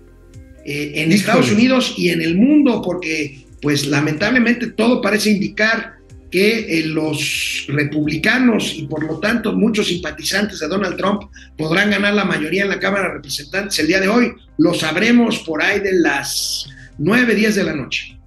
eh, 0.65 0.93
en 0.95 1.03
Híjole. 1.03 1.15
Estados 1.15 1.51
Unidos 1.51 1.95
y 1.97 2.11
en 2.11 2.23
el 2.23 2.37
mundo, 2.37 2.81
porque 2.83 3.45
pues 3.61 3.87
lamentablemente 3.87 4.69
todo 4.69 5.01
parece 5.01 5.31
indicar 5.31 5.95
que 6.31 6.81
eh, 6.81 6.87
los 6.87 7.65
republicanos 7.69 8.75
y 8.75 8.87
por 8.87 9.05
lo 9.05 9.21
tanto 9.21 9.53
muchos 9.53 9.87
simpatizantes 9.87 10.59
de 10.59 10.67
Donald 10.67 10.97
Trump 10.97 11.23
podrán 11.57 11.91
ganar 11.91 12.15
la 12.15 12.25
mayoría 12.25 12.65
en 12.65 12.71
la 12.71 12.81
Cámara 12.81 13.05
de 13.05 13.15
Representantes 13.15 13.79
el 13.79 13.87
día 13.87 14.01
de 14.01 14.09
hoy. 14.09 14.33
Lo 14.59 14.75
sabremos 14.75 15.39
por 15.41 15.63
ahí 15.63 15.81
de 15.81 15.93
las 15.93 16.67
9, 16.99 17.35
10 17.35 17.55
de 17.55 17.65
la 17.65 17.75
noche. 17.75 18.19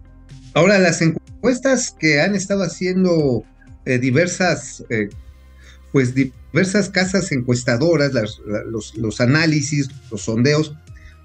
Ahora, 0.54 0.80
las 0.80 1.02
encuestas 1.02 1.96
que 2.00 2.22
han 2.22 2.34
estado 2.34 2.64
haciendo 2.64 3.44
eh, 3.88 4.00
diversas, 4.00 4.84
eh, 4.90 5.10
pues 5.92 6.14
diversas 6.14 6.90
casas 6.90 7.32
encuestadoras, 7.32 8.14
las- 8.14 8.40
la- 8.46 8.64
los, 8.64 8.96
los 8.98 9.22
análisis, 9.22 9.90
los 10.12 10.22
sondeos, 10.24 10.76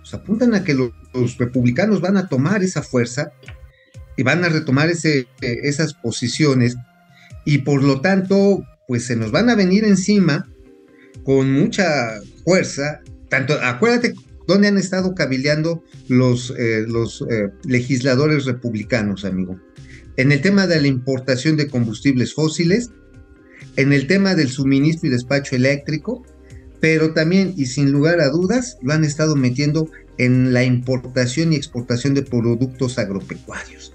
pues 0.01 0.15
apuntan 0.15 0.55
a 0.55 0.65
que 0.65 0.75
lo- 0.75 0.93
los 1.15 1.37
republicanos 1.39 2.01
van 2.01 2.17
a 2.17 2.29
tomar 2.29 2.63
esa 2.63 2.83
fuerza 2.83 3.33
y 4.17 4.23
van 4.23 4.45
a 4.45 4.49
retomar 4.49 4.89
ese, 4.91 5.27
eh, 5.41 5.59
esas 5.65 5.95
posiciones 5.95 6.77
y 7.45 7.59
por 7.59 7.83
lo 7.83 8.01
tanto, 8.01 8.65
pues 8.87 9.05
se 9.07 9.17
nos 9.17 9.31
van 9.33 9.51
a 9.51 9.55
venir 9.55 9.85
encima 9.85 10.49
con 11.25 11.53
mucha 11.53 12.21
fuerza. 12.45 13.01
Tanto, 13.29 13.55
acuérdate 13.63 14.15
dónde 14.47 14.69
han 14.69 14.79
estado 14.79 15.15
cabildeando 15.15 15.83
los, 16.09 16.53
eh, 16.59 16.85
los 16.87 17.25
legisladores 17.65 18.45
republicanos, 18.45 19.25
amigo. 19.25 19.59
En 20.17 20.33
el 20.33 20.41
tema 20.41 20.67
de 20.67 20.81
la 20.81 20.89
importación 20.89 21.57
de 21.57 21.69
combustibles 21.69 22.35
fósiles, 22.35 22.91
en 23.77 23.93
el 23.93 24.07
tema 24.07 24.35
del 24.35 24.51
suministro 24.51 25.09
y 25.09 25.13
despacho 25.13 25.57
eléctrico, 25.57 26.25
pero 26.81 27.15
también 27.15 27.55
y 27.57 27.67
sin 27.67 27.93
lugar 27.93 28.21
a 28.21 28.29
dudas 28.29 28.77
lo 28.83 28.93
han 28.93 29.05
estado 29.05 29.37
metiendo 29.37 29.89
en 30.19 30.53
la 30.53 30.65
importación 30.65 31.53
y 31.53 31.57
exportación 31.57 32.15
de 32.15 32.23
productos 32.23 32.99
agropecuarios. 32.99 33.95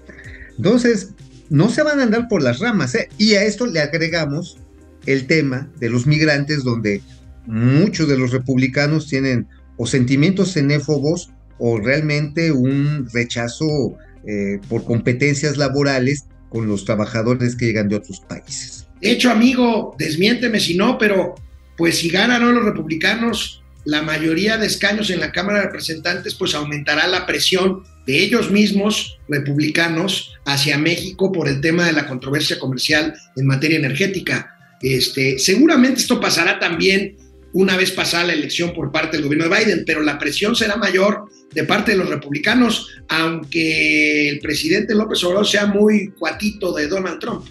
Entonces, 0.56 1.10
no 1.50 1.70
se 1.70 1.82
van 1.82 2.00
a 2.00 2.02
andar 2.02 2.28
por 2.28 2.42
las 2.42 2.58
ramas, 2.58 2.94
¿eh? 2.94 3.08
y 3.16 3.34
a 3.34 3.44
esto 3.44 3.66
le 3.66 3.80
agregamos 3.80 4.58
el 5.06 5.26
tema 5.26 5.70
de 5.78 5.90
los 5.90 6.06
migrantes, 6.06 6.64
donde 6.64 7.02
muchos 7.46 8.08
de 8.08 8.18
los 8.18 8.32
republicanos 8.32 9.06
tienen 9.06 9.46
o 9.76 9.86
sentimientos 9.86 10.52
xenófobos 10.52 11.30
o 11.58 11.78
realmente 11.78 12.52
un 12.52 13.08
rechazo 13.12 13.96
eh, 14.26 14.60
por 14.68 14.84
competencias 14.84 15.56
laborales 15.56 16.24
con 16.48 16.66
los 16.66 16.84
trabajadores 16.84 17.56
que 17.56 17.66
llegan 17.66 17.88
de 17.88 17.96
otros 17.96 18.20
países. 18.20 18.86
De 19.00 19.10
hecho, 19.10 19.30
amigo, 19.30 19.94
desmiénteme 19.98 20.60
si 20.60 20.76
no, 20.76 20.98
pero 20.98 21.34
pues 21.76 21.98
si 21.98 22.08
ganan 22.08 22.54
los 22.54 22.64
republicanos 22.64 23.62
la 23.84 24.02
mayoría 24.02 24.58
de 24.58 24.66
escaños 24.66 25.08
en 25.08 25.20
la 25.20 25.32
Cámara 25.32 25.60
de 25.60 25.64
Representantes, 25.66 26.34
pues 26.34 26.54
aumentará 26.54 27.06
la 27.06 27.24
presión 27.24 27.84
de 28.06 28.18
ellos 28.18 28.50
mismos, 28.50 29.18
republicanos, 29.28 30.34
hacia 30.44 30.76
México 30.76 31.32
por 31.32 31.48
el 31.48 31.62
tema 31.62 31.86
de 31.86 31.92
la 31.92 32.06
controversia 32.06 32.58
comercial 32.58 33.14
en 33.36 33.46
materia 33.46 33.78
energética. 33.78 34.54
Este, 34.82 35.38
seguramente 35.38 36.00
esto 36.00 36.20
pasará 36.20 36.58
también 36.58 37.16
una 37.52 37.76
vez 37.76 37.92
pasada 37.92 38.24
la 38.24 38.32
elección 38.34 38.72
por 38.74 38.92
parte 38.92 39.16
del 39.16 39.24
gobierno 39.24 39.48
de 39.48 39.58
Biden, 39.58 39.84
pero 39.86 40.02
la 40.02 40.18
presión 40.18 40.54
será 40.54 40.76
mayor 40.76 41.24
de 41.54 41.64
parte 41.64 41.92
de 41.92 41.98
los 41.98 42.08
republicanos, 42.08 42.88
aunque 43.08 44.28
el 44.28 44.38
presidente 44.40 44.94
López 44.94 45.22
Obrador 45.24 45.46
sea 45.46 45.66
muy 45.66 46.12
cuatito 46.18 46.74
de 46.74 46.88
Donald 46.88 47.18
Trump. 47.20 47.46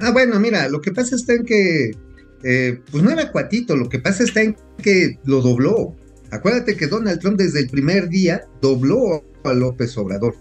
Ah, 0.00 0.10
bueno, 0.10 0.38
mira, 0.40 0.68
lo 0.68 0.80
que 0.80 0.92
pasa 0.92 1.16
está 1.16 1.34
en 1.34 1.44
que, 1.44 1.92
eh, 2.42 2.80
pues 2.90 3.02
no 3.02 3.10
era 3.10 3.30
cuatito, 3.32 3.76
lo 3.76 3.88
que 3.88 3.98
pasa 3.98 4.24
está 4.24 4.42
en 4.42 4.56
que 4.82 5.18
lo 5.24 5.40
dobló. 5.40 5.96
Acuérdate 6.30 6.76
que 6.76 6.88
Donald 6.88 7.20
Trump 7.20 7.38
desde 7.38 7.60
el 7.60 7.68
primer 7.68 8.08
día 8.08 8.44
dobló 8.60 9.24
a 9.44 9.52
López 9.52 9.96
Obrador. 9.96 10.34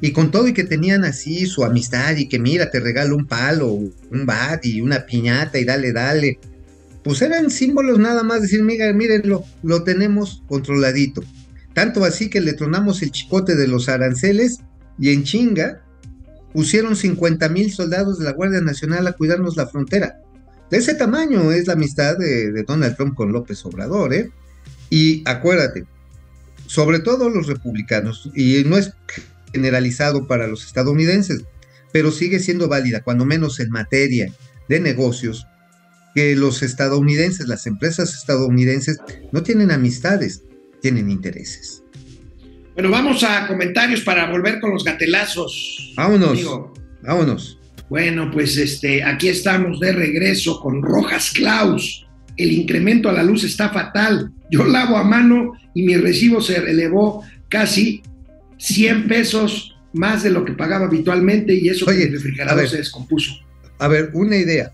Y 0.00 0.12
con 0.12 0.30
todo 0.30 0.46
y 0.46 0.52
que 0.52 0.64
tenían 0.64 1.04
así 1.04 1.46
su 1.46 1.64
amistad 1.64 2.16
y 2.16 2.28
que 2.28 2.38
mira, 2.38 2.70
te 2.70 2.78
regalo 2.78 3.16
un 3.16 3.26
palo, 3.26 3.66
un 3.66 4.26
bat 4.26 4.64
y 4.64 4.80
una 4.80 5.06
piñata 5.06 5.58
y 5.58 5.64
dale, 5.64 5.92
dale. 5.92 6.38
Pues 7.08 7.22
eran 7.22 7.48
símbolos 7.48 7.98
nada 7.98 8.22
más, 8.22 8.42
decir, 8.42 8.62
mira, 8.62 8.92
mírenlo, 8.92 9.42
lo 9.62 9.82
tenemos 9.82 10.42
controladito. 10.46 11.24
Tanto 11.72 12.04
así 12.04 12.28
que 12.28 12.42
le 12.42 12.52
tronamos 12.52 13.00
el 13.00 13.12
chicote 13.12 13.56
de 13.56 13.66
los 13.66 13.88
aranceles 13.88 14.58
y 14.98 15.14
en 15.14 15.24
chinga 15.24 15.82
pusieron 16.52 16.96
50 16.96 17.48
mil 17.48 17.72
soldados 17.72 18.18
de 18.18 18.26
la 18.26 18.32
Guardia 18.32 18.60
Nacional 18.60 19.06
a 19.06 19.12
cuidarnos 19.12 19.56
la 19.56 19.66
frontera. 19.68 20.18
De 20.70 20.76
ese 20.76 20.92
tamaño 20.96 21.50
es 21.50 21.66
la 21.66 21.72
amistad 21.72 22.18
de, 22.18 22.52
de 22.52 22.62
Donald 22.64 22.94
Trump 22.94 23.14
con 23.14 23.32
López 23.32 23.64
Obrador, 23.64 24.12
¿eh? 24.12 24.30
Y 24.90 25.22
acuérdate, 25.26 25.86
sobre 26.66 26.98
todo 26.98 27.30
los 27.30 27.46
republicanos, 27.46 28.30
y 28.34 28.64
no 28.66 28.76
es 28.76 28.92
generalizado 29.54 30.26
para 30.26 30.46
los 30.46 30.66
estadounidenses, 30.66 31.44
pero 31.90 32.12
sigue 32.12 32.38
siendo 32.38 32.68
válida, 32.68 33.00
cuando 33.02 33.24
menos 33.24 33.60
en 33.60 33.70
materia 33.70 34.30
de 34.68 34.80
negocios, 34.80 35.46
que 36.18 36.34
los 36.34 36.64
estadounidenses, 36.64 37.46
las 37.46 37.64
empresas 37.68 38.12
estadounidenses, 38.12 38.98
no 39.30 39.44
tienen 39.44 39.70
amistades, 39.70 40.42
tienen 40.82 41.12
intereses. 41.12 41.84
Bueno, 42.74 42.90
vamos 42.90 43.22
a 43.22 43.46
comentarios 43.46 44.00
para 44.00 44.28
volver 44.28 44.58
con 44.58 44.72
los 44.72 44.82
gatelazos. 44.82 45.92
Vámonos, 45.96 46.30
amigo. 46.30 46.74
vámonos. 47.04 47.60
Bueno, 47.88 48.32
pues 48.32 48.56
este, 48.56 49.04
aquí 49.04 49.28
estamos 49.28 49.78
de 49.78 49.92
regreso 49.92 50.58
con 50.58 50.82
Rojas 50.82 51.30
Klaus. 51.30 52.04
El 52.36 52.50
incremento 52.50 53.08
a 53.08 53.12
la 53.12 53.22
luz 53.22 53.44
está 53.44 53.68
fatal. 53.68 54.32
Yo 54.50 54.64
lavo 54.64 54.96
a 54.96 55.04
mano 55.04 55.52
y 55.72 55.84
mi 55.84 55.96
recibo 55.96 56.40
se 56.40 56.56
elevó 56.56 57.22
casi 57.48 58.02
100 58.58 59.06
pesos 59.06 59.76
más 59.92 60.24
de 60.24 60.30
lo 60.30 60.44
que 60.44 60.54
pagaba 60.54 60.86
habitualmente 60.86 61.54
y 61.54 61.68
eso 61.68 61.86
Oye, 61.86 61.98
que 61.98 62.04
el 62.06 62.12
refrigerador 62.14 62.62
ver. 62.62 62.68
se 62.68 62.78
descompuso. 62.78 63.34
A 63.78 63.86
ver, 63.86 64.10
una 64.14 64.36
idea 64.36 64.72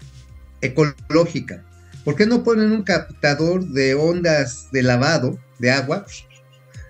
ecológica. 0.65 1.65
¿Por 2.05 2.17
qué 2.17 2.27
no 2.27 2.43
ponen 2.43 2.73
un 2.73 2.83
captador 2.83 3.67
de 3.67 3.95
ondas 3.95 4.69
de 4.73 4.83
lavado 4.83 5.39
de 5.59 5.71
agua 5.71 6.05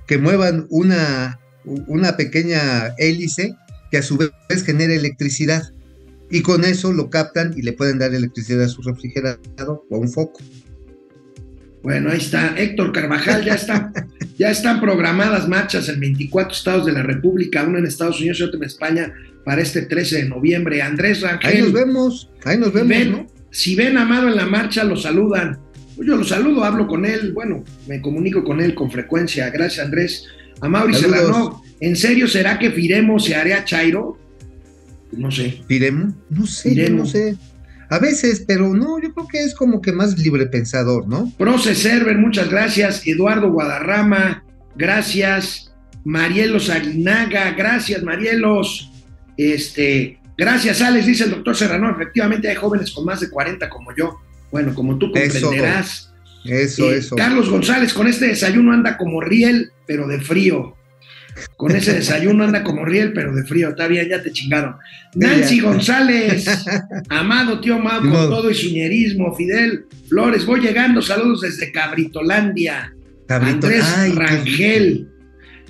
que 0.07 0.19
muevan 0.19 0.67
una, 0.71 1.39
una 1.65 2.17
pequeña 2.17 2.95
hélice 2.99 3.55
que 3.91 3.99
a 3.99 4.03
su 4.03 4.17
vez 4.17 4.65
genere 4.65 4.97
electricidad? 4.97 5.63
Y 6.31 6.43
con 6.43 6.65
eso 6.65 6.93
lo 6.93 7.11
captan 7.11 7.55
y 7.57 7.63
le 7.63 7.75
pueden 7.75 7.99
dar 7.99 8.13
electricidad 8.15 8.65
a 8.65 8.69
su 8.69 8.83
refrigerador 8.83 9.85
o 9.89 9.97
a 9.97 9.99
un 9.99 10.11
foco. 10.11 10.41
Bueno, 11.85 12.11
ahí 12.11 12.17
está. 12.17 12.55
Héctor 12.57 12.93
Carvajal, 12.93 13.45
ya 13.45 13.55
está, 13.55 13.93
ya 14.39 14.51
están 14.51 14.81
programadas 14.81 15.47
marchas 15.47 15.89
en 15.91 16.01
24 16.01 16.53
estados 16.53 16.87
de 16.87 16.93
la 16.93 17.03
República, 17.03 17.63
uno 17.63 17.79
en 17.79 17.85
Estados 17.85 18.19
Unidos 18.21 18.41
y 18.41 18.43
otro 18.43 18.57
en 18.57 18.65
España, 18.65 19.13
para 19.45 19.61
este 19.61 19.83
13 19.83 20.23
de 20.23 20.29
noviembre. 20.31 20.81
Andrés 20.81 21.23
Ahí 21.23 21.33
nos 21.35 21.43
Rangel, 21.43 21.73
vemos, 21.73 22.31
ahí 22.45 22.59
nos 22.59 22.73
vemos, 22.73 23.07
¿no? 23.07 23.27
Si 23.55 23.77
ven 23.77 23.97
a 23.97 24.03
Amado 24.03 24.27
en 24.27 24.35
la 24.35 24.47
marcha, 24.47 24.83
lo 24.83 24.97
saludan. 24.97 25.61
Pues 25.95 26.09
yo 26.09 26.17
lo 26.17 26.25
saludo, 26.25 26.65
hablo 26.65 26.89
con 26.89 27.07
él, 27.07 27.33
bueno, 27.33 27.63
me 27.87 28.01
comunico 28.01 28.43
con 28.43 28.61
él 28.61 28.75
con 28.75 28.91
frecuencia. 28.91 29.49
Gracias, 29.51 29.87
Andrés. 29.87 30.27
A 30.61 30.69
Mauri. 30.69 30.93
Serrano, 30.93 31.63
¿en 31.79 31.95
serio 31.95 32.27
será 32.27 32.59
que 32.59 32.73
Firemo 32.73 33.21
se 33.21 33.37
hará 33.37 33.65
Chairo? 33.65 34.19
No 35.13 35.31
sé. 35.31 35.61
¿Piremo? 35.69 36.13
No 36.31 36.49
sé, 36.49 36.75
yo 36.75 36.91
no 36.91 37.07
sé. 37.07 37.37
A 37.91 38.01
veces, 38.01 38.45
pero 38.45 38.75
no, 38.75 39.01
yo 39.01 39.15
creo 39.15 39.29
que 39.29 39.45
es 39.45 39.55
como 39.55 39.81
que 39.81 39.93
más 39.93 40.19
libre 40.19 40.47
pensador, 40.47 41.07
¿no? 41.07 41.33
Proce 41.39 41.77
Server, 41.77 42.19
muchas 42.19 42.51
gracias. 42.51 43.07
Eduardo 43.07 43.53
Guadarrama, 43.53 44.45
gracias. 44.75 45.73
Marielos 46.05 46.71
Aguinaga, 46.71 47.53
gracias, 47.53 48.03
Marielos. 48.03 48.91
Este, 49.37 50.19
gracias, 50.37 50.81
Alex, 50.83 51.07
dice 51.07 51.25
el 51.25 51.31
doctor 51.31 51.57
Serrano. 51.57 51.91
Efectivamente, 51.91 52.49
hay 52.49 52.57
jóvenes 52.57 52.91
con 52.93 53.05
más 53.05 53.21
de 53.21 53.31
40 53.31 53.69
como 53.69 53.95
yo. 53.97 54.21
Bueno, 54.51 54.75
como 54.75 54.99
tú 54.99 55.11
comprenderás. 55.11 56.13
Eso, 56.45 56.91
Eh, 56.93 56.99
eso. 56.99 57.17
Carlos 57.17 57.49
González, 57.49 57.93
con 57.95 58.07
este 58.07 58.27
desayuno 58.27 58.73
anda 58.73 58.97
como 58.97 59.21
riel, 59.21 59.73
pero 59.87 60.07
de 60.07 60.21
frío. 60.21 60.77
Con 61.57 61.75
ese 61.75 61.93
desayuno 61.99 62.45
anda 62.45 62.63
como 62.63 62.85
riel, 62.85 63.13
pero 63.13 63.35
de 63.35 63.45
frío. 63.45 63.71
Está 63.71 63.89
bien, 63.89 64.09
ya 64.09 64.23
te 64.23 64.31
chingaron. 64.31 64.77
Nancy. 65.15 65.61
González, 65.61 66.47
amado 67.09 67.61
tío 67.61 67.79
Mau, 67.79 68.03
Ni 68.05 68.11
con 68.11 68.29
todo 68.29 68.51
y 68.51 68.55
su 68.55 68.69
ñerismo. 68.69 69.35
Fidel 69.35 69.87
Flores, 70.09 70.45
voy 70.45 70.61
llegando. 70.61 71.01
Saludos 71.03 71.41
desde 71.41 71.73
Cabritolandia. 71.73 72.95
Cabrito. 73.27 73.67
Andrés 73.67 73.85
Ay, 73.97 74.13
Rangel, 74.13 75.09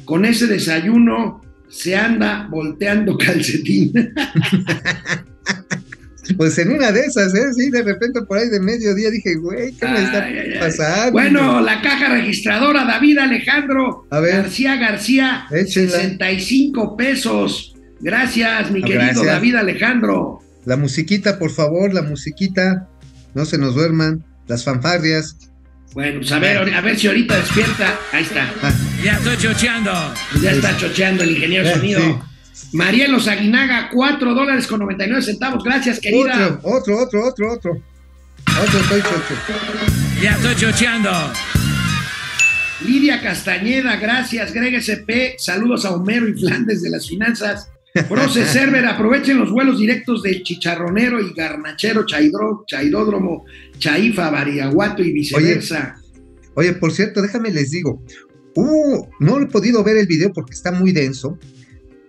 con 0.04 0.24
ese 0.24 0.48
desayuno 0.48 1.43
se 1.74 1.96
anda 1.96 2.46
volteando 2.50 3.16
calcetín. 3.18 3.92
Pues 6.38 6.56
en 6.58 6.72
una 6.72 6.90
de 6.90 7.00
esas, 7.00 7.34
¿eh? 7.34 7.52
Sí, 7.54 7.70
de 7.70 7.82
repente 7.82 8.22
por 8.22 8.38
ahí 8.38 8.48
de 8.48 8.58
mediodía 8.58 9.10
dije, 9.10 9.34
güey, 9.34 9.72
¿qué 9.74 9.86
me 9.86 10.02
está 10.02 10.24
Ay, 10.24 10.38
ay, 10.38 10.50
ay. 10.54 10.58
pasando? 10.58 11.12
Bueno, 11.12 11.60
la 11.60 11.82
caja 11.82 12.08
registradora, 12.08 12.84
David 12.86 13.18
Alejandro 13.18 14.06
A 14.10 14.20
ver. 14.20 14.36
García 14.36 14.76
García, 14.76 15.44
Échenla. 15.50 15.92
65 15.98 16.96
pesos. 16.96 17.74
Gracias, 18.00 18.70
mi 18.70 18.80
Ah, 18.80 18.86
querido 18.86 19.02
gracias. 19.04 19.26
David 19.26 19.54
Alejandro. 19.56 20.40
La 20.64 20.76
musiquita, 20.78 21.38
por 21.38 21.50
favor, 21.50 21.92
la 21.92 22.02
musiquita. 22.02 22.88
No 23.34 23.44
se 23.44 23.58
nos 23.58 23.74
duerman. 23.74 24.24
Las 24.46 24.64
fanfarrias. 24.64 25.36
Bueno, 25.92 26.20
pues 26.20 26.32
a 26.32 26.38
ver, 26.38 26.56
a 26.74 26.80
ver 26.80 26.98
si 26.98 27.06
ahorita 27.06 27.36
despierta. 27.36 27.98
Ahí 28.12 28.22
está. 28.24 28.50
Ya 29.02 29.12
estoy 29.16 29.36
chocheando. 29.36 29.92
Ya 30.40 30.52
está 30.52 30.76
chocheando 30.76 31.22
el 31.24 31.30
ingeniero 31.32 31.68
Eh, 31.68 31.74
sonido. 31.74 32.00
sí. 32.52 32.76
Marielos 32.76 33.28
Aguinaga, 33.28 33.90
4 33.92 34.34
dólares 34.34 34.66
con 34.66 34.80
99 34.80 35.22
centavos. 35.22 35.62
Gracias, 35.62 36.00
querida. 36.00 36.58
otro, 36.62 36.98
otro, 36.98 37.02
otro, 37.02 37.26
otro, 37.28 37.52
otro. 37.52 37.82
Otro, 38.62 38.80
estoy 38.80 39.02
chocho. 39.02 39.34
Ya 40.22 40.32
estoy 40.34 40.54
chocheando. 40.56 41.10
Lidia 42.84 43.20
Castañeda, 43.20 43.96
gracias. 43.96 44.52
Greg 44.52 44.74
SP, 44.76 45.36
saludos 45.38 45.84
a 45.84 45.90
Homero 45.92 46.28
y 46.28 46.34
Flandes 46.34 46.82
de 46.82 46.90
las 46.90 47.06
finanzas. 47.08 47.68
Proce 48.08 48.44
Server, 48.46 48.84
aprovechen 48.86 49.38
los 49.38 49.50
vuelos 49.50 49.78
directos 49.78 50.22
del 50.22 50.42
Chicharronero 50.42 51.20
y 51.20 51.32
Garnachero 51.32 52.04
Chaidro, 52.06 52.64
Chaidódromo, 52.66 53.44
Chaifa, 53.78 54.30
Bariaguato 54.30 55.02
y 55.02 55.12
viceversa. 55.12 55.96
Oye, 56.54 56.72
por 56.74 56.92
cierto, 56.92 57.22
déjame 57.22 57.50
les 57.50 57.70
digo. 57.70 58.02
Hubo- 58.54 59.08
no 59.20 59.40
he 59.40 59.46
podido 59.46 59.82
ver 59.84 59.96
el 59.96 60.06
video 60.06 60.32
porque 60.32 60.52
está 60.54 60.72
muy 60.72 60.92
denso, 60.92 61.38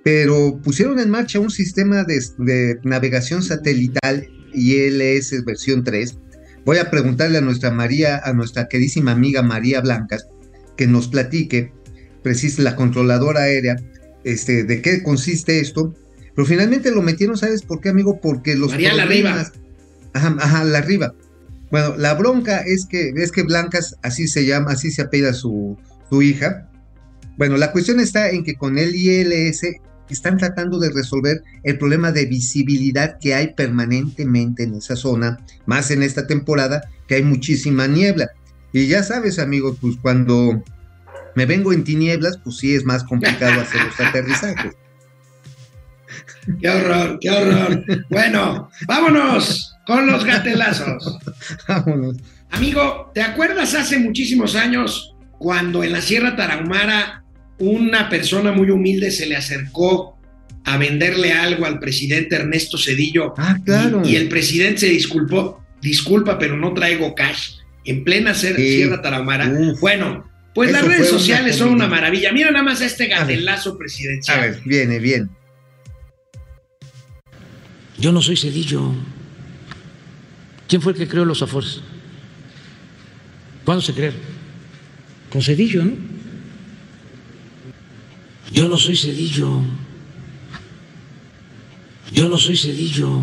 pero 0.03 0.59
pusieron 0.63 0.99
en 0.99 1.09
marcha 1.09 1.39
un 1.39 1.49
sistema 1.49 2.03
de, 2.03 2.21
de 2.37 2.79
navegación 2.83 3.41
satelital 3.43 4.27
ILS 4.53 5.43
versión 5.45 5.83
3. 5.83 6.17
Voy 6.65 6.77
a 6.77 6.89
preguntarle 6.89 7.37
a 7.39 7.41
nuestra 7.41 7.71
María, 7.71 8.19
a 8.23 8.33
nuestra 8.33 8.67
queridísima 8.67 9.11
amiga 9.11 9.41
María 9.41 9.81
Blancas, 9.81 10.27
que 10.77 10.87
nos 10.87 11.07
platique, 11.07 11.71
precisa 12.23 12.61
la 12.63 12.75
controladora 12.75 13.41
aérea, 13.41 13.75
este, 14.23 14.63
de 14.63 14.81
qué 14.81 15.03
consiste 15.03 15.59
esto. 15.59 15.93
Pero 16.35 16.45
finalmente 16.45 16.91
lo 16.91 17.01
metieron, 17.01 17.37
¿sabes 17.37 17.61
por 17.61 17.79
qué, 17.81 17.89
amigo? 17.89 18.19
Porque 18.19 18.55
los 18.55 18.71
María 18.71 18.93
la 18.93 19.05
problemas- 19.05 19.53
Ajá, 20.13 20.35
ajá, 20.39 20.63
la 20.63 20.77
arriba. 20.79 21.13
Bueno, 21.71 21.95
la 21.97 22.13
bronca 22.13 22.59
es 22.59 22.85
que, 22.85 23.09
es 23.15 23.31
que 23.31 23.43
Blancas, 23.43 23.95
así 24.01 24.27
se 24.27 24.45
llama, 24.45 24.71
así 24.71 24.91
se 24.91 25.01
apela 25.03 25.33
su, 25.33 25.77
su 26.09 26.21
hija. 26.21 26.69
Bueno, 27.37 27.57
la 27.57 27.71
cuestión 27.71 27.99
está 27.99 28.29
en 28.29 28.43
que 28.43 28.55
con 28.55 28.77
el 28.77 28.95
ILS 28.95 29.61
están 30.09 30.37
tratando 30.37 30.79
de 30.79 30.91
resolver 30.91 31.43
el 31.63 31.77
problema 31.77 32.11
de 32.11 32.25
visibilidad 32.25 33.17
que 33.19 33.33
hay 33.33 33.53
permanentemente 33.53 34.63
en 34.63 34.75
esa 34.75 34.95
zona, 34.95 35.39
más 35.65 35.91
en 35.91 36.03
esta 36.03 36.27
temporada, 36.27 36.89
que 37.07 37.15
hay 37.15 37.23
muchísima 37.23 37.87
niebla. 37.87 38.29
Y 38.71 38.87
ya 38.87 39.03
sabes, 39.03 39.39
amigo, 39.39 39.75
pues 39.79 39.95
cuando 40.01 40.63
me 41.35 41.45
vengo 41.45 41.73
en 41.73 41.83
tinieblas, 41.83 42.37
pues 42.43 42.57
sí 42.57 42.75
es 42.75 42.85
más 42.85 43.03
complicado 43.03 43.61
hacer 43.61 43.81
los 43.83 43.99
aterrizajes. 43.99 44.73
Qué 46.61 46.69
horror, 46.69 47.17
qué 47.19 47.29
horror. 47.31 47.83
bueno, 48.09 48.69
vámonos 48.87 49.75
con 49.87 50.05
los 50.05 50.23
gatelazos. 50.23 51.17
Vámonos. 51.67 52.17
Amigo, 52.51 53.11
¿te 53.15 53.21
acuerdas 53.21 53.73
hace 53.73 53.97
muchísimos 53.97 54.55
años 54.55 55.14
cuando 55.39 55.83
en 55.83 55.91
la 55.91 56.01
Sierra 56.01 56.35
Tarahumara 56.35 57.23
una 57.59 58.09
persona 58.09 58.51
muy 58.51 58.69
humilde 58.69 59.11
se 59.11 59.25
le 59.27 59.35
acercó 59.35 60.17
a 60.65 60.77
venderle 60.77 61.31
algo 61.31 61.65
al 61.65 61.79
presidente 61.79 62.35
Ernesto 62.35 62.77
Cedillo? 62.77 63.33
Ah, 63.37 63.57
claro. 63.63 64.01
Y, 64.03 64.09
y 64.11 64.15
el 64.15 64.27
presidente 64.29 64.79
se 64.81 64.87
disculpó, 64.89 65.63
disculpa, 65.81 66.39
pero 66.39 66.57
no 66.57 66.73
traigo 66.73 67.13
cash. 67.15 67.57
En 67.85 68.03
plena 68.03 68.33
Ser- 68.33 68.55
Sí. 68.55 68.77
Sierra 68.77 69.01
Tarahumara. 69.01 69.47
Uf. 69.49 69.79
Bueno, 69.79 70.27
pues 70.55 70.69
Eso 70.71 70.79
las 70.79 70.87
redes 70.87 71.09
una 71.11 71.19
sociales 71.19 71.55
son 71.57 71.69
una 71.69 71.87
maravilla. 71.87 72.31
Mira 72.31 72.49
nada 72.49 72.63
más 72.63 72.81
este 72.81 73.07
gatelazo 73.07 73.77
presidencial. 73.77 74.39
A 74.39 74.41
ver, 74.41 74.61
viene, 74.65 74.99
bien. 74.99 75.29
Yo 77.97 78.11
no 78.11 78.21
soy 78.21 78.35
Cedillo. 78.37 78.91
¿Quién 80.67 80.81
fue 80.81 80.93
el 80.93 80.97
que 80.97 81.07
creó 81.07 81.25
los 81.25 81.41
Afores? 81.41 81.81
¿Cuándo 83.63 83.81
se 83.81 83.93
crearon? 83.93 84.19
Con 85.35 85.41
Cedillo, 85.41 85.83
¿no? 85.83 85.91
Yo 88.53 88.69
no 88.69 88.77
soy 88.77 88.95
Cedillo. 88.95 89.59
Yo 92.13 92.29
no 92.29 92.37
soy 92.37 92.55
Cedillo. 92.55 93.21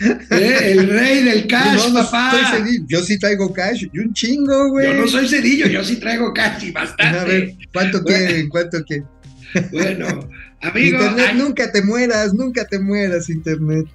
Eh, 0.00 0.72
El 0.72 0.88
rey 0.90 1.22
del 1.22 1.46
cash, 1.46 1.76
No, 1.76 1.88
no 1.90 2.10
papá. 2.10 2.32
soy 2.32 2.58
Cedillo. 2.58 2.84
Yo 2.88 3.02
sí 3.02 3.20
traigo 3.20 3.52
cash 3.52 3.84
y 3.92 3.98
un 4.00 4.12
chingo, 4.12 4.70
güey. 4.70 4.88
Yo 4.88 4.94
no 4.94 5.06
soy 5.06 5.28
Cedillo, 5.28 5.68
yo 5.68 5.84
sí 5.84 6.00
traigo 6.00 6.34
cash 6.34 6.64
y 6.64 6.76
A 6.76 6.80
ver, 7.24 7.46
bastante. 7.54 7.58
¿cuánto 7.72 8.02
quieren? 8.02 8.48
¿Cuánto 8.48 8.82
quieren? 8.84 9.06
Bueno, 9.70 10.28
amigo, 10.60 10.98
Internet, 10.98 11.34
nunca 11.36 11.70
te 11.70 11.82
mueras, 11.82 12.34
nunca 12.34 12.66
te 12.66 12.80
mueras, 12.80 13.30
Internet. 13.30 13.86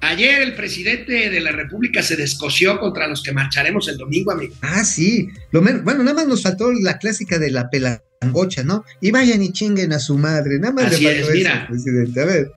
Ayer 0.00 0.42
el 0.42 0.54
presidente 0.54 1.30
de 1.30 1.40
la 1.40 1.52
República 1.52 2.02
se 2.02 2.16
descoció 2.16 2.78
contra 2.78 3.06
los 3.06 3.22
que 3.22 3.32
marcharemos 3.32 3.88
el 3.88 3.98
domingo, 3.98 4.32
amigo. 4.32 4.54
Ah, 4.62 4.84
sí. 4.84 5.28
Lo 5.52 5.62
bueno, 5.62 6.02
nada 6.02 6.14
más 6.14 6.26
nos 6.26 6.42
faltó 6.42 6.70
la 6.72 6.98
clásica 6.98 7.38
de 7.38 7.50
la 7.50 7.70
pelangocha, 7.70 8.62
¿no? 8.62 8.84
Y 9.00 9.10
vayan 9.10 9.42
y 9.42 9.52
chinguen 9.52 9.92
a 9.92 9.98
su 9.98 10.18
madre. 10.18 10.58
Nada 10.58 10.72
más 10.72 10.86
Así 10.86 11.04
le 11.04 11.10
faltó 11.10 11.20
es, 11.20 11.28
eso, 11.28 11.36
mira. 11.36 11.66
presidente. 11.68 12.20
A 12.20 12.24
ver. 12.24 12.52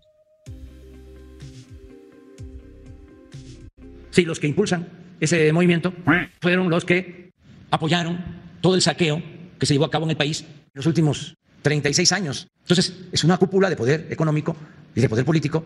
Sí, 4.12 4.26
los 4.26 4.40
que 4.40 4.48
impulsan 4.48 4.88
ese 5.20 5.52
movimiento 5.54 5.94
fueron 6.42 6.70
los 6.70 6.86
que 6.86 7.32
apoyaron 7.72 8.20
todo 8.62 8.76
el 8.76 8.82
saqueo 8.82 9.22
que 9.58 9.66
se 9.66 9.74
llevó 9.74 9.86
a 9.86 9.92
cabo 9.92 10.06
en 10.06 10.12
el 10.12 10.18
país 10.18 10.42
en 10.42 10.72
los 10.74 10.86
últimos 10.86 11.36
36 11.64 12.12
años. 12.12 12.48
Entonces, 12.62 12.94
es 13.12 13.24
una 13.24 13.38
cúpula 13.38 13.70
de 13.70 13.76
poder 13.76 14.08
económico 14.10 14.56
y 14.94 15.02
de 15.02 15.10
poder 15.10 15.26
político 15.26 15.66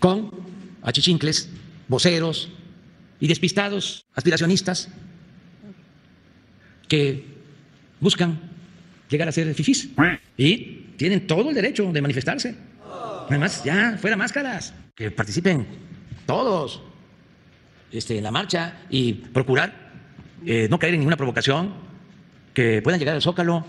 con 0.00 0.30
achichincles, 0.82 1.48
voceros, 1.88 2.50
y 3.20 3.28
despistados 3.28 4.06
aspiracionistas 4.14 4.88
que 6.88 7.24
buscan 8.00 8.40
llegar 9.08 9.28
a 9.28 9.32
ser 9.32 9.54
fifís 9.54 9.90
y 10.36 10.56
tienen 10.96 11.26
todo 11.26 11.50
el 11.50 11.54
derecho 11.54 11.92
de 11.92 12.00
manifestarse. 12.00 12.56
Además, 13.28 13.62
ya 13.62 13.96
fuera 14.00 14.16
máscaras, 14.16 14.74
que 14.94 15.10
participen 15.10 15.66
todos 16.26 16.82
este, 17.92 18.18
en 18.18 18.24
la 18.24 18.30
marcha 18.32 18.80
y 18.88 19.12
procurar 19.12 19.92
eh, 20.44 20.66
no 20.68 20.78
caer 20.78 20.94
en 20.94 21.00
ninguna 21.00 21.16
provocación, 21.16 21.74
que 22.54 22.82
puedan 22.82 22.98
llegar 22.98 23.14
al 23.14 23.22
Zócalo 23.22 23.64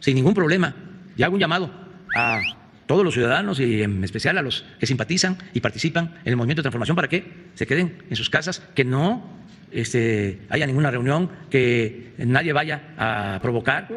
sin 0.00 0.16
ningún 0.16 0.34
problema. 0.34 0.74
Y 1.16 1.22
hago 1.22 1.34
un 1.34 1.40
llamado 1.40 1.70
a 2.14 2.40
todos 2.86 3.04
los 3.04 3.14
ciudadanos 3.14 3.60
y 3.60 3.82
en 3.82 4.02
especial 4.04 4.38
a 4.38 4.42
los 4.42 4.64
que 4.78 4.86
simpatizan 4.86 5.38
y 5.52 5.60
participan 5.60 6.16
en 6.24 6.30
el 6.30 6.36
movimiento 6.36 6.60
de 6.60 6.64
transformación 6.64 6.96
para 6.96 7.08
que 7.08 7.24
se 7.54 7.66
queden 7.66 8.02
en 8.08 8.16
sus 8.16 8.30
casas, 8.30 8.62
que 8.74 8.84
no 8.84 9.24
este, 9.72 10.40
haya 10.48 10.66
ninguna 10.66 10.90
reunión, 10.90 11.30
que 11.50 12.12
nadie 12.18 12.52
vaya 12.52 12.94
a 12.96 13.38
provocar, 13.42 13.88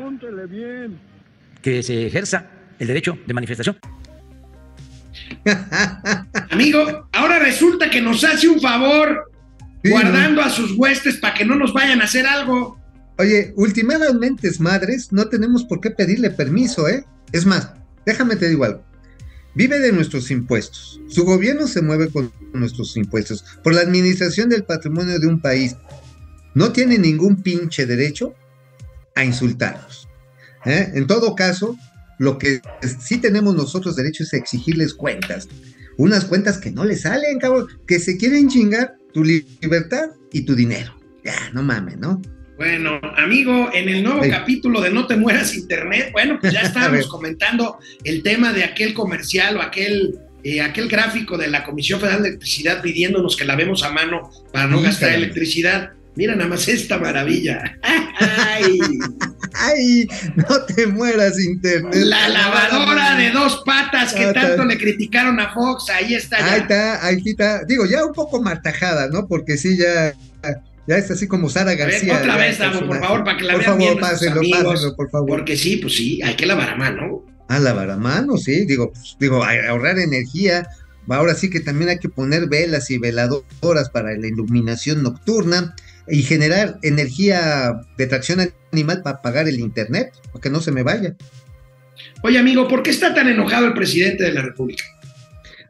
que 1.61 1.83
se 1.83 2.07
ejerza 2.07 2.47
el 2.79 2.87
derecho 2.87 3.17
de 3.25 3.33
manifestación. 3.33 3.77
Amigo, 6.49 7.07
ahora 7.11 7.39
resulta 7.39 7.89
que 7.89 8.01
nos 8.01 8.23
hace 8.23 8.47
un 8.47 8.59
favor 8.59 9.29
Sí, 9.83 9.91
guardando 9.91 10.41
a 10.41 10.49
sus 10.49 10.73
huestes 10.77 11.17
para 11.17 11.33
que 11.33 11.45
no 11.45 11.55
nos 11.55 11.73
vayan 11.73 12.01
a 12.01 12.05
hacer 12.05 12.25
algo. 12.25 12.77
Oye, 13.17 13.53
últimamente, 13.55 14.49
madres, 14.59 15.11
no 15.11 15.29
tenemos 15.29 15.63
por 15.63 15.79
qué 15.79 15.91
pedirle 15.91 16.31
permiso, 16.31 16.87
¿eh? 16.87 17.05
Es 17.31 17.45
más, 17.45 17.71
déjame 18.10 18.36
te 18.36 18.49
digo 18.49 18.64
algo. 18.66 18.84
Vive 19.55 19.80
de 19.80 19.91
nuestros 19.91 20.30
impuestos. 20.32 20.99
Su 21.07 21.26
gobierno 21.26 21.68
se 21.68 21.82
mueve 21.82 22.10
con 22.10 22.32
nuestros 22.53 22.95
impuestos. 22.97 23.43
Por 23.64 23.74
la 23.74 23.82
administración 23.82 24.49
del 24.49 24.64
patrimonio 24.64 25.20
de 25.20 25.28
un 25.28 25.41
país. 25.41 25.76
No 26.53 26.72
tiene 26.72 26.97
ningún 26.97 27.41
pinche 27.41 27.86
derecho 27.86 28.34
a 29.16 29.24
insultarnos. 29.24 30.07
¿eh? 30.66 30.91
En 30.93 31.07
todo 31.07 31.36
caso, 31.36 31.76
lo 32.20 32.38
que 32.38 32.62
sí 32.99 33.18
tenemos 33.18 33.55
nosotros 33.55 33.95
derecho 33.95 34.24
es 34.24 34.34
exigirles 34.34 34.93
cuentas. 34.93 35.47
Unas 35.97 36.26
cuentas 36.26 36.57
que 36.57 36.72
no 36.72 36.86
les 36.86 37.01
salen, 37.01 37.39
cabrón. 37.39 37.68
Que 37.88 37.99
se 37.99 38.18
quieren 38.18 38.49
chingar 38.49 38.95
tu 39.14 39.24
li- 39.24 39.45
libertad 39.62 40.10
y 40.32 40.43
tu 40.43 40.55
dinero. 40.55 40.95
Ya, 41.24 41.49
no 41.53 41.64
mames, 41.64 41.97
¿no? 41.97 42.22
Bueno, 42.60 42.99
amigo, 43.16 43.70
en 43.74 43.88
el 43.88 44.03
nuevo 44.03 44.22
capítulo 44.30 44.82
de 44.82 44.89
No 44.89 45.07
te 45.07 45.16
mueras 45.16 45.55
Internet, 45.55 46.10
bueno, 46.12 46.38
pues 46.41 46.51
ya 46.51 46.60
estábamos 46.64 47.07
comentando 47.07 47.80
el 48.03 48.22
tema 48.22 48.51
de 48.51 48.66
aquel 48.66 48.93
comercial 48.93 49.55
o 49.55 49.62
aquel, 49.62 50.20
eh, 50.43 50.60
aquel 50.60 50.89
gráfico 50.89 51.38
de 51.38 51.47
la 51.47 51.64
Comisión 51.64 52.01
Federal 52.01 52.22
de 52.22 52.28
Electricidad 52.30 52.82
pidiéndonos 52.82 53.38
que 53.38 53.45
lavemos 53.45 53.82
a 53.84 53.91
mano 53.91 54.30
para 54.51 54.68
no 54.68 54.80
Sí, 54.80 54.84
gastar 54.84 55.12
electricidad. 55.14 55.91
Mira 56.18 56.36
nada 56.36 56.49
más 56.49 56.68
esta 56.68 56.97
maravilla. 56.97 57.78
Ay, 58.20 58.78
¡Ay! 59.53 60.07
No 60.36 60.66
te 60.66 60.86
mueras, 60.86 61.39
internet. 61.39 61.93
la 61.95 62.28
lavadora 62.28 63.16
de 63.16 63.32
dos 63.32 63.64
patas 63.66 64.14
que 64.14 64.26
Ah, 64.26 64.34
tanto 64.34 64.57
ta- 64.57 64.66
le 64.66 64.78
criticaron 64.78 65.39
a 65.39 65.53
Fox, 65.53 65.89
ahí 65.89 66.14
está 66.16 66.39
ya. 66.39 66.51
Ahí 66.53 66.60
está, 66.60 67.05
ahí 67.05 67.22
está. 67.26 67.64
Digo, 67.64 67.86
ya 67.86 68.03
un 68.05 68.12
poco 68.12 68.41
martajada, 68.41 69.07
¿no? 69.07 69.28
Porque 69.28 69.55
sí, 69.55 69.78
ya, 69.78 70.14
ya 70.89 70.97
es 70.97 71.11
así 71.11 71.27
como 71.27 71.49
Sara 71.49 71.69
A 71.71 71.75
ver, 71.75 71.91
García. 71.91 72.17
otra 72.17 72.35
vez, 72.35 72.57
Davo, 72.57 72.79
por 72.87 72.99
favor, 72.99 73.23
para 73.23 73.37
que 73.37 73.43
la 73.43 73.53
Por 73.53 73.61
vean 73.61 73.71
favor, 73.73 73.87
bien 73.87 73.99
pásenlo, 73.99 74.39
amigos. 74.39 74.63
pásenlo, 74.63 74.95
por 74.95 75.11
favor. 75.11 75.29
Porque 75.29 75.55
sí, 75.55 75.77
pues 75.77 75.95
sí, 75.95 76.19
hay 76.23 76.35
que 76.35 76.47
lavar 76.47 76.69
a 76.71 76.75
mano. 76.75 77.25
A 77.47 77.59
lavar 77.59 77.91
a 77.91 77.97
mano, 77.97 78.37
sí. 78.37 78.65
Digo, 78.65 78.91
pues, 78.91 79.15
digo, 79.19 79.43
ahorrar 79.43 79.99
energía. 79.99 80.67
Ahora 81.07 81.35
sí 81.35 81.51
que 81.51 81.59
también 81.59 81.91
hay 81.91 81.99
que 81.99 82.09
poner 82.09 82.49
velas 82.49 82.89
y 82.89 82.97
veladoras 82.97 83.89
para 83.91 84.15
la 84.17 84.27
iluminación 84.27 85.03
nocturna 85.03 85.75
y 86.07 86.23
generar 86.23 86.79
energía 86.81 87.81
de 87.97 88.07
tracción 88.07 88.51
animal 88.71 89.03
para 89.03 89.21
pagar 89.21 89.47
el 89.47 89.59
internet, 89.59 90.11
para 90.33 90.41
que 90.41 90.49
no 90.49 90.59
se 90.59 90.71
me 90.71 90.81
vaya. 90.81 91.15
Oye, 92.23 92.39
amigo, 92.39 92.67
¿por 92.67 92.81
qué 92.81 92.89
está 92.89 93.13
tan 93.13 93.27
enojado 93.27 93.67
el 93.67 93.73
presidente 93.73 94.23
de 94.23 94.33
la 94.33 94.41
República? 94.41 94.83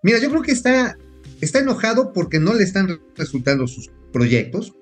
Mira, 0.01 0.19
yo 0.19 0.29
creo 0.29 0.43
que 0.43 0.53
está, 0.53 0.97
está 1.41 1.59
enojado 1.59 2.13
porque 2.13 2.39
no 2.39 2.53
le 2.53 2.63
están 2.63 2.99
resultando 3.17 3.67
sus 3.67 3.89
proyectos. 4.13 4.73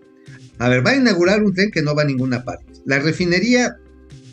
A 0.60 0.70
ver, 0.70 0.86
va 0.86 0.92
a 0.92 0.96
inaugurar 0.96 1.44
un 1.44 1.54
tren 1.54 1.72
que 1.72 1.82
no 1.82 1.96
va 1.96 2.04
a 2.04 2.06
ninguna 2.06 2.44
parte. 2.44 2.66
La 2.86 3.00
refinería 3.00 3.78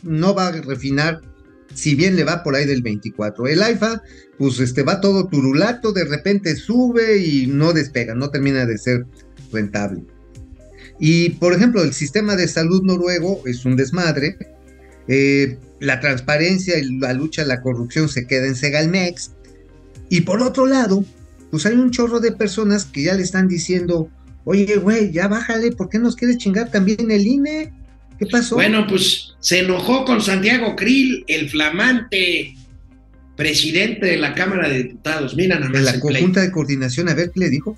no 0.02 0.34
va 0.34 0.48
a 0.48 0.52
refinar, 0.52 1.20
si 1.74 1.94
bien 1.94 2.16
le 2.16 2.24
va 2.24 2.42
por 2.42 2.54
ahí 2.54 2.66
del 2.66 2.82
24. 2.82 3.46
El 3.46 3.62
AIFA, 3.62 4.02
pues 4.38 4.60
este, 4.60 4.82
va 4.82 5.00
todo 5.00 5.26
turulato, 5.28 5.92
de 5.92 6.04
repente 6.04 6.56
sube 6.56 7.18
y 7.18 7.46
no 7.46 7.72
despega, 7.72 8.14
no 8.14 8.30
termina 8.30 8.64
de 8.66 8.78
ser 8.78 9.06
rentable. 9.52 10.02
Y, 10.98 11.30
por 11.30 11.52
ejemplo, 11.52 11.82
el 11.82 11.92
sistema 11.92 12.36
de 12.36 12.48
salud 12.48 12.82
noruego 12.82 13.42
es 13.46 13.64
un 13.64 13.76
desmadre. 13.76 14.36
Eh, 15.08 15.58
la 15.80 16.00
transparencia 16.00 16.78
y 16.78 16.98
la 16.98 17.12
lucha 17.12 17.44
la 17.44 17.60
corrupción 17.60 18.08
se 18.08 18.26
queda 18.26 18.46
en 18.46 18.54
Segalmex. 18.54 19.32
Y 20.08 20.22
por 20.22 20.40
otro 20.40 20.66
lado, 20.66 21.04
pues 21.50 21.66
hay 21.66 21.74
un 21.74 21.90
chorro 21.90 22.20
de 22.20 22.32
personas 22.32 22.84
que 22.84 23.02
ya 23.02 23.14
le 23.14 23.22
están 23.22 23.48
diciendo, 23.48 24.08
oye, 24.44 24.76
güey, 24.76 25.12
ya 25.12 25.28
bájale, 25.28 25.72
¿por 25.72 25.88
qué 25.88 25.98
nos 25.98 26.16
quieres 26.16 26.38
chingar 26.38 26.70
también 26.70 27.10
el 27.10 27.26
INE? 27.26 27.72
¿Qué 28.18 28.26
pasó? 28.26 28.54
Bueno, 28.54 28.86
pues 28.86 29.34
se 29.40 29.60
enojó 29.60 30.04
con 30.04 30.20
Santiago 30.20 30.76
Krill, 30.76 31.24
el 31.26 31.50
flamante 31.50 32.54
presidente 33.36 34.06
de 34.06 34.16
la 34.16 34.34
Cámara 34.34 34.68
de 34.68 34.84
Diputados. 34.84 35.34
Mira 35.34 35.58
nada 35.58 35.70
más 35.70 35.80
en 35.80 35.84
la 35.86 36.00
conjunta 36.00 36.40
de 36.40 36.52
coordinación, 36.52 37.08
a 37.08 37.14
ver 37.14 37.32
qué 37.32 37.40
le 37.40 37.50
dijo. 37.50 37.76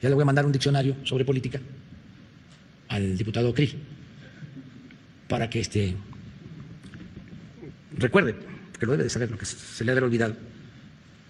Ya 0.00 0.08
le 0.08 0.14
voy 0.14 0.22
a 0.22 0.26
mandar 0.26 0.46
un 0.46 0.52
diccionario 0.52 0.94
sobre 1.04 1.24
política 1.24 1.60
al 2.88 3.18
diputado 3.18 3.52
Krill 3.52 3.76
para 5.26 5.50
que 5.50 5.58
este 5.58 5.96
recuerde, 7.96 8.36
que 8.78 8.86
lo 8.86 8.92
debe 8.92 9.04
de 9.04 9.10
saber, 9.10 9.30
lo 9.30 9.38
que 9.38 9.46
se 9.46 9.84
le 9.84 9.90
ha 9.90 9.94
de 9.94 10.02
olvidado, 10.02 10.36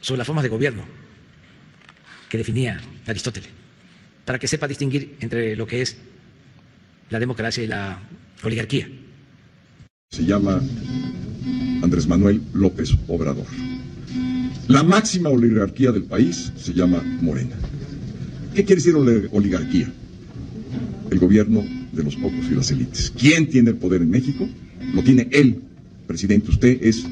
sobre 0.01 0.18
las 0.18 0.26
formas 0.26 0.43
de 0.43 0.51
gobierno 0.51 1.06
definía 2.37 2.80
Aristóteles, 3.07 3.49
para 4.24 4.39
que 4.39 4.49
sepa 4.49 4.66
distinguir 4.68 5.16
entre 5.20 5.57
lo 5.57 5.66
que 5.66 5.82
es 5.82 5.97
la 7.11 7.18
democracia 7.20 7.62
y 7.62 7.66
la 7.66 8.01
oligarquía. 8.43 8.89
se 10.11 10.24
llama 10.24 10.61
Andrés 11.82 12.07
Manuel 12.07 12.41
López 12.55 12.91
Obrador. 13.09 13.47
La 14.68 14.82
máxima 14.82 15.28
oligarquía 15.30 15.93
del 15.93 16.05
país 16.05 16.53
se 16.57 16.72
llama 16.72 17.03
Morena. 17.20 17.55
¿Qué 18.55 18.64
quiere 18.64 18.80
decir 18.80 18.95
oli- 18.95 19.28
oligarquía? 19.30 19.93
El 21.11 21.18
gobierno 21.18 21.64
de 21.93 22.03
los 22.03 22.16
pocos 22.16 22.47
y 22.51 22.55
las 22.55 22.70
élites. 22.70 23.12
¿Quién 23.16 23.49
tiene 23.49 23.70
el 23.70 23.76
poder 23.76 24.03
en 24.03 24.11
México? 24.11 24.49
Lo 24.95 25.03
tiene 25.05 25.28
él, 25.30 25.61
presidente. 26.07 26.51
Usted 26.51 26.78
es 26.82 27.05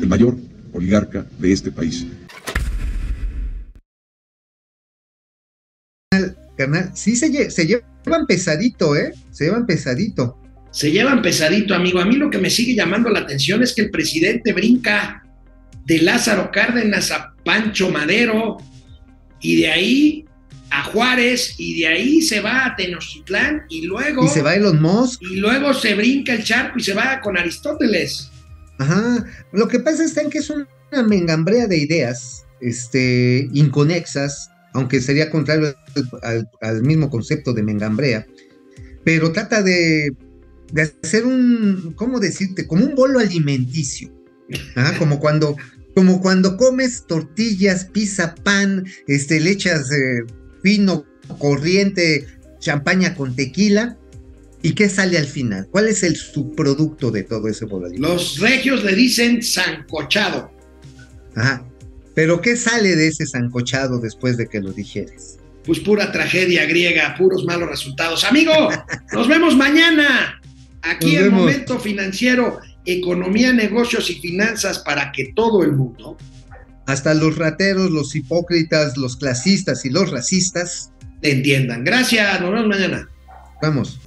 el 0.00 0.08
mayor 0.08 0.38
oligarca 0.72 1.26
de 1.38 1.52
este 1.52 1.70
país. 1.70 2.06
Carnal, 6.72 6.90
sí 6.94 7.16
se, 7.16 7.30
lle- 7.30 7.50
se 7.50 7.66
llevan 7.66 8.26
pesadito, 8.26 8.96
¿eh? 8.96 9.12
Se 9.30 9.44
llevan 9.44 9.66
pesadito. 9.66 10.38
Se 10.70 10.90
llevan 10.90 11.22
pesadito, 11.22 11.74
amigo. 11.74 11.98
A 12.00 12.04
mí 12.04 12.16
lo 12.16 12.30
que 12.30 12.38
me 12.38 12.50
sigue 12.50 12.74
llamando 12.74 13.08
la 13.10 13.20
atención 13.20 13.62
es 13.62 13.74
que 13.74 13.82
el 13.82 13.90
presidente 13.90 14.52
brinca 14.52 15.22
de 15.86 15.98
Lázaro 16.02 16.50
Cárdenas 16.52 17.10
a 17.10 17.34
Pancho 17.44 17.90
Madero 17.90 18.58
y 19.40 19.60
de 19.62 19.70
ahí 19.70 20.24
a 20.70 20.84
Juárez 20.84 21.54
y 21.56 21.80
de 21.80 21.86
ahí 21.86 22.20
se 22.20 22.40
va 22.40 22.66
a 22.66 22.76
Tenochtitlán 22.76 23.62
y 23.70 23.86
luego 23.86 24.26
Y 24.26 24.28
se 24.28 24.42
va 24.42 24.54
Elon 24.54 24.82
Musk. 24.82 25.22
y 25.22 25.36
luego 25.36 25.72
se 25.72 25.94
brinca 25.94 26.34
el 26.34 26.44
charco 26.44 26.78
y 26.78 26.82
se 26.82 26.92
va 26.92 27.20
con 27.22 27.38
Aristóteles. 27.38 28.30
Ajá. 28.78 29.24
Lo 29.52 29.66
que 29.66 29.80
pasa 29.80 30.04
en 30.20 30.28
que 30.28 30.38
es 30.38 30.50
una 30.50 30.68
mengambrea 31.04 31.66
de 31.66 31.78
ideas, 31.78 32.44
este, 32.60 33.48
inconexas, 33.54 34.50
aunque 34.72 35.00
sería 35.00 35.30
contrario 35.30 35.74
al, 36.60 36.82
mismo 36.82 37.10
concepto 37.10 37.52
de 37.52 37.62
mengambrea, 37.62 38.26
pero 39.04 39.32
trata 39.32 39.62
de, 39.62 40.12
de 40.72 40.92
hacer 41.02 41.24
un, 41.24 41.94
¿cómo 41.96 42.20
decirte? 42.20 42.66
Como 42.66 42.84
un 42.84 42.94
bolo 42.94 43.18
alimenticio. 43.18 44.12
Como 44.98 45.20
cuando, 45.20 45.56
como 45.94 46.20
cuando 46.20 46.56
comes 46.56 47.04
tortillas, 47.06 47.84
pizza, 47.86 48.34
pan, 48.34 48.86
este, 49.06 49.40
le 49.40 49.50
echas 49.50 49.90
eh, 49.92 50.24
vino 50.62 51.04
corriente, 51.38 52.26
champaña 52.58 53.14
con 53.14 53.36
tequila. 53.36 53.98
¿Y 54.60 54.72
qué 54.72 54.88
sale 54.88 55.18
al 55.18 55.26
final? 55.26 55.68
¿Cuál 55.70 55.86
es 55.86 56.02
el 56.02 56.16
subproducto 56.16 57.12
de 57.12 57.22
todo 57.22 57.46
ese 57.46 57.64
bolo 57.64 57.86
alimenticio? 57.86 58.14
Los 58.14 58.38
regios 58.40 58.84
le 58.84 58.94
dicen 58.94 59.42
sancochado. 59.42 60.50
Ajá. 61.36 61.67
Pero 62.18 62.40
¿qué 62.40 62.56
sale 62.56 62.96
de 62.96 63.06
ese 63.06 63.28
sancochado 63.28 64.00
después 64.00 64.36
de 64.36 64.48
que 64.48 64.60
lo 64.60 64.72
digieres? 64.72 65.38
Pues 65.64 65.78
pura 65.78 66.10
tragedia 66.10 66.66
griega, 66.66 67.14
puros 67.16 67.44
malos 67.44 67.68
resultados. 67.68 68.24
Amigo, 68.24 68.52
nos 69.12 69.28
vemos 69.28 69.54
mañana. 69.54 70.42
Aquí 70.82 71.14
en. 71.14 71.32
Momento 71.32 71.78
Financiero, 71.78 72.58
Economía, 72.84 73.52
Negocios 73.52 74.10
y 74.10 74.14
Finanzas 74.14 74.80
para 74.80 75.12
que 75.12 75.32
todo 75.36 75.62
el 75.62 75.74
mundo 75.74 76.16
hasta 76.86 77.14
los 77.14 77.38
rateros, 77.38 77.92
los 77.92 78.16
hipócritas, 78.16 78.96
los 78.96 79.16
clasistas 79.16 79.84
y 79.84 79.90
los 79.90 80.10
racistas 80.10 80.90
te 81.22 81.30
entiendan. 81.30 81.84
Gracias, 81.84 82.40
nos 82.40 82.50
vemos 82.50 82.66
mañana. 82.66 83.08
Vamos. 83.62 84.00